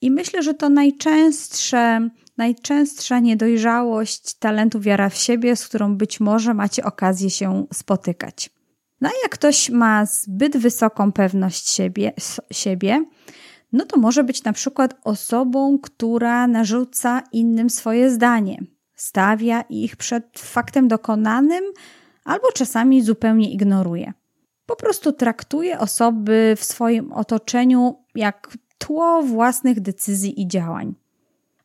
I 0.00 0.10
myślę, 0.10 0.42
że 0.42 0.54
to 0.54 0.68
najczęstsze, 0.68 2.08
najczęstsza 2.36 3.20
niedojrzałość 3.20 4.34
talentu 4.34 4.80
wiara 4.80 5.08
w 5.08 5.16
siebie, 5.16 5.56
z 5.56 5.68
którą 5.68 5.96
być 5.96 6.20
może 6.20 6.54
macie 6.54 6.84
okazję 6.84 7.30
się 7.30 7.66
spotykać. 7.72 8.50
No 9.00 9.10
jak 9.22 9.32
ktoś 9.32 9.70
ma 9.70 10.06
zbyt 10.06 10.56
wysoką 10.56 11.12
pewność 11.12 11.70
siebie, 11.70 12.12
siebie, 12.50 13.04
no 13.72 13.84
to 13.84 13.96
może 13.96 14.24
być 14.24 14.44
na 14.44 14.52
przykład 14.52 14.94
osobą, 15.04 15.78
która 15.78 16.46
narzuca 16.46 17.22
innym 17.32 17.70
swoje 17.70 18.10
zdanie, 18.10 18.62
stawia 18.94 19.60
ich 19.60 19.96
przed 19.96 20.38
faktem 20.38 20.88
dokonanym 20.88 21.64
albo 22.24 22.52
czasami 22.52 23.02
zupełnie 23.02 23.52
ignoruje. 23.52 24.12
Po 24.66 24.76
prostu 24.76 25.12
traktuje 25.12 25.78
osoby 25.78 26.54
w 26.56 26.64
swoim 26.64 27.12
otoczeniu 27.12 27.94
jak 28.14 28.58
tło 28.78 29.22
własnych 29.22 29.80
decyzji 29.80 30.40
i 30.40 30.48
działań. 30.48 30.94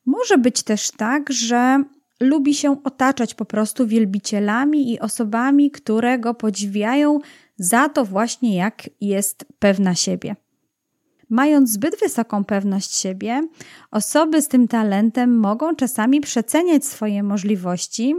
Może 0.05 0.37
być 0.37 0.63
też 0.63 0.91
tak, 0.91 1.31
że 1.31 1.83
lubi 2.19 2.53
się 2.53 2.83
otaczać 2.83 3.33
po 3.33 3.45
prostu 3.45 3.87
wielbicielami 3.87 4.93
i 4.93 4.99
osobami, 4.99 5.71
które 5.71 6.19
go 6.19 6.33
podziwiają 6.33 7.19
za 7.57 7.89
to 7.89 8.05
właśnie, 8.05 8.55
jak 8.55 8.89
jest 9.01 9.45
pewna 9.59 9.95
siebie. 9.95 10.35
Mając 11.29 11.71
zbyt 11.71 11.99
wysoką 11.99 12.45
pewność 12.45 12.95
siebie, 12.95 13.41
osoby 13.91 14.41
z 14.41 14.47
tym 14.47 14.67
talentem 14.67 15.39
mogą 15.39 15.75
czasami 15.75 16.21
przeceniać 16.21 16.85
swoje 16.85 17.23
możliwości, 17.23 18.15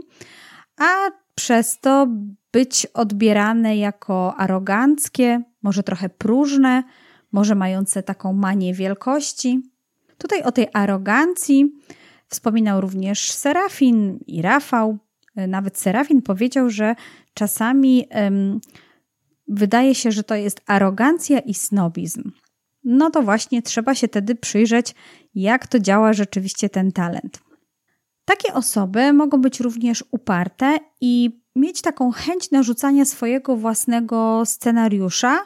a 0.76 1.10
przez 1.34 1.80
to 1.80 2.08
być 2.52 2.86
odbierane 2.86 3.76
jako 3.76 4.34
aroganckie, 4.36 5.42
może 5.62 5.82
trochę 5.82 6.08
próżne, 6.08 6.82
może 7.32 7.54
mające 7.54 8.02
taką 8.02 8.32
manię 8.32 8.74
wielkości. 8.74 9.62
Tutaj 10.18 10.42
o 10.42 10.52
tej 10.52 10.68
arogancji 10.72 11.72
Wspominał 12.28 12.80
również 12.80 13.32
Serafin 13.32 14.18
i 14.26 14.42
Rafał. 14.42 14.98
Nawet 15.36 15.78
Serafin 15.78 16.22
powiedział, 16.22 16.70
że 16.70 16.94
czasami 17.34 18.08
wydaje 19.48 19.94
się, 19.94 20.12
że 20.12 20.22
to 20.22 20.34
jest 20.34 20.60
arogancja 20.66 21.38
i 21.38 21.54
snobizm. 21.54 22.30
No 22.84 23.10
to 23.10 23.22
właśnie 23.22 23.62
trzeba 23.62 23.94
się 23.94 24.08
wtedy 24.08 24.34
przyjrzeć, 24.34 24.94
jak 25.34 25.66
to 25.66 25.78
działa 25.78 26.12
rzeczywiście 26.12 26.68
ten 26.68 26.92
talent. 26.92 27.40
Takie 28.24 28.54
osoby 28.54 29.12
mogą 29.12 29.40
być 29.40 29.60
również 29.60 30.04
uparte 30.10 30.78
i 31.00 31.40
mieć 31.56 31.80
taką 31.80 32.10
chęć 32.10 32.50
narzucania 32.50 33.04
swojego 33.04 33.56
własnego 33.56 34.42
scenariusza, 34.46 35.38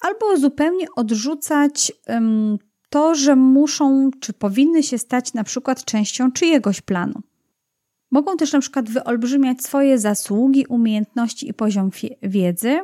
albo 0.00 0.36
zupełnie 0.36 0.86
odrzucać 0.96 1.92
um, 2.08 2.58
to, 2.90 3.14
że 3.14 3.36
muszą 3.36 4.10
czy 4.20 4.32
powinny 4.32 4.82
się 4.82 4.98
stać 4.98 5.34
na 5.34 5.44
przykład 5.44 5.84
częścią 5.84 6.32
czyjegoś 6.32 6.80
planu. 6.80 7.20
Mogą 8.10 8.36
też 8.36 8.52
na 8.52 8.60
przykład 8.60 8.90
wyolbrzymiać 8.90 9.62
swoje 9.62 9.98
zasługi, 9.98 10.66
umiejętności 10.66 11.48
i 11.48 11.54
poziom 11.54 11.90
wiedzy, 12.22 12.80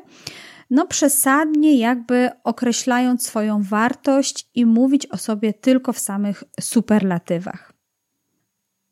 no 0.73 0.87
przesadnie 0.87 1.79
jakby 1.79 2.31
określając 2.45 3.27
swoją 3.27 3.63
wartość 3.63 4.49
i 4.55 4.67
mówić 4.67 5.07
o 5.07 5.17
sobie 5.17 5.53
tylko 5.53 5.93
w 5.93 5.99
samych 5.99 6.45
superlatywach. 6.61 7.73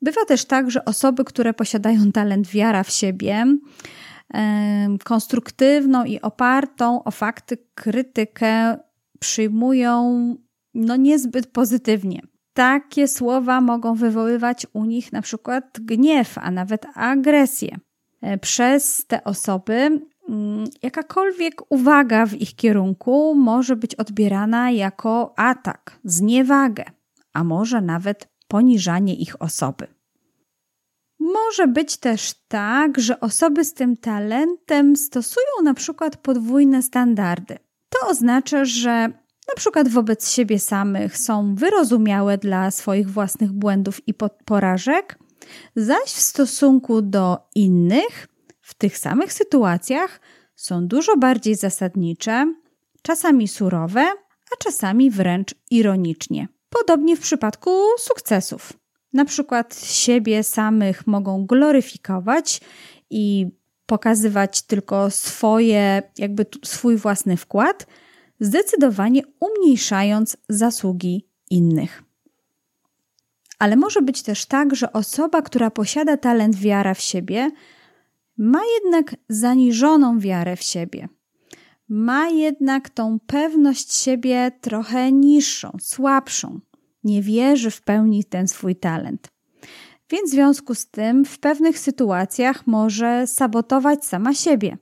Bywa 0.03 0.25
też 0.25 0.45
tak, 0.45 0.71
że 0.71 0.85
osoby, 0.85 1.25
które 1.25 1.55
posiadają 1.55 2.13
talent 2.13 2.49
wiara 2.49 2.83
w 2.83 2.91
siebie, 2.91 3.47
konstruktywną 5.05 6.05
i 6.05 6.21
opartą 6.21 7.05
o 7.05 7.11
fakty 7.11 7.59
krytykę 7.75 8.79
przyjmują 9.21 10.37
no 10.75 10.97
niezbyt 10.97 11.47
pozytywnie. 11.47 12.21
Takie 12.53 13.09
słowa 13.09 13.61
mogą 13.61 13.95
wywoływać 13.95 14.67
u 14.73 14.85
nich 14.85 15.13
na 15.13 15.23
przykład 15.23 15.79
gniew, 15.81 16.39
a 16.39 16.51
nawet 16.51 16.87
agresję. 16.95 17.79
E, 18.23 18.39
przez 18.39 19.07
te 19.07 19.25
osoby 19.25 20.01
jakakolwiek 20.83 21.73
uwaga 21.73 22.27
w 22.27 22.35
ich 22.35 22.57
kierunku 22.57 23.35
może 23.35 23.77
być 23.77 23.95
odbierana 23.95 24.71
jako 24.71 25.35
atak, 25.37 26.01
zniewagę, 26.05 26.85
a 27.33 27.45
może 27.45 27.81
nawet 27.81 28.29
poniżanie 28.49 29.15
ich 29.15 29.43
osoby. 29.43 29.87
Może 31.19 31.67
być 31.67 31.97
też 31.97 32.35
tak, 32.49 33.01
że 33.01 33.21
osoby 33.21 33.65
z 33.65 33.75
tym 33.75 33.97
talentem 33.97 34.97
stosują 34.97 35.47
na 35.65 35.75
przykład 35.75 36.17
podwójne 36.17 36.83
standardy. 36.83 37.59
To 37.89 38.09
oznacza, 38.09 38.65
że 38.65 39.09
na 39.49 39.55
przykład 39.57 39.89
wobec 39.89 40.31
siebie 40.31 40.59
samych 40.59 41.19
są 41.19 41.55
wyrozumiałe 41.55 42.39
dla 42.39 42.71
swoich 42.71 43.11
własnych 43.11 43.53
błędów 43.53 44.09
i 44.09 44.15
porażek, 44.45 45.19
zaś 45.77 46.05
w 46.05 46.21
stosunku 46.21 47.03
do 47.03 47.39
innych 47.55 48.29
w 48.71 48.75
tych 48.75 48.99
samych 48.99 49.33
sytuacjach 49.33 50.21
są 50.57 50.87
dużo 50.87 51.17
bardziej 51.17 51.55
zasadnicze, 51.55 52.55
czasami 53.03 53.49
surowe, 53.49 54.07
a 54.53 54.57
czasami 54.59 55.11
wręcz 55.11 55.55
ironicznie. 55.71 56.49
Podobnie 56.69 57.17
w 57.17 57.21
przypadku 57.21 57.71
sukcesów. 57.99 58.73
Na 59.13 59.25
przykład 59.25 59.81
siebie 59.85 60.43
samych 60.43 61.07
mogą 61.07 61.47
gloryfikować 61.47 62.61
i 63.11 63.47
pokazywać 63.87 64.63
tylko 64.63 65.11
swoje, 65.11 66.03
jakby 66.19 66.47
swój 66.65 66.97
własny 66.97 67.37
wkład, 67.37 67.87
zdecydowanie 68.41 69.23
umniejszając 69.41 70.37
zasługi 70.49 71.27
innych. 71.51 72.03
Ale 73.59 73.77
może 73.77 74.03
być 74.03 74.23
też 74.23 74.47
tak, 74.47 74.77
że 74.77 74.93
osoba, 74.93 75.43
która 75.43 75.71
posiada 75.71 76.17
talent 76.17 76.57
wiara 76.57 76.95
w 76.95 77.01
siebie, 77.01 77.51
ma 78.41 78.61
jednak 78.83 79.17
zaniżoną 79.29 80.19
wiarę 80.19 80.57
w 80.57 80.63
siebie. 80.63 81.09
Ma 81.89 82.29
jednak 82.29 82.91
tą 82.91 83.19
pewność 83.27 83.95
siebie 83.95 84.53
trochę 84.61 85.13
niższą, 85.13 85.77
słabszą. 85.81 86.61
Nie 87.05 87.23
wierzy 87.23 87.71
w 87.71 87.83
pełni 87.83 88.25
ten 88.25 88.49
swój 88.49 88.77
talent. 88.77 89.29
Więc 90.11 90.31
w 90.31 90.33
związku 90.33 90.75
z 90.75 90.87
tym 90.87 91.25
w 91.25 91.39
pewnych 91.39 91.79
sytuacjach 91.79 92.67
może 92.67 93.27
sabotować 93.27 94.05
sama 94.05 94.35
siebie, 94.35 94.79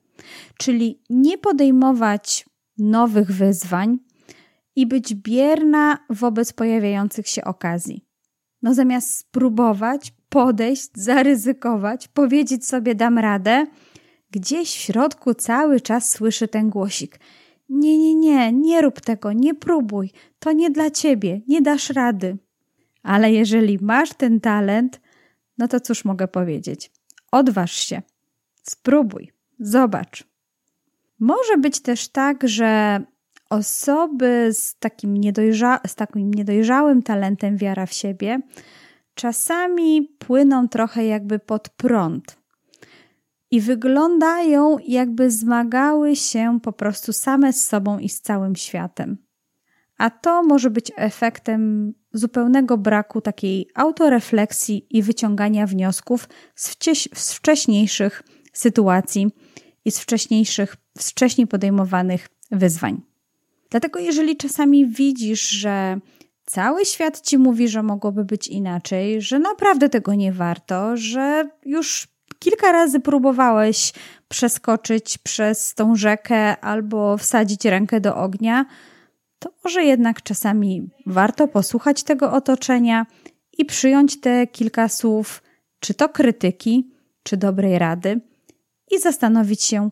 czyli 0.58 1.02
nie 1.10 1.38
podejmować 1.38 2.46
nowych 2.78 3.32
wyzwań, 3.32 3.98
i 4.78 4.86
być 4.86 5.14
bierna 5.14 5.98
wobec 6.10 6.52
pojawiających 6.52 7.28
się 7.28 7.44
okazji. 7.44 8.07
No 8.62 8.74
zamiast 8.74 9.16
spróbować, 9.16 10.12
podejść, 10.28 10.90
zaryzykować, 10.94 12.08
powiedzieć 12.08 12.66
sobie 12.66 12.94
dam 12.94 13.18
radę, 13.18 13.66
gdzieś 14.30 14.68
w 14.68 14.78
środku 14.78 15.34
cały 15.34 15.80
czas 15.80 16.10
słyszy 16.10 16.48
ten 16.48 16.70
głosik. 16.70 17.20
Nie, 17.68 17.98
nie, 17.98 18.14
nie, 18.14 18.52
nie 18.52 18.82
rób 18.82 19.00
tego, 19.00 19.32
nie 19.32 19.54
próbuj, 19.54 20.10
to 20.38 20.52
nie 20.52 20.70
dla 20.70 20.90
ciebie, 20.90 21.40
nie 21.48 21.62
dasz 21.62 21.90
rady. 21.90 22.36
Ale 23.02 23.32
jeżeli 23.32 23.78
masz 23.82 24.14
ten 24.14 24.40
talent, 24.40 25.00
no 25.58 25.68
to 25.68 25.80
cóż 25.80 26.04
mogę 26.04 26.28
powiedzieć? 26.28 26.92
Odważ 27.32 27.72
się, 27.72 28.02
spróbuj, 28.62 29.32
zobacz. 29.60 30.24
Może 31.18 31.56
być 31.58 31.80
też 31.80 32.08
tak, 32.08 32.48
że 32.48 33.00
osoby 33.50 34.48
z 34.52 34.78
takim, 34.78 35.16
niedojrza 35.16 35.80
z 35.86 35.94
takim 35.94 36.34
niedojrzałym 36.34 37.02
talentem 37.02 37.56
wiara 37.56 37.86
w 37.86 37.92
siebie 37.92 38.40
czasami 39.14 40.02
płyną 40.18 40.68
trochę 40.68 41.06
jakby 41.06 41.38
pod 41.38 41.68
prąd 41.68 42.38
i 43.50 43.60
wyglądają 43.60 44.76
jakby 44.86 45.30
zmagały 45.30 46.16
się 46.16 46.58
po 46.62 46.72
prostu 46.72 47.12
same 47.12 47.52
z 47.52 47.64
sobą 47.68 47.98
i 47.98 48.08
z 48.08 48.20
całym 48.20 48.56
światem. 48.56 49.18
A 49.98 50.10
to 50.10 50.42
może 50.42 50.70
być 50.70 50.92
efektem 50.96 51.92
zupełnego 52.12 52.78
braku 52.78 53.20
takiej 53.20 53.68
autorefleksji 53.74 54.86
i 54.90 55.02
wyciągania 55.02 55.66
wniosków 55.66 56.28
z, 56.54 56.76
z 57.14 57.32
wcześniejszych 57.34 58.22
sytuacji 58.52 59.30
i 59.84 59.90
z 59.90 59.98
wcześniejszych, 59.98 60.76
wcześniej 60.98 61.46
podejmowanych 61.46 62.28
wyzwań. 62.50 63.02
Dlatego, 63.70 63.98
jeżeli 63.98 64.36
czasami 64.36 64.86
widzisz, 64.86 65.48
że 65.48 66.00
cały 66.44 66.84
świat 66.84 67.20
ci 67.20 67.38
mówi, 67.38 67.68
że 67.68 67.82
mogłoby 67.82 68.24
być 68.24 68.48
inaczej, 68.48 69.22
że 69.22 69.38
naprawdę 69.38 69.88
tego 69.88 70.14
nie 70.14 70.32
warto, 70.32 70.96
że 70.96 71.50
już 71.66 72.08
kilka 72.38 72.72
razy 72.72 73.00
próbowałeś 73.00 73.92
przeskoczyć 74.28 75.18
przez 75.18 75.74
tą 75.74 75.96
rzekę 75.96 76.60
albo 76.60 77.16
wsadzić 77.16 77.64
rękę 77.64 78.00
do 78.00 78.16
ognia, 78.16 78.66
to 79.38 79.50
może 79.64 79.84
jednak 79.84 80.22
czasami 80.22 80.90
warto 81.06 81.48
posłuchać 81.48 82.02
tego 82.02 82.32
otoczenia 82.32 83.06
i 83.58 83.64
przyjąć 83.64 84.20
te 84.20 84.46
kilka 84.46 84.88
słów, 84.88 85.42
czy 85.80 85.94
to 85.94 86.08
krytyki, 86.08 86.90
czy 87.22 87.36
dobrej 87.36 87.78
rady, 87.78 88.20
i 88.90 88.98
zastanowić 88.98 89.62
się, 89.62 89.90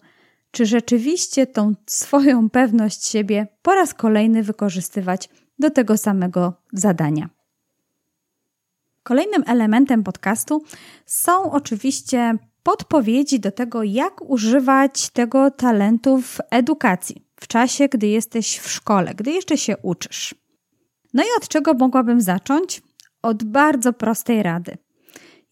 czy 0.57 0.67
rzeczywiście 0.67 1.47
tą 1.47 1.75
swoją 1.87 2.51
pewność 2.51 3.07
siebie 3.07 3.47
po 3.63 3.75
raz 3.75 3.95
kolejny 3.95 4.43
wykorzystywać 4.43 5.29
do 5.59 5.71
tego 5.71 5.97
samego 5.97 6.53
zadania. 6.73 7.29
Kolejnym 9.03 9.43
elementem 9.47 10.05
podcastu 10.05 10.63
są 11.07 11.53
oczywiście 11.53 12.39
podpowiedzi 12.63 13.41
do 13.41 13.53
tego, 13.53 13.83
jak 13.83 14.31
używać 14.31 15.11
tego 15.11 15.51
talentu 15.51 16.21
w 16.23 16.39
edukacji 16.51 17.27
w 17.41 17.47
czasie, 17.47 17.89
gdy 17.89 18.07
jesteś 18.07 18.59
w 18.59 18.69
szkole, 18.71 19.15
gdy 19.15 19.31
jeszcze 19.31 19.59
się 19.59 19.77
uczysz. 19.77 20.35
No 21.15 21.23
i 21.23 21.27
od 21.37 21.49
czego 21.49 21.75
mogłabym 21.75 22.21
zacząć? 22.21 22.83
Od 23.23 23.45
bardzo 23.45 23.93
prostej 23.93 24.43
rady. 24.43 24.77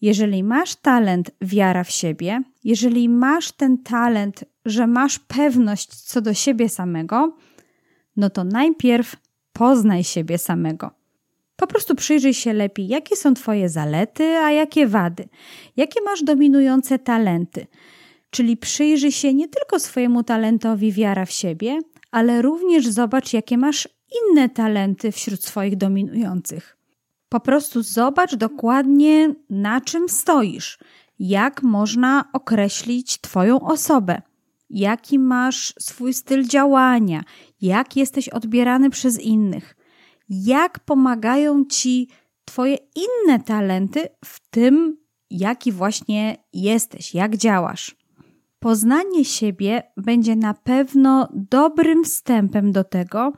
Jeżeli 0.01 0.43
masz 0.43 0.75
talent 0.75 1.31
wiara 1.41 1.83
w 1.83 1.91
siebie, 1.91 2.43
jeżeli 2.63 3.09
masz 3.09 3.51
ten 3.51 3.77
talent, 3.77 4.43
że 4.65 4.87
masz 4.87 5.19
pewność 5.19 5.95
co 5.95 6.21
do 6.21 6.33
siebie 6.33 6.69
samego, 6.69 7.37
no 8.17 8.29
to 8.29 8.43
najpierw 8.43 9.15
poznaj 9.53 10.03
siebie 10.03 10.37
samego. 10.37 10.91
Po 11.55 11.67
prostu 11.67 11.95
przyjrzyj 11.95 12.33
się 12.33 12.53
lepiej, 12.53 12.87
jakie 12.87 13.15
są 13.15 13.33
Twoje 13.33 13.69
zalety, 13.69 14.23
a 14.23 14.51
jakie 14.51 14.87
wady, 14.87 15.29
jakie 15.77 16.01
masz 16.01 16.23
dominujące 16.23 16.99
talenty. 16.99 17.67
Czyli 18.29 18.57
przyjrzyj 18.57 19.11
się 19.11 19.33
nie 19.33 19.47
tylko 19.47 19.79
swojemu 19.79 20.23
talentowi 20.23 20.91
wiara 20.91 21.25
w 21.25 21.31
siebie, 21.31 21.79
ale 22.11 22.41
również 22.41 22.87
zobacz, 22.87 23.33
jakie 23.33 23.57
masz 23.57 23.89
inne 24.21 24.49
talenty 24.49 25.11
wśród 25.11 25.43
swoich 25.43 25.75
dominujących. 25.75 26.77
Po 27.29 27.39
prostu 27.39 27.83
zobacz 27.83 28.35
dokładnie, 28.35 29.35
na 29.49 29.81
czym 29.81 30.09
stoisz, 30.09 30.79
jak 31.19 31.63
można 31.63 32.25
określić 32.33 33.21
Twoją 33.21 33.59
osobę, 33.59 34.21
jaki 34.69 35.19
masz 35.19 35.73
swój 35.79 36.13
styl 36.13 36.43
działania, 36.43 37.23
jak 37.61 37.95
jesteś 37.95 38.29
odbierany 38.29 38.89
przez 38.89 39.19
innych, 39.19 39.75
jak 40.29 40.79
pomagają 40.79 41.65
Ci 41.65 42.07
Twoje 42.45 42.77
inne 42.95 43.39
talenty 43.39 44.07
w 44.25 44.49
tym, 44.49 44.97
jaki 45.29 45.71
właśnie 45.71 46.37
jesteś, 46.53 47.13
jak 47.13 47.37
działasz. 47.37 47.95
Poznanie 48.59 49.25
siebie 49.25 49.83
będzie 49.97 50.35
na 50.35 50.53
pewno 50.53 51.27
dobrym 51.33 52.03
wstępem 52.03 52.71
do 52.71 52.83
tego, 52.83 53.33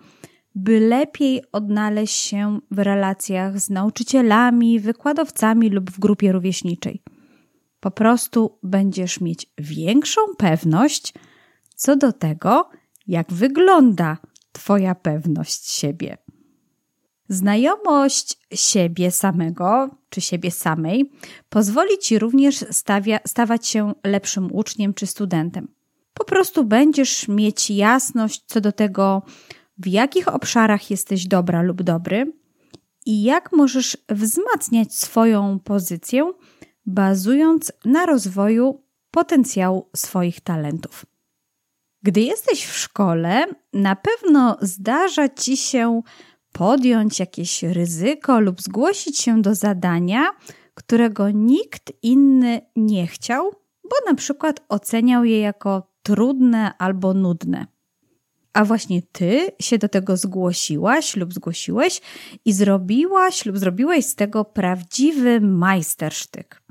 by 0.56 0.80
lepiej 0.80 1.42
odnaleźć 1.52 2.16
się 2.16 2.60
w 2.72 2.80
relacjach 2.80 3.60
z 3.60 3.70
nauczycielami, 3.70 4.80
wykładowcami 4.80 5.70
lub 5.70 5.92
w 5.92 6.00
grupie 6.00 6.32
rówieśniczej. 6.32 7.02
Po 7.80 7.92
prostu 7.92 8.60
będziesz 8.64 9.22
mieć 9.22 9.52
większą 9.58 10.22
pewność 10.38 11.14
co 11.76 11.96
do 11.96 12.14
tego, 12.14 12.70
jak 13.08 13.34
wygląda 13.34 14.18
Twoja 14.52 14.96
pewność 14.96 15.72
siebie. 15.72 16.18
Znajomość 17.30 18.38
siebie 18.54 19.12
samego 19.12 19.90
czy 20.10 20.22
siebie 20.22 20.52
samej 20.52 21.12
pozwoli 21.50 21.98
Ci 21.98 22.20
również 22.20 22.66
stawia, 22.72 23.20
stawać 23.28 23.68
się 23.68 23.94
lepszym 24.04 24.50
uczniem 24.52 24.94
czy 24.94 25.08
studentem. 25.08 25.68
Po 26.14 26.26
prostu 26.26 26.64
będziesz 26.64 27.28
mieć 27.28 27.70
jasność 27.70 28.44
co 28.46 28.62
do 28.62 28.72
tego, 28.72 29.22
w 29.78 29.88
jakich 29.88 30.28
obszarach 30.28 30.92
jesteś 30.92 31.28
dobra 31.28 31.62
lub 31.62 31.84
dobry 31.84 32.34
i 33.06 33.24
jak 33.24 33.52
możesz 33.52 33.98
wzmacniać 34.10 34.96
swoją 34.96 35.60
pozycję, 35.60 36.34
bazując 36.88 37.72
na 37.86 38.06
rozwoju 38.06 38.84
potencjału 39.12 39.90
swoich 39.96 40.42
talentów. 40.42 41.06
Gdy 42.04 42.22
jesteś 42.22 42.66
w 42.66 42.78
szkole, 42.78 43.46
na 43.74 43.96
pewno 43.96 44.58
zdarza 44.62 45.30
ci 45.30 45.58
się 45.58 46.02
podjąć 46.52 47.20
jakieś 47.20 47.64
ryzyko 47.64 48.40
lub 48.40 48.62
zgłosić 48.62 49.18
się 49.18 49.42
do 49.42 49.56
zadania, 49.56 50.26
którego 50.74 51.30
nikt 51.30 51.94
inny 52.02 52.62
nie 52.76 53.08
chciał, 53.08 53.52
bo 53.84 53.96
na 54.10 54.16
przykład 54.16 54.66
oceniał 54.70 55.26
je 55.26 55.40
jako 55.40 55.92
trudne 56.04 56.78
albo 56.78 57.14
nudne. 57.14 57.68
A 58.54 58.66
właśnie 58.66 59.02
ty 59.02 59.52
się 59.62 59.78
do 59.78 59.90
tego 59.90 60.18
zgłosiłaś 60.18 61.16
lub 61.16 61.34
zgłosiłeś 61.34 62.02
i 62.46 62.54
zrobiłaś 62.54 63.46
lub 63.46 63.58
zrobiłeś 63.58 64.06
z 64.06 64.16
tego 64.16 64.46
prawdziwy 64.46 65.42
majstersztyk. 65.42 66.67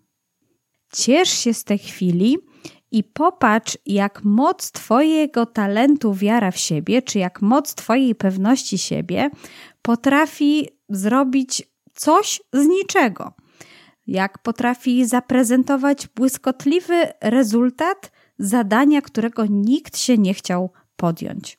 Ciesz 0.93 1.29
się 1.29 1.55
z 1.55 1.65
tej 1.65 1.79
chwili 1.79 2.39
i 2.91 3.05
popatrz, 3.05 3.79
jak 3.87 4.25
moc 4.25 4.71
Twojego 4.71 5.47
talentu 5.47 6.15
wiara 6.15 6.51
w 6.51 6.59
siebie, 6.59 7.03
czy 7.03 7.19
jak 7.19 7.43
moc 7.43 7.75
Twojej 7.75 8.15
pewności 8.15 8.79
siebie 8.79 9.31
potrafi 9.83 10.69
zrobić 10.89 11.63
coś 11.95 12.41
z 12.53 12.67
niczego. 12.67 13.33
Jak 14.07 14.39
potrafi 14.43 15.07
zaprezentować 15.07 16.09
błyskotliwy 16.09 17.13
rezultat 17.21 18.13
zadania, 18.39 19.03
którego 19.03 19.47
nikt 19.47 19.99
się 19.99 20.19
nie 20.19 20.35
chciał 20.35 20.71
podjąć. 20.97 21.59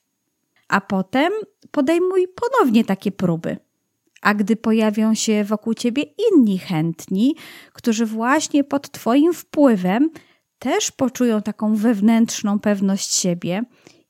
A 0.67 0.82
potem 0.82 1.34
podejmuj 1.71 2.28
ponownie 2.28 2.86
takie 2.86 3.11
próby. 3.11 3.57
A 4.22 4.34
gdy 4.34 4.55
pojawią 4.55 5.13
się 5.13 5.43
wokół 5.43 5.74
ciebie 5.74 6.03
inni 6.32 6.59
chętni, 6.59 7.36
którzy 7.74 8.05
właśnie 8.05 8.63
pod 8.63 8.91
Twoim 8.91 9.34
wpływem 9.34 10.09
też 10.59 10.91
poczują 10.91 11.41
taką 11.41 11.76
wewnętrzną 11.76 12.59
pewność 12.59 13.13
siebie 13.13 13.63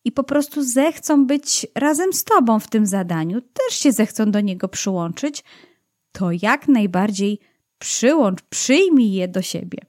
i 0.03 0.11
po 0.11 0.23
prostu 0.23 0.63
zechcą 0.63 1.25
być 1.25 1.67
razem 1.75 2.13
z 2.13 2.23
Tobą 2.23 2.59
w 2.59 2.67
tym 2.67 2.85
zadaniu, 2.85 3.41
też 3.41 3.79
się 3.79 3.91
zechcą 3.91 4.31
do 4.31 4.41
niego 4.41 4.67
przyłączyć, 4.67 5.43
to 6.11 6.29
jak 6.41 6.67
najbardziej 6.67 7.39
przyłącz, 7.79 8.41
przyjmij 8.41 9.13
je 9.13 9.27
do 9.27 9.41
siebie. 9.41 9.79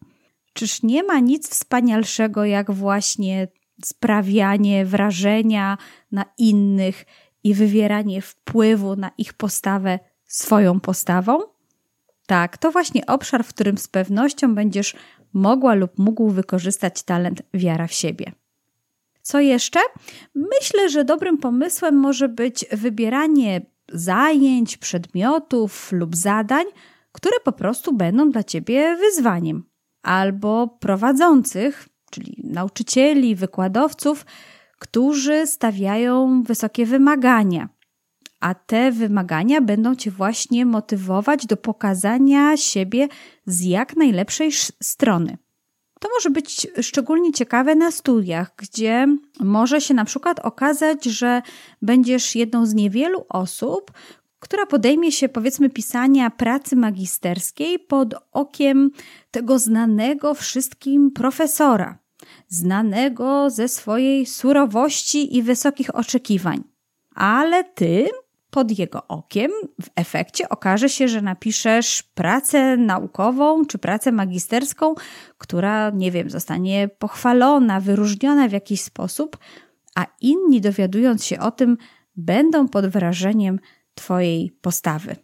Czyż 0.53 0.83
nie 0.83 1.03
ma 1.03 1.19
nic 1.19 1.49
wspanialszego, 1.49 2.45
jak 2.45 2.71
właśnie 2.71 3.49
sprawianie 3.85 4.87
wrażenia 4.87 5.79
na 6.13 6.25
innych 6.39 7.05
i 7.45 7.55
wywieranie 7.55 8.23
wpływu 8.23 8.97
na 8.97 9.11
ich 9.19 9.33
postawę 9.33 9.99
swoją 10.25 10.81
postawą? 10.81 11.39
Tak, 12.27 12.59
to 12.59 12.71
właśnie 12.71 13.07
obszar, 13.07 13.45
w 13.45 13.49
którym 13.49 13.79
z 13.79 13.89
pewnością 13.89 14.55
będziesz 14.55 14.97
mogła 15.33 15.75
lub 15.75 15.99
mógł 15.99 16.31
wykorzystać 16.31 17.03
talent 17.03 17.43
wiara 17.55 17.87
w 17.87 17.93
siebie. 17.93 18.33
Co 19.23 19.41
jeszcze? 19.41 19.81
Myślę, 20.35 20.91
że 20.91 21.05
dobrym 21.05 21.39
pomysłem 21.39 21.95
może 21.95 22.29
być 22.29 22.65
wybieranie 22.73 23.61
zajęć, 23.93 24.77
przedmiotów 24.77 25.93
lub 25.93 26.17
zadań, 26.17 26.65
które 27.13 27.37
po 27.45 27.53
prostu 27.53 27.93
będą 27.93 28.31
dla 28.31 28.43
ciebie 28.45 28.97
wyzwaniem, 28.97 29.65
albo 30.03 30.69
prowadzących, 30.69 31.89
czyli 32.11 32.41
nauczycieli, 32.45 33.35
wykładowców, 33.35 34.27
którzy 34.79 35.47
stawiają 35.47 36.43
wysokie 36.43 36.87
wymagania. 36.87 37.69
A 38.41 38.55
te 38.55 38.93
wymagania 38.93 39.61
będą 39.61 39.95
cię 39.95 40.11
właśnie 40.11 40.67
motywować 40.67 41.47
do 41.47 41.57
pokazania 41.57 42.57
siebie 42.57 43.09
z 43.47 43.65
jak 43.65 43.97
najlepszej 43.97 44.53
strony. 44.83 45.39
To 46.01 46.09
może 46.17 46.31
być 46.31 46.67
szczególnie 46.83 47.33
ciekawe 47.33 47.75
na 47.75 47.91
studiach, 47.91 48.53
gdzie 48.57 49.07
może 49.41 49.81
się 49.81 49.95
na 49.95 50.05
przykład 50.05 50.41
okazać, 50.41 51.05
że 51.05 51.43
będziesz 51.83 52.35
jedną 52.35 52.67
z 52.67 52.75
niewielu 52.75 53.25
osób, 53.29 53.93
która 54.41 54.67
podejmie 54.67 55.13
się 55.13 55.29
powiedzmy 55.29 55.71
pisania 55.71 56.31
pracy 56.31 56.77
magisterskiej 56.77 57.79
pod 57.79 58.15
okiem 58.33 58.91
tego 59.31 59.59
znanego 59.59 60.35
wszystkim 60.35 61.11
profesora, 61.11 61.99
znanego 62.49 63.51
ze 63.51 63.69
swojej 63.69 64.27
surowości 64.27 65.37
i 65.37 65.43
wysokich 65.43 65.95
oczekiwań. 65.95 66.65
Ale 67.15 67.65
ty 67.65 68.09
pod 68.51 68.79
jego 68.79 69.07
okiem 69.09 69.51
w 69.83 69.87
efekcie 69.97 70.49
okaże 70.49 70.89
się, 70.89 71.09
że 71.09 71.23
napiszesz 71.23 72.03
pracę 72.03 72.77
naukową 72.77 73.67
czy 73.67 73.79
pracę 73.79 74.13
magisterską, 74.13 74.95
która, 75.39 75.91
nie 75.91 76.11
wiem, 76.11 76.31
zostanie 76.31 76.89
pochwalona, 76.89 77.81
wyróżniona 77.81 78.49
w 78.49 78.53
jakiś 78.53 78.81
sposób, 78.81 79.39
a 79.95 80.07
inni 80.21 80.61
dowiadując 80.61 81.25
się 81.25 81.41
o 81.41 81.51
tym, 81.51 81.77
będą 82.17 82.69
pod 82.69 82.87
wrażeniem 82.87 83.61
Twojej 83.95 84.51
postawy. 84.51 85.17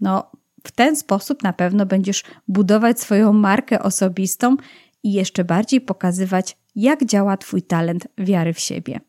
No, 0.00 0.30
w 0.66 0.72
ten 0.72 0.96
sposób 0.96 1.42
na 1.42 1.52
pewno 1.52 1.86
będziesz 1.86 2.24
budować 2.48 3.00
swoją 3.00 3.32
markę 3.32 3.82
osobistą 3.82 4.56
i 5.02 5.12
jeszcze 5.12 5.44
bardziej 5.44 5.80
pokazywać, 5.80 6.56
jak 6.76 7.04
działa 7.04 7.36
Twój 7.36 7.62
talent 7.62 8.08
wiary 8.18 8.52
w 8.52 8.60
siebie. 8.60 9.00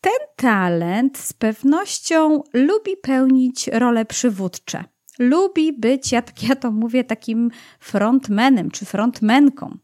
Ten 0.00 0.18
talent 0.36 1.18
z 1.18 1.32
pewnością 1.32 2.42
lubi 2.52 2.96
pełnić 3.02 3.68
role 3.68 4.04
przywódcze. 4.04 4.84
Lubi 5.18 5.72
być, 5.72 6.12
jak 6.12 6.42
ja 6.42 6.56
to 6.56 6.70
mówię, 6.72 7.04
takim 7.04 7.50
frontmanem 7.80 8.70
czy 8.70 8.84
frontmenką. 8.84 9.78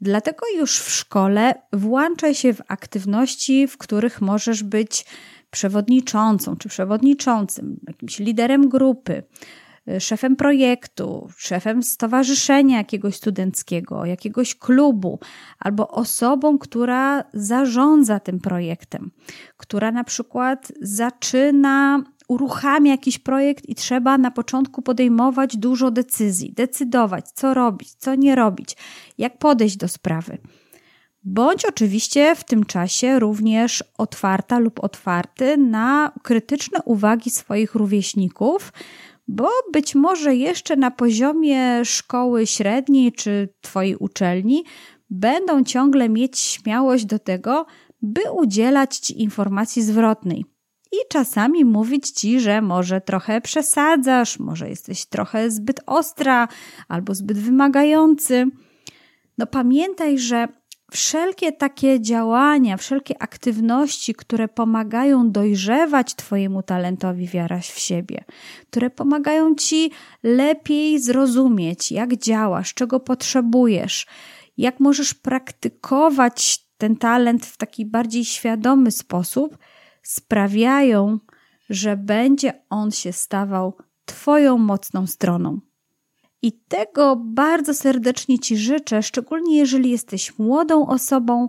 Dlatego 0.00 0.46
już 0.56 0.78
w 0.78 0.90
szkole 0.90 1.54
włączaj 1.72 2.34
się 2.34 2.54
w 2.54 2.62
aktywności, 2.68 3.66
w 3.68 3.78
których 3.78 4.20
możesz 4.20 4.62
być 4.62 5.04
przewodniczącą 5.50 6.56
czy 6.56 6.68
przewodniczącym, 6.68 7.80
jakimś 7.88 8.18
liderem 8.18 8.68
grupy, 8.68 9.22
szefem 9.98 10.36
projektu, 10.36 11.28
szefem 11.36 11.82
stowarzyszenia 11.82 12.78
jakiegoś 12.78 13.16
studenckiego, 13.16 14.04
jakiegoś 14.04 14.54
klubu, 14.54 15.18
albo 15.58 15.88
osobą, 15.88 16.58
która 16.58 17.24
zarządza 17.34 18.20
tym 18.20 18.40
projektem, 18.40 19.10
która 19.56 19.92
na 19.92 20.04
przykład 20.04 20.72
zaczyna 20.80 22.02
uruchamia 22.28 22.90
jakiś 22.90 23.18
projekt 23.18 23.68
i 23.68 23.74
trzeba 23.74 24.18
na 24.18 24.30
początku 24.30 24.82
podejmować 24.82 25.56
dużo 25.56 25.90
decyzji, 25.90 26.52
decydować, 26.52 27.30
co 27.30 27.54
robić, 27.54 27.94
co 27.94 28.14
nie 28.14 28.34
robić, 28.34 28.76
jak 29.18 29.38
podejść 29.38 29.76
do 29.76 29.88
sprawy. 29.88 30.38
Bądź 31.28 31.64
oczywiście 31.64 32.34
w 32.34 32.44
tym 32.44 32.64
czasie 32.64 33.18
również 33.18 33.84
otwarta 33.98 34.58
lub 34.58 34.84
otwarty 34.84 35.56
na 35.56 36.12
krytyczne 36.22 36.78
uwagi 36.84 37.30
swoich 37.30 37.74
rówieśników, 37.74 38.72
bo 39.28 39.48
być 39.72 39.94
może 39.94 40.34
jeszcze 40.34 40.76
na 40.76 40.90
poziomie 40.90 41.84
szkoły 41.84 42.46
średniej 42.46 43.12
czy 43.12 43.48
Twojej 43.60 43.96
uczelni 43.96 44.64
będą 45.10 45.64
ciągle 45.64 46.08
mieć 46.08 46.38
śmiałość 46.38 47.04
do 47.04 47.18
tego, 47.18 47.66
by 48.02 48.20
udzielać 48.32 48.98
Ci 48.98 49.22
informacji 49.22 49.82
zwrotnej. 49.82 50.44
I 50.92 50.96
czasami 51.08 51.64
mówić 51.64 52.10
Ci, 52.10 52.40
że 52.40 52.62
może 52.62 53.00
trochę 53.00 53.40
przesadzasz, 53.40 54.38
może 54.38 54.68
jesteś 54.68 55.06
trochę 55.06 55.50
zbyt 55.50 55.80
ostra 55.86 56.48
albo 56.88 57.14
zbyt 57.14 57.38
wymagający. 57.38 58.46
No 59.38 59.46
pamiętaj, 59.46 60.18
że 60.18 60.48
wszelkie 60.92 61.52
takie 61.52 62.00
działania, 62.00 62.76
wszelkie 62.76 63.22
aktywności, 63.22 64.14
które 64.14 64.48
pomagają 64.48 65.30
dojrzewać 65.30 66.14
Twojemu 66.14 66.62
talentowi 66.62 67.28
wiara 67.28 67.58
w 67.58 67.78
siebie, 67.78 68.24
które 68.70 68.90
pomagają 68.90 69.54
Ci 69.54 69.90
lepiej 70.22 71.00
zrozumieć, 71.00 71.92
jak 71.92 72.16
działasz, 72.16 72.74
czego 72.74 73.00
potrzebujesz, 73.00 74.06
jak 74.56 74.80
możesz 74.80 75.14
praktykować 75.14 76.66
ten 76.78 76.96
talent 76.96 77.46
w 77.46 77.56
taki 77.56 77.86
bardziej 77.86 78.24
świadomy 78.24 78.90
sposób, 78.90 79.58
sprawiają, 80.02 81.18
że 81.70 81.96
będzie 81.96 82.62
on 82.70 82.90
się 82.90 83.12
stawał 83.12 83.76
Twoją 84.04 84.58
mocną 84.58 85.06
stroną. 85.06 85.60
I 86.42 86.52
tego 86.52 87.16
bardzo 87.16 87.74
serdecznie 87.74 88.38
Ci 88.38 88.56
życzę, 88.56 89.02
szczególnie 89.02 89.58
jeżeli 89.58 89.90
jesteś 89.90 90.38
młodą 90.38 90.86
osobą, 90.86 91.48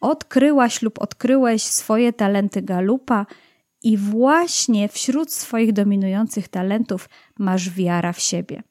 odkryłaś 0.00 0.82
lub 0.82 1.02
odkryłeś 1.02 1.62
swoje 1.62 2.12
talenty 2.12 2.62
galupa 2.62 3.26
i 3.82 3.96
właśnie 3.96 4.88
wśród 4.88 5.32
swoich 5.32 5.72
dominujących 5.72 6.48
talentów 6.48 7.08
masz 7.38 7.70
wiara 7.70 8.12
w 8.12 8.20
siebie. 8.20 8.62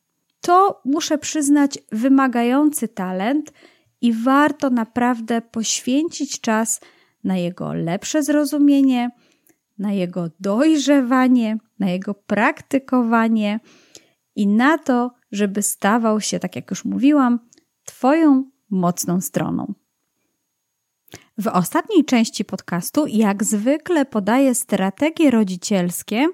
To 0.42 0.82
muszę 0.86 1.18
przyznać 1.18 1.80
wymagający 1.92 2.88
talent 2.88 3.54
i 4.02 4.14
warto 4.14 4.70
naprawdę 4.70 5.42
poświęcić 5.42 6.42
czas 6.42 6.82
na 7.24 7.38
jego 7.38 7.74
lepsze 7.74 8.24
zrozumienie, 8.24 9.10
na 9.78 9.92
jego 9.92 10.30
dojrzewanie, 10.40 11.58
na 11.80 11.90
jego 11.90 12.14
praktykowanie 12.14 13.60
i 14.36 14.48
na 14.48 14.78
to, 14.78 15.12
żeby 15.32 15.62
stawał 15.62 16.22
się, 16.22 16.40
tak 16.40 16.56
jak 16.56 16.70
już 16.70 16.86
mówiłam, 16.86 17.40
Twoją 17.88 18.50
mocną 18.70 19.22
stroną. 19.22 19.74
W 21.38 21.48
ostatniej 21.48 22.06
części 22.06 22.46
podcastu, 22.46 23.08
jak 23.08 23.44
zwykle, 23.44 24.06
podaję 24.06 24.56
strategie 24.56 25.32
rodzicielskie, 25.32 26.28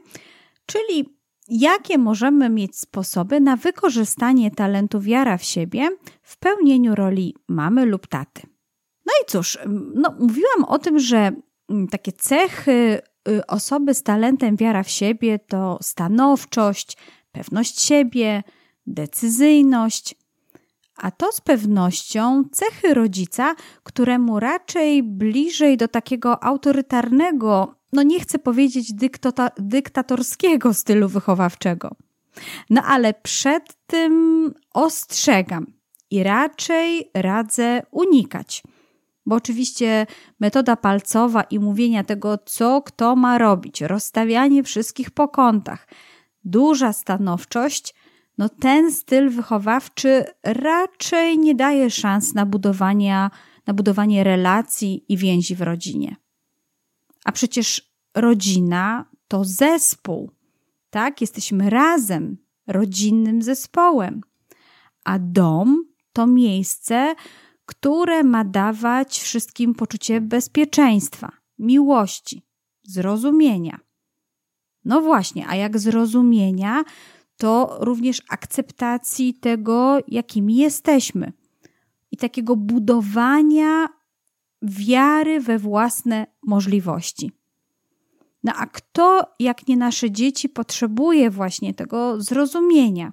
czyli 0.65 1.17
jakie 1.47 1.97
możemy 1.97 2.49
mieć 2.49 2.79
sposoby 2.79 3.39
na 3.39 3.55
wykorzystanie 3.55 4.51
talentu 4.51 4.99
wiara 4.99 5.37
w 5.37 5.43
siebie 5.43 5.89
w 6.21 6.37
pełnieniu 6.37 6.95
roli 6.95 7.35
mamy 7.47 7.85
lub 7.85 8.07
taty. 8.07 8.41
No 9.05 9.13
i 9.23 9.25
cóż, 9.31 9.59
no, 9.95 10.15
mówiłam 10.19 10.63
o 10.67 10.79
tym, 10.79 10.99
że 10.99 11.31
takie 11.91 12.11
cechy 12.11 13.01
y, 13.29 13.45
osoby 13.45 13.93
z 13.93 14.03
talentem 14.03 14.55
wiara 14.55 14.83
w 14.83 14.89
siebie 14.89 15.39
to 15.39 15.79
stanowczość, 15.81 16.97
pewność 17.31 17.81
siebie, 17.81 18.43
decyzyjność, 18.87 20.15
a 20.97 21.11
to 21.11 21.31
z 21.31 21.41
pewnością 21.41 22.43
cechy 22.51 22.93
rodzica, 22.93 23.55
któremu 23.83 24.39
raczej 24.39 25.03
bliżej 25.03 25.77
do 25.77 25.87
takiego 25.87 26.43
autorytarnego, 26.43 27.75
no 27.93 28.03
nie 28.03 28.19
chcę 28.19 28.39
powiedzieć 28.39 28.93
dyktatorskiego 29.57 30.73
stylu 30.73 31.09
wychowawczego. 31.09 31.95
No 32.69 32.83
ale 32.83 33.13
przed 33.13 33.73
tym 33.87 34.53
ostrzegam 34.73 35.73
i 36.11 36.23
raczej 36.23 37.11
radzę 37.13 37.81
unikać. 37.91 38.63
Bo 39.25 39.35
oczywiście 39.35 40.07
metoda 40.39 40.75
palcowa 40.75 41.43
i 41.43 41.59
mówienia 41.59 42.03
tego, 42.03 42.37
co 42.45 42.81
kto 42.81 43.15
ma 43.15 43.37
robić, 43.37 43.81
rozstawianie 43.81 44.63
wszystkich 44.63 45.11
po 45.11 45.27
kątach, 45.27 45.87
duża 46.43 46.93
stanowczość 46.93 47.95
no 48.37 48.49
ten 48.49 48.91
styl 48.91 49.29
wychowawczy 49.29 50.25
raczej 50.43 51.37
nie 51.37 51.55
daje 51.55 51.89
szans 51.89 52.33
na, 52.33 52.45
budowanie, 52.45 53.29
na 53.67 53.73
budowanie 53.73 54.23
relacji 54.23 55.05
i 55.09 55.17
więzi 55.17 55.55
w 55.55 55.61
rodzinie. 55.61 56.15
A 57.25 57.31
przecież 57.31 57.93
rodzina 58.15 59.05
to 59.27 59.43
zespół, 59.45 60.31
tak? 60.89 61.21
Jesteśmy 61.21 61.69
razem, 61.69 62.37
rodzinnym 62.67 63.41
zespołem. 63.41 64.21
A 65.03 65.19
dom 65.19 65.85
to 66.13 66.27
miejsce, 66.27 67.15
które 67.65 68.23
ma 68.23 68.43
dawać 68.43 69.19
wszystkim 69.19 69.75
poczucie 69.75 70.21
bezpieczeństwa, 70.21 71.31
miłości, 71.59 72.43
zrozumienia. 72.83 73.79
No 74.85 75.01
właśnie, 75.01 75.47
a 75.47 75.55
jak 75.55 75.79
zrozumienia, 75.79 76.83
to 77.43 77.77
również 77.79 78.21
akceptacji 78.29 79.33
tego, 79.33 79.97
jakimi 80.07 80.55
jesteśmy 80.55 81.33
i 82.11 82.17
takiego 82.17 82.55
budowania 82.55 83.87
wiary 84.61 85.39
we 85.39 85.59
własne 85.59 86.27
możliwości. 86.43 87.31
No 88.43 88.53
a 88.55 88.65
kto, 88.65 89.33
jak 89.39 89.67
nie 89.67 89.77
nasze 89.77 90.11
dzieci, 90.11 90.49
potrzebuje 90.49 91.29
właśnie 91.29 91.73
tego 91.73 92.21
zrozumienia? 92.21 93.11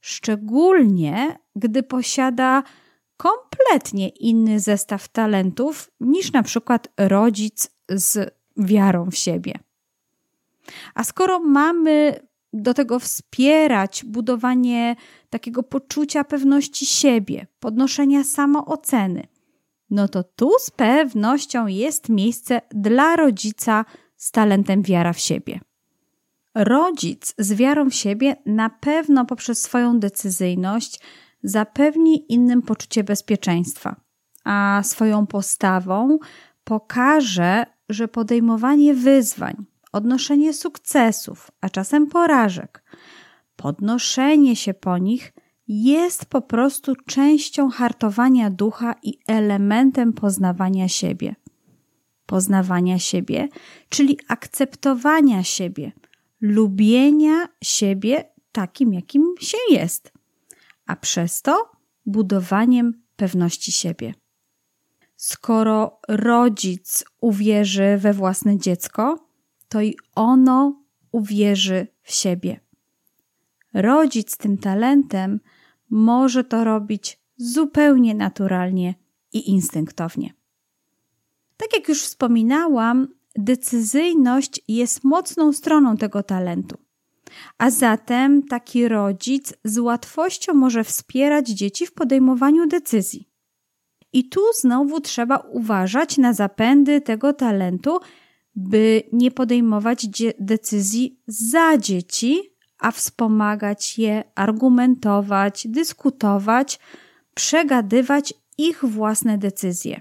Szczególnie, 0.00 1.38
gdy 1.56 1.82
posiada 1.82 2.62
kompletnie 3.16 4.08
inny 4.08 4.60
zestaw 4.60 5.08
talentów 5.08 5.90
niż 6.00 6.32
na 6.32 6.42
przykład 6.42 6.88
rodzic 6.98 7.70
z 7.88 8.34
wiarą 8.56 9.10
w 9.10 9.16
siebie. 9.16 9.54
A 10.94 11.04
skoro 11.04 11.40
mamy 11.40 12.20
do 12.52 12.74
tego 12.74 12.98
wspierać 12.98 14.04
budowanie 14.04 14.96
takiego 15.30 15.62
poczucia 15.62 16.24
pewności 16.24 16.86
siebie, 16.86 17.46
podnoszenia 17.60 18.24
samooceny, 18.24 19.26
no 19.90 20.08
to 20.08 20.22
tu 20.22 20.50
z 20.58 20.70
pewnością 20.70 21.66
jest 21.66 22.08
miejsce 22.08 22.60
dla 22.70 23.16
rodzica 23.16 23.84
z 24.16 24.30
talentem 24.30 24.82
wiara 24.82 25.12
w 25.12 25.18
siebie. 25.18 25.60
Rodzic 26.54 27.34
z 27.38 27.52
wiarą 27.52 27.90
w 27.90 27.94
siebie 27.94 28.36
na 28.46 28.70
pewno 28.70 29.24
poprzez 29.24 29.62
swoją 29.62 30.00
decyzyjność 30.00 31.00
zapewni 31.42 32.32
innym 32.32 32.62
poczucie 32.62 33.04
bezpieczeństwa, 33.04 34.00
a 34.44 34.80
swoją 34.84 35.26
postawą 35.26 36.18
pokaże, 36.64 37.66
że 37.88 38.08
podejmowanie 38.08 38.94
wyzwań, 38.94 39.64
odnoszenie 39.92 40.52
sukcesów, 40.52 41.50
a 41.60 41.68
czasem 41.68 42.06
porażek, 42.06 42.84
podnoszenie 43.56 44.56
się 44.56 44.74
po 44.74 44.98
nich 44.98 45.32
jest 45.68 46.26
po 46.26 46.42
prostu 46.42 46.94
częścią 47.06 47.70
hartowania 47.70 48.50
ducha 48.50 48.94
i 49.02 49.18
elementem 49.26 50.12
poznawania 50.12 50.88
siebie. 50.88 51.34
Poznawania 52.26 52.98
siebie, 52.98 53.48
czyli 53.88 54.18
akceptowania 54.28 55.44
siebie, 55.44 55.92
lubienia 56.40 57.48
siebie 57.62 58.24
takim, 58.52 58.94
jakim 58.94 59.34
się 59.40 59.58
jest, 59.70 60.12
a 60.86 60.96
przez 60.96 61.42
to 61.42 61.70
budowaniem 62.06 63.02
pewności 63.16 63.72
siebie. 63.72 64.14
Skoro 65.16 66.00
rodzic 66.08 67.04
uwierzy 67.20 67.96
we 67.98 68.12
własne 68.12 68.58
dziecko, 68.58 69.29
to 69.70 69.80
i 69.80 69.96
ono 70.14 70.82
uwierzy 71.12 71.86
w 72.02 72.12
siebie. 72.12 72.60
Rodzic 73.74 74.32
z 74.32 74.36
tym 74.36 74.58
talentem 74.58 75.40
może 75.90 76.44
to 76.44 76.64
robić 76.64 77.20
zupełnie 77.36 78.14
naturalnie 78.14 78.94
i 79.32 79.50
instynktownie. 79.50 80.34
Tak 81.56 81.74
jak 81.74 81.88
już 81.88 82.02
wspominałam, 82.02 83.08
decyzyjność 83.36 84.60
jest 84.68 85.04
mocną 85.04 85.52
stroną 85.52 85.96
tego 85.96 86.22
talentu. 86.22 86.78
A 87.58 87.70
zatem 87.70 88.42
taki 88.42 88.88
rodzic 88.88 89.54
z 89.64 89.78
łatwością 89.78 90.54
może 90.54 90.84
wspierać 90.84 91.48
dzieci 91.48 91.86
w 91.86 91.92
podejmowaniu 91.92 92.66
decyzji. 92.66 93.28
I 94.12 94.28
tu 94.28 94.40
znowu 94.60 95.00
trzeba 95.00 95.36
uważać 95.36 96.18
na 96.18 96.32
zapędy 96.32 97.00
tego 97.00 97.32
talentu, 97.32 98.00
by 98.56 99.02
nie 99.12 99.30
podejmować 99.30 100.06
decyzji 100.40 101.20
za 101.26 101.78
dzieci, 101.78 102.40
a 102.78 102.90
wspomagać 102.90 103.98
je, 103.98 104.24
argumentować, 104.34 105.66
dyskutować, 105.68 106.78
przegadywać 107.34 108.34
ich 108.58 108.84
własne 108.84 109.38
decyzje. 109.38 110.00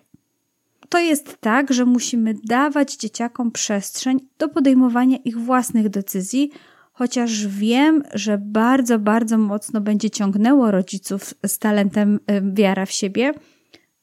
To 0.89 0.99
jest 0.99 1.37
tak, 1.41 1.73
że 1.73 1.85
musimy 1.85 2.35
dawać 2.43 2.95
dzieciakom 2.95 3.51
przestrzeń 3.51 4.19
do 4.37 4.49
podejmowania 4.49 5.17
ich 5.17 5.37
własnych 5.37 5.89
decyzji, 5.89 6.51
chociaż 6.93 7.47
wiem, 7.47 8.03
że 8.13 8.37
bardzo, 8.37 8.99
bardzo 8.99 9.37
mocno 9.37 9.81
będzie 9.81 10.09
ciągnęło 10.09 10.71
rodziców 10.71 11.33
z 11.45 11.59
talentem 11.59 12.19
wiara 12.53 12.85
w 12.85 12.91
siebie, 12.91 13.33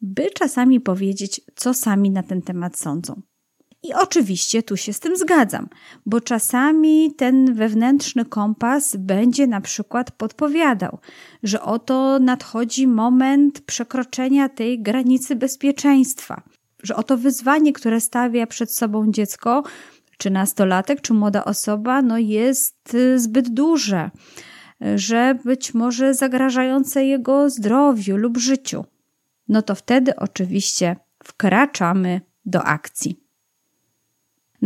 by 0.00 0.30
czasami 0.30 0.80
powiedzieć, 0.80 1.40
co 1.54 1.74
sami 1.74 2.10
na 2.10 2.22
ten 2.22 2.42
temat 2.42 2.78
sądzą. 2.78 3.22
I 3.82 3.94
oczywiście 3.94 4.62
tu 4.62 4.76
się 4.76 4.92
z 4.92 5.00
tym 5.00 5.16
zgadzam, 5.16 5.68
bo 6.06 6.20
czasami 6.20 7.14
ten 7.14 7.54
wewnętrzny 7.54 8.24
kompas 8.24 8.96
będzie 8.96 9.46
na 9.46 9.60
przykład 9.60 10.10
podpowiadał, 10.10 10.98
że 11.42 11.62
oto 11.62 12.18
nadchodzi 12.18 12.86
moment 12.86 13.60
przekroczenia 13.60 14.48
tej 14.48 14.82
granicy 14.82 15.36
bezpieczeństwa, 15.36 16.42
że 16.82 16.96
oto 16.96 17.16
wyzwanie, 17.16 17.72
które 17.72 18.00
stawia 18.00 18.46
przed 18.46 18.74
sobą 18.74 19.12
dziecko, 19.12 19.62
czy 20.18 20.30
nastolatek, 20.30 21.00
czy 21.00 21.14
młoda 21.14 21.44
osoba, 21.44 22.02
no 22.02 22.18
jest 22.18 22.94
y, 22.94 23.18
zbyt 23.18 23.48
duże, 23.48 24.10
że 24.94 25.38
być 25.44 25.74
może 25.74 26.14
zagrażające 26.14 27.04
jego 27.04 27.50
zdrowiu 27.50 28.16
lub 28.16 28.38
życiu. 28.38 28.84
No 29.48 29.62
to 29.62 29.74
wtedy 29.74 30.16
oczywiście 30.16 30.96
wkraczamy 31.24 32.20
do 32.44 32.62
akcji. 32.62 33.25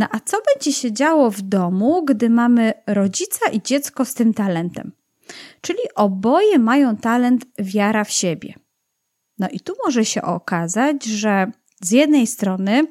No 0.01 0.07
a 0.11 0.19
co 0.19 0.37
będzie 0.53 0.73
się 0.73 0.91
działo 0.91 1.31
w 1.31 1.41
domu, 1.41 2.05
gdy 2.05 2.29
mamy 2.29 2.73
rodzica 2.87 3.49
i 3.51 3.61
dziecko 3.61 4.05
z 4.05 4.13
tym 4.13 4.33
talentem? 4.33 4.91
Czyli 5.61 5.79
oboje 5.95 6.59
mają 6.59 6.97
talent 6.97 7.45
wiara 7.59 8.03
w 8.03 8.11
siebie. 8.11 8.53
No 9.39 9.47
i 9.51 9.59
tu 9.59 9.73
może 9.85 10.05
się 10.05 10.21
okazać, 10.21 11.05
że 11.05 11.51
z 11.81 11.91
jednej 11.91 12.27
strony 12.27 12.87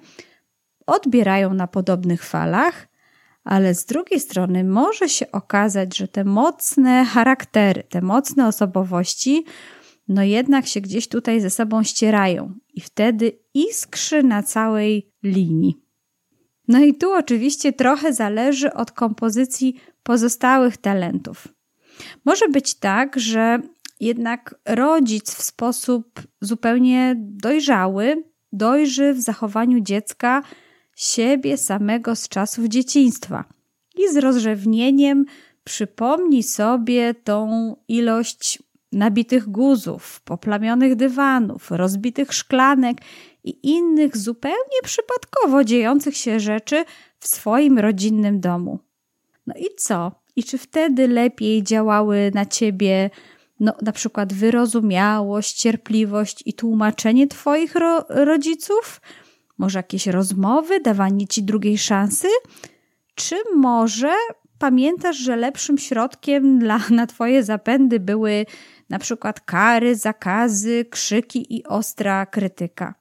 odbierają 0.87 1.55
na 1.55 1.67
podobnych 1.67 2.25
falach, 2.25 2.89
ale 3.45 3.75
z 3.75 3.85
drugiej 3.85 4.21
strony 4.21 4.65
może 4.65 5.09
się 5.09 5.33
okazać, 5.33 5.97
że 5.97 6.09
te 6.09 6.25
mocne 6.25 7.05
charaktery, 7.05 7.83
te 7.83 8.01
mocne 8.01 8.47
osobowości, 8.47 9.45
no 10.09 10.23
jednak 10.23 10.67
się 10.67 10.81
gdzieś 10.81 11.09
tutaj 11.09 11.41
ze 11.41 11.51
sobą 11.51 11.83
ścierają 11.83 12.55
i 12.75 12.81
wtedy 12.81 13.39
iskrzy 13.55 14.23
na 14.23 14.43
całej 14.43 15.13
linii. 15.23 15.90
No 16.71 16.79
i 16.79 16.95
tu 16.95 17.13
oczywiście 17.13 17.73
trochę 17.73 18.13
zależy 18.13 18.73
od 18.73 18.93
kompozycji 18.93 19.81
pozostałych 20.03 20.77
talentów. 20.77 21.49
Może 22.25 22.49
być 22.49 22.75
tak, 22.75 23.19
że 23.19 23.59
jednak 24.01 24.55
rodzic 24.67 25.35
w 25.35 25.43
sposób 25.43 26.23
zupełnie 26.41 27.15
dojrzały 27.19 28.25
dojrzy 28.53 29.15
w 29.15 29.21
zachowaniu 29.21 29.81
dziecka 29.81 30.43
siebie 30.97 31.57
samego 31.57 32.17
z 32.17 32.29
czasów 32.29 32.65
dzieciństwa 32.65 33.45
i 33.99 34.09
z 34.13 34.17
rozrzewnieniem 34.17 35.25
przypomni 35.65 36.43
sobie 36.43 37.15
tą 37.15 37.77
ilość 37.89 38.63
nabitych 38.93 39.49
guzów, 39.49 40.21
poplamionych 40.21 40.97
dywanów, 40.97 41.71
rozbitych 41.71 42.33
szklanek 42.33 42.99
i 43.45 43.69
innych 43.69 44.17
zupełnie 44.17 44.81
przypadkowo 44.85 45.65
dziejących 45.65 46.17
się 46.17 46.41
rzeczy 46.41 46.85
w 47.19 47.27
swoim 47.29 47.79
rodzinnym 47.79 48.41
domu. 48.41 48.79
No 49.47 49.55
i 49.59 49.67
co? 49.77 50.13
I 50.37 50.45
czy 50.45 50.59
wtedy 50.59 51.09
lepiej 51.09 51.63
działały 51.63 52.31
na 52.35 52.47
ciebie 52.47 53.11
no, 53.61 53.73
na 53.83 53.93
przykład 53.93 54.33
wyrozumiałość, 54.33 55.53
cierpliwość 55.53 56.43
i 56.47 56.53
tłumaczenie 56.53 57.27
Twoich 57.27 57.75
ro 57.75 58.05
rodziców? 58.09 59.01
Może 59.59 59.79
jakieś 59.79 60.07
rozmowy, 60.07 60.81
dawanie 60.81 61.27
Ci 61.27 61.43
drugiej 61.43 61.79
szansy? 61.79 62.29
Czy 63.15 63.37
może 63.57 64.13
pamiętasz, 64.59 65.17
że 65.17 65.37
lepszym 65.37 65.79
środkiem 65.79 66.59
dla, 66.59 66.81
na 66.91 67.07
Twoje 67.07 67.43
zapędy 67.43 68.01
były 68.01 68.47
na 68.91 68.99
przykład 68.99 69.41
kary, 69.41 69.97
zakazy, 69.97 70.85
krzyki 70.91 71.57
i 71.57 71.65
ostra 71.65 72.27
krytyka? 72.27 72.95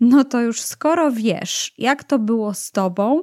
No 0.00 0.24
to 0.24 0.40
już 0.40 0.60
skoro 0.60 1.12
wiesz, 1.12 1.74
jak 1.78 2.04
to 2.04 2.18
było 2.18 2.54
z 2.54 2.70
Tobą, 2.70 3.20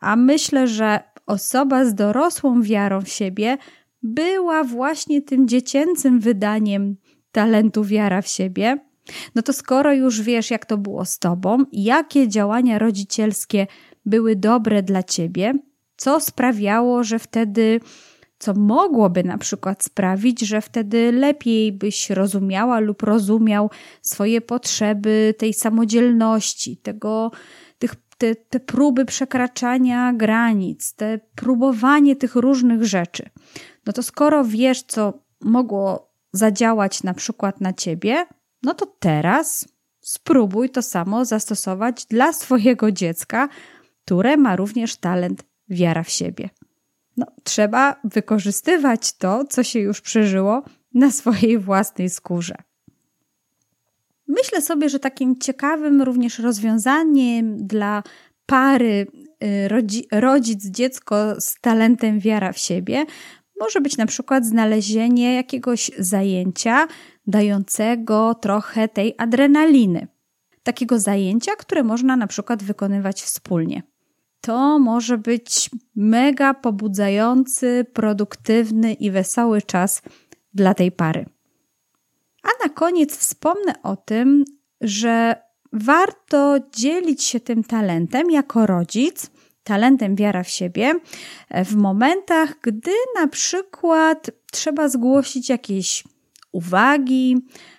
a 0.00 0.16
myślę, 0.16 0.68
że 0.68 1.00
osoba 1.26 1.84
z 1.84 1.94
dorosłą 1.94 2.62
wiarą 2.62 3.00
w 3.00 3.08
siebie 3.08 3.58
była 4.02 4.64
właśnie 4.64 5.22
tym 5.22 5.48
dziecięcym 5.48 6.20
wydaniem 6.20 6.96
talentu 7.32 7.84
wiara 7.84 8.22
w 8.22 8.28
siebie, 8.28 8.78
no 9.34 9.42
to 9.42 9.52
skoro 9.52 9.92
już 9.92 10.22
wiesz, 10.22 10.50
jak 10.50 10.66
to 10.66 10.78
było 10.78 11.04
z 11.04 11.18
tobą, 11.18 11.64
jakie 11.72 12.28
działania 12.28 12.78
rodzicielskie 12.78 13.66
były 14.06 14.36
dobre 14.36 14.82
dla 14.82 15.02
ciebie, 15.02 15.54
co 15.96 16.20
sprawiało, 16.20 17.04
że 17.04 17.18
wtedy, 17.18 17.80
co 18.38 18.54
mogłoby 18.54 19.24
na 19.24 19.38
przykład 19.38 19.84
sprawić, 19.84 20.40
że 20.40 20.60
wtedy 20.60 21.12
lepiej 21.12 21.72
byś 21.72 22.10
rozumiała 22.10 22.80
lub 22.80 23.02
rozumiał 23.02 23.70
swoje 24.02 24.40
potrzeby, 24.40 25.34
tej 25.38 25.54
samodzielności, 25.54 26.76
tego, 26.76 27.30
tych, 27.78 27.94
te, 28.18 28.34
te 28.34 28.60
próby 28.60 29.04
przekraczania 29.04 30.12
granic, 30.12 30.94
te 30.94 31.20
próbowanie 31.34 32.16
tych 32.16 32.34
różnych 32.34 32.84
rzeczy 32.84 33.30
no 33.88 33.92
to 33.92 34.02
skoro 34.02 34.44
wiesz, 34.44 34.82
co 34.82 35.22
mogło 35.40 36.12
zadziałać 36.32 37.02
na 37.02 37.14
przykład 37.14 37.60
na 37.60 37.72
ciebie, 37.72 38.26
no 38.62 38.74
to 38.74 38.86
teraz 38.86 39.68
spróbuj 40.00 40.70
to 40.70 40.82
samo 40.82 41.24
zastosować 41.24 42.06
dla 42.06 42.32
swojego 42.32 42.92
dziecka, 42.92 43.48
które 44.04 44.36
ma 44.36 44.56
również 44.56 44.96
talent 44.96 45.44
wiara 45.68 46.02
w 46.02 46.10
siebie. 46.10 46.50
No, 47.18 47.26
trzeba 47.44 48.00
wykorzystywać 48.04 49.12
to, 49.12 49.44
co 49.44 49.62
się 49.62 49.78
już 49.78 50.00
przeżyło 50.00 50.62
na 50.94 51.10
swojej 51.10 51.58
własnej 51.58 52.10
skórze. 52.10 52.54
Myślę 54.28 54.62
sobie, 54.62 54.88
że 54.88 54.98
takim 54.98 55.38
ciekawym 55.38 56.02
również 56.02 56.38
rozwiązaniem 56.38 57.66
dla 57.66 58.02
pary 58.46 59.06
y, 59.44 60.20
rodzic, 60.20 60.64
dziecko 60.64 61.40
z 61.40 61.54
talentem 61.60 62.20
wiara 62.20 62.52
w 62.52 62.58
siebie 62.58 63.04
może 63.60 63.80
być 63.80 63.96
na 63.96 64.06
przykład 64.06 64.46
znalezienie 64.46 65.34
jakiegoś 65.34 65.90
zajęcia 65.98 66.86
dającego 67.26 68.34
trochę 68.34 68.88
tej 68.88 69.14
adrenaliny. 69.18 70.08
Takiego 70.62 70.98
zajęcia, 70.98 71.52
które 71.56 71.82
można 71.82 72.16
na 72.16 72.26
przykład 72.26 72.62
wykonywać 72.62 73.22
wspólnie. 73.22 73.82
To 74.40 74.78
może 74.78 75.18
być 75.18 75.70
mega 75.96 76.54
pobudzający, 76.54 77.86
produktywny 77.92 78.92
i 78.92 79.10
wesoły 79.10 79.62
czas 79.62 80.02
dla 80.54 80.74
tej 80.74 80.92
pary. 80.92 81.26
A 82.42 82.48
na 82.64 82.74
koniec 82.74 83.16
wspomnę 83.16 83.82
o 83.82 83.96
tym, 83.96 84.44
że 84.80 85.42
warto 85.72 86.56
dzielić 86.76 87.22
się 87.22 87.40
tym 87.40 87.64
talentem 87.64 88.30
jako 88.30 88.66
rodzic, 88.66 89.30
talentem 89.62 90.16
wiara 90.16 90.42
w 90.42 90.48
siebie, 90.48 90.94
w 91.64 91.76
momentach, 91.76 92.54
gdy 92.62 92.92
na 93.20 93.28
przykład 93.28 94.30
trzeba 94.52 94.88
zgłosić 94.88 95.48
jakieś 95.48 96.04
uwagi, 96.52 97.36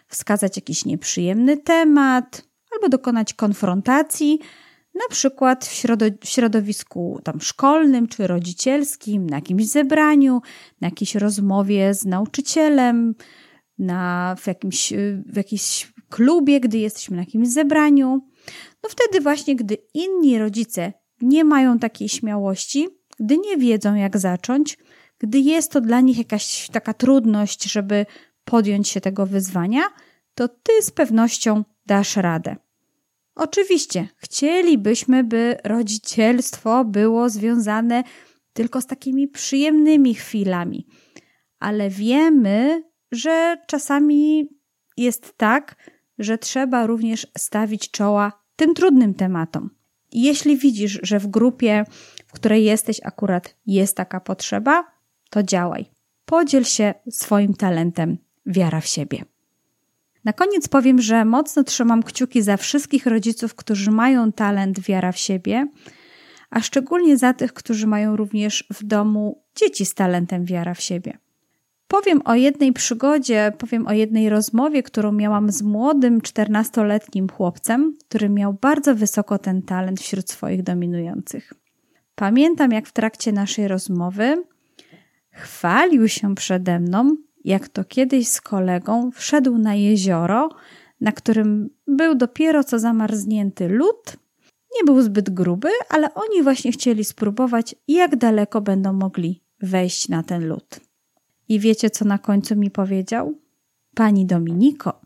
wskazać 0.07 0.55
jakiś 0.55 0.85
nieprzyjemny 0.85 1.57
temat 1.57 2.41
albo 2.73 2.89
dokonać 2.89 3.33
konfrontacji, 3.33 4.39
na 4.99 5.07
przykład 5.09 5.65
w, 5.65 5.73
środo- 5.73 6.25
w 6.25 6.27
środowisku 6.27 7.19
tam 7.23 7.41
szkolnym 7.41 8.07
czy 8.07 8.27
rodzicielskim, 8.27 9.29
na 9.29 9.37
jakimś 9.37 9.67
zebraniu, 9.67 10.41
na 10.81 10.87
jakiejś 10.87 11.15
rozmowie 11.15 11.93
z 11.93 12.05
nauczycielem, 12.05 13.15
na, 13.77 14.35
w, 14.39 14.47
jakimś, 14.47 14.93
w 15.25 15.37
jakimś 15.37 15.93
klubie, 16.09 16.59
gdy 16.59 16.77
jesteśmy 16.77 17.15
na 17.15 17.21
jakimś 17.21 17.47
zebraniu. 17.47 18.27
No 18.83 18.89
wtedy 18.89 19.21
właśnie, 19.23 19.55
gdy 19.55 19.77
inni 19.93 20.39
rodzice 20.39 20.93
nie 21.21 21.43
mają 21.43 21.79
takiej 21.79 22.09
śmiałości, 22.09 22.87
gdy 23.19 23.37
nie 23.37 23.57
wiedzą 23.57 23.95
jak 23.95 24.17
zacząć, 24.17 24.77
gdy 25.19 25.39
jest 25.39 25.71
to 25.71 25.81
dla 25.81 26.01
nich 26.01 26.17
jakaś 26.17 26.69
taka 26.69 26.93
trudność, 26.93 27.63
żeby 27.63 28.05
podjąć 28.43 28.87
się 28.87 29.01
tego 29.01 29.25
wyzwania, 29.25 29.83
to 30.35 30.47
ty 30.47 30.81
z 30.81 30.91
pewnością 30.91 31.63
dasz 31.85 32.15
radę. 32.15 32.55
Oczywiście, 33.39 34.07
chcielibyśmy, 34.17 35.23
by 35.23 35.57
rodzicielstwo 35.63 36.85
było 36.85 37.29
związane 37.29 38.03
tylko 38.53 38.81
z 38.81 38.85
takimi 38.85 39.27
przyjemnymi 39.27 40.15
chwilami, 40.15 40.87
ale 41.59 41.89
wiemy, 41.89 42.83
że 43.11 43.57
czasami 43.67 44.49
jest 44.97 45.37
tak, 45.37 45.75
że 46.17 46.37
trzeba 46.37 46.85
również 46.85 47.27
stawić 47.37 47.91
czoła 47.91 48.43
tym 48.55 48.73
trudnym 48.73 49.13
tematom. 49.13 49.69
Jeśli 50.11 50.57
widzisz, 50.57 50.99
że 51.03 51.19
w 51.19 51.27
grupie, 51.27 51.85
w 52.27 52.31
której 52.31 52.63
jesteś 52.63 52.99
akurat 53.03 53.55
jest 53.65 53.97
taka 53.97 54.19
potrzeba, 54.19 54.83
to 55.29 55.43
działaj. 55.43 55.85
Podziel 56.25 56.63
się 56.63 56.93
swoim 57.09 57.53
talentem 57.53 58.17
wiara 58.45 58.81
w 58.81 58.87
siebie. 58.87 59.25
Na 60.29 60.33
koniec 60.33 60.67
powiem, 60.67 61.01
że 61.01 61.25
mocno 61.25 61.63
trzymam 61.63 62.03
kciuki 62.03 62.41
za 62.41 62.57
wszystkich 62.57 63.05
rodziców, 63.05 63.55
którzy 63.55 63.91
mają 63.91 64.31
talent 64.31 64.79
wiara 64.79 65.11
w 65.11 65.17
siebie, 65.17 65.67
a 66.49 66.61
szczególnie 66.61 67.17
za 67.17 67.33
tych, 67.33 67.53
którzy 67.53 67.87
mają 67.87 68.15
również 68.15 68.65
w 68.73 68.83
domu 68.83 69.43
dzieci 69.55 69.85
z 69.85 69.93
talentem 69.93 70.45
wiara 70.45 70.73
w 70.73 70.81
siebie. 70.81 71.17
Powiem 71.87 72.21
o 72.25 72.35
jednej 72.35 72.73
przygodzie, 72.73 73.53
powiem 73.57 73.87
o 73.87 73.93
jednej 73.93 74.29
rozmowie, 74.29 74.83
którą 74.83 75.11
miałam 75.11 75.51
z 75.51 75.61
młodym, 75.61 76.21
14-letnim 76.21 77.31
chłopcem, 77.31 77.93
który 78.07 78.29
miał 78.29 78.53
bardzo 78.53 78.95
wysoko 78.95 79.37
ten 79.37 79.61
talent 79.61 80.01
wśród 80.01 80.31
swoich 80.31 80.63
dominujących. 80.63 81.53
Pamiętam, 82.15 82.71
jak 82.71 82.87
w 82.87 82.93
trakcie 82.93 83.31
naszej 83.31 83.67
rozmowy 83.67 84.43
chwalił 85.31 86.07
się 86.07 86.35
przede 86.35 86.79
mną, 86.79 87.15
jak 87.49 87.69
to 87.69 87.83
kiedyś 87.83 88.27
z 88.27 88.41
kolegą 88.41 89.11
wszedł 89.11 89.57
na 89.57 89.75
jezioro, 89.75 90.49
na 91.01 91.11
którym 91.11 91.69
był 91.87 92.15
dopiero 92.15 92.63
co 92.63 92.79
zamarznięty 92.79 93.69
lód. 93.69 94.17
Nie 94.75 94.85
był 94.85 95.01
zbyt 95.01 95.29
gruby, 95.29 95.69
ale 95.89 96.13
oni 96.13 96.43
właśnie 96.43 96.71
chcieli 96.71 97.05
spróbować, 97.05 97.75
jak 97.87 98.15
daleko 98.15 98.61
będą 98.61 98.93
mogli 98.93 99.43
wejść 99.61 100.09
na 100.09 100.23
ten 100.23 100.47
lód. 100.47 100.79
I 101.49 101.59
wiecie, 101.59 101.89
co 101.89 102.05
na 102.05 102.17
końcu 102.17 102.55
mi 102.55 102.71
powiedział? 102.71 103.39
Pani 103.95 104.25
Dominiko, 104.25 105.01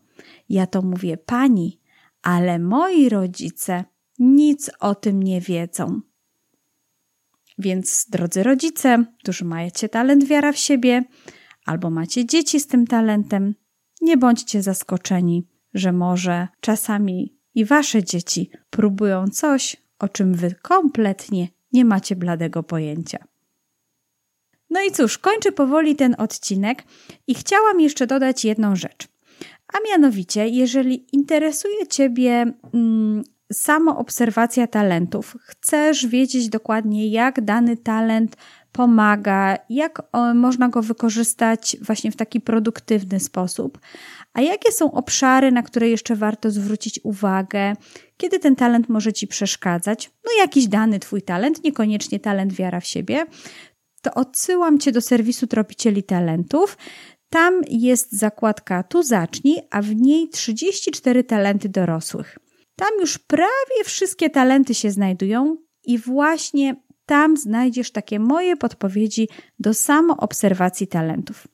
ja 0.48 0.66
to 0.66 0.82
mówię 0.82 1.16
pani, 1.16 1.80
ale 2.22 2.58
moi 2.58 3.08
rodzice 3.08 3.84
nic 4.18 4.70
o 4.80 4.94
tym 4.94 5.22
nie 5.22 5.40
wiedzą. 5.40 6.00
Więc, 7.58 8.06
drodzy 8.10 8.42
rodzice, 8.42 9.04
którzy 9.18 9.44
macie 9.44 9.88
talent 9.88 10.24
wiara 10.24 10.52
w 10.52 10.58
siebie, 10.58 11.04
albo 11.64 11.90
macie 11.90 12.26
dzieci 12.26 12.60
z 12.60 12.66
tym 12.66 12.86
talentem, 12.86 13.54
nie 14.00 14.16
bądźcie 14.16 14.62
zaskoczeni, 14.62 15.46
że 15.74 15.92
może 15.92 16.48
czasami 16.60 17.38
i 17.54 17.64
wasze 17.64 18.04
dzieci 18.04 18.50
próbują 18.70 19.28
coś, 19.28 19.76
o 19.98 20.08
czym 20.08 20.34
wy 20.34 20.54
kompletnie 20.62 21.48
nie 21.72 21.84
macie 21.84 22.16
bladego 22.16 22.62
pojęcia. 22.62 23.18
No 24.70 24.82
i 24.82 24.90
cóż, 24.90 25.18
kończę 25.18 25.52
powoli 25.52 25.96
ten 25.96 26.14
odcinek 26.18 26.84
i 27.26 27.34
chciałam 27.34 27.80
jeszcze 27.80 28.06
dodać 28.06 28.44
jedną 28.44 28.76
rzecz. 28.76 29.08
A 29.74 29.76
mianowicie, 29.88 30.48
jeżeli 30.48 31.06
interesuje 31.12 31.86
Ciebie 31.86 32.52
mm, 32.74 33.24
samo 33.52 33.98
obserwacja 33.98 34.66
talentów, 34.66 35.36
chcesz 35.40 36.06
wiedzieć 36.06 36.48
dokładnie, 36.48 37.08
jak 37.08 37.44
dany 37.44 37.76
talent 37.76 38.36
pomaga, 38.74 39.58
jak 39.68 40.02
można 40.34 40.68
go 40.68 40.82
wykorzystać 40.82 41.76
właśnie 41.82 42.10
w 42.12 42.16
taki 42.16 42.40
produktywny 42.40 43.20
sposób, 43.20 43.78
a 44.32 44.40
jakie 44.40 44.72
są 44.72 44.92
obszary, 44.92 45.52
na 45.52 45.62
które 45.62 45.88
jeszcze 45.88 46.16
warto 46.16 46.50
zwrócić 46.50 47.00
uwagę, 47.02 47.72
kiedy 48.16 48.38
ten 48.38 48.56
talent 48.56 48.88
może 48.88 49.12
Ci 49.12 49.26
przeszkadzać, 49.26 50.10
no 50.24 50.30
jakiś 50.38 50.66
dany 50.66 50.98
Twój 50.98 51.22
talent, 51.22 51.64
niekoniecznie 51.64 52.20
talent 52.20 52.52
wiara 52.52 52.80
w 52.80 52.86
siebie, 52.86 53.26
to 54.02 54.14
odsyłam 54.14 54.78
Cię 54.78 54.92
do 54.92 55.00
serwisu 55.00 55.46
Tropicieli 55.46 56.02
Talentów. 56.02 56.78
Tam 57.30 57.60
jest 57.68 58.12
zakładka 58.12 58.82
Tu 58.82 59.02
zacznij, 59.02 59.60
a 59.70 59.82
w 59.82 59.94
niej 59.94 60.28
34 60.28 61.24
talenty 61.24 61.68
dorosłych. 61.68 62.38
Tam 62.76 62.88
już 63.00 63.18
prawie 63.18 63.84
wszystkie 63.84 64.30
talenty 64.30 64.74
się 64.74 64.90
znajdują 64.90 65.56
i 65.84 65.98
właśnie 65.98 66.83
tam 67.06 67.36
znajdziesz 67.36 67.90
takie 67.90 68.20
moje 68.20 68.56
podpowiedzi 68.56 69.28
do 69.58 69.74
samoobserwacji 69.74 70.86
talentów. 70.86 71.48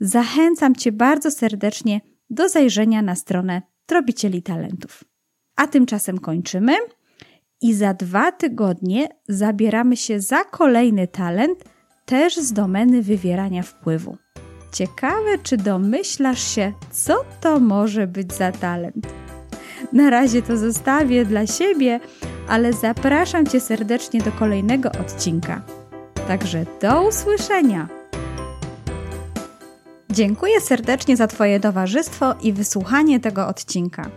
Zachęcam 0.00 0.74
Cię 0.74 0.92
bardzo 0.92 1.30
serdecznie 1.30 2.00
do 2.30 2.48
zajrzenia 2.48 3.02
na 3.02 3.14
stronę 3.14 3.62
Tropicieli 3.86 4.42
Talentów. 4.42 5.04
A 5.56 5.66
tymczasem 5.66 6.18
kończymy 6.18 6.72
i 7.60 7.74
za 7.74 7.94
dwa 7.94 8.32
tygodnie 8.32 9.08
zabieramy 9.28 9.96
się 9.96 10.20
za 10.20 10.44
kolejny 10.44 11.08
talent– 11.08 11.64
też 12.06 12.36
z 12.36 12.52
domeny 12.52 13.02
wywierania 13.02 13.62
wpływu. 13.62 14.16
Ciekawe, 14.72 15.38
czy 15.42 15.56
domyślasz 15.56 16.54
się, 16.54 16.72
co 16.90 17.24
to 17.40 17.60
może 17.60 18.06
być 18.06 18.32
za 18.32 18.52
talent. 18.52 19.23
Na 19.92 20.10
razie 20.10 20.42
to 20.42 20.56
zostawię 20.56 21.24
dla 21.24 21.46
siebie, 21.46 22.00
ale 22.48 22.72
zapraszam 22.72 23.46
Cię 23.46 23.60
serdecznie 23.60 24.20
do 24.20 24.32
kolejnego 24.32 24.92
odcinka. 24.92 25.62
Także 26.28 26.64
do 26.82 27.08
usłyszenia! 27.08 27.88
Dziękuję 30.10 30.60
serdecznie 30.60 31.16
za 31.16 31.26
Twoje 31.26 31.60
towarzystwo 31.60 32.34
i 32.42 32.52
wysłuchanie 32.52 33.20
tego 33.20 33.48
odcinka. 33.48 34.10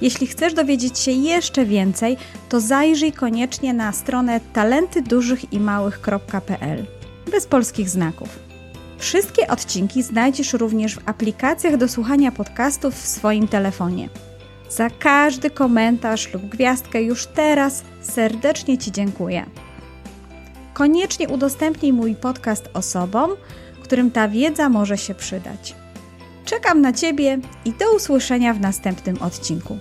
Jeśli 0.00 0.26
chcesz 0.26 0.54
dowiedzieć 0.54 0.98
się 0.98 1.10
jeszcze 1.10 1.64
więcej, 1.64 2.16
to 2.48 2.60
zajrzyj 2.60 3.12
koniecznie 3.12 3.74
na 3.74 3.92
stronę 3.92 4.40
talentydużychimałych.pl 4.52 6.86
bez 7.30 7.46
polskich 7.46 7.90
znaków. 7.90 8.38
Wszystkie 8.98 9.48
odcinki 9.48 10.02
znajdziesz 10.02 10.52
również 10.52 10.94
w 10.94 11.08
aplikacjach 11.08 11.76
do 11.76 11.88
słuchania 11.88 12.32
podcastów 12.32 12.94
w 12.94 13.06
swoim 13.06 13.48
telefonie. 13.48 14.08
Za 14.68 14.90
każdy 14.90 15.50
komentarz 15.50 16.34
lub 16.34 16.42
gwiazdkę 16.42 17.02
już 17.02 17.26
teraz 17.26 17.82
serdecznie 18.02 18.78
Ci 18.78 18.92
dziękuję. 18.92 19.46
Koniecznie 20.74 21.28
udostępnij 21.28 21.92
mój 21.92 22.14
podcast 22.14 22.68
osobom, 22.74 23.30
którym 23.82 24.10
ta 24.10 24.28
wiedza 24.28 24.68
może 24.68 24.98
się 24.98 25.14
przydać. 25.14 25.74
Czekam 26.44 26.80
na 26.80 26.92
Ciebie 26.92 27.38
i 27.64 27.72
do 27.72 27.96
usłyszenia 27.96 28.54
w 28.54 28.60
następnym 28.60 29.22
odcinku. 29.22 29.78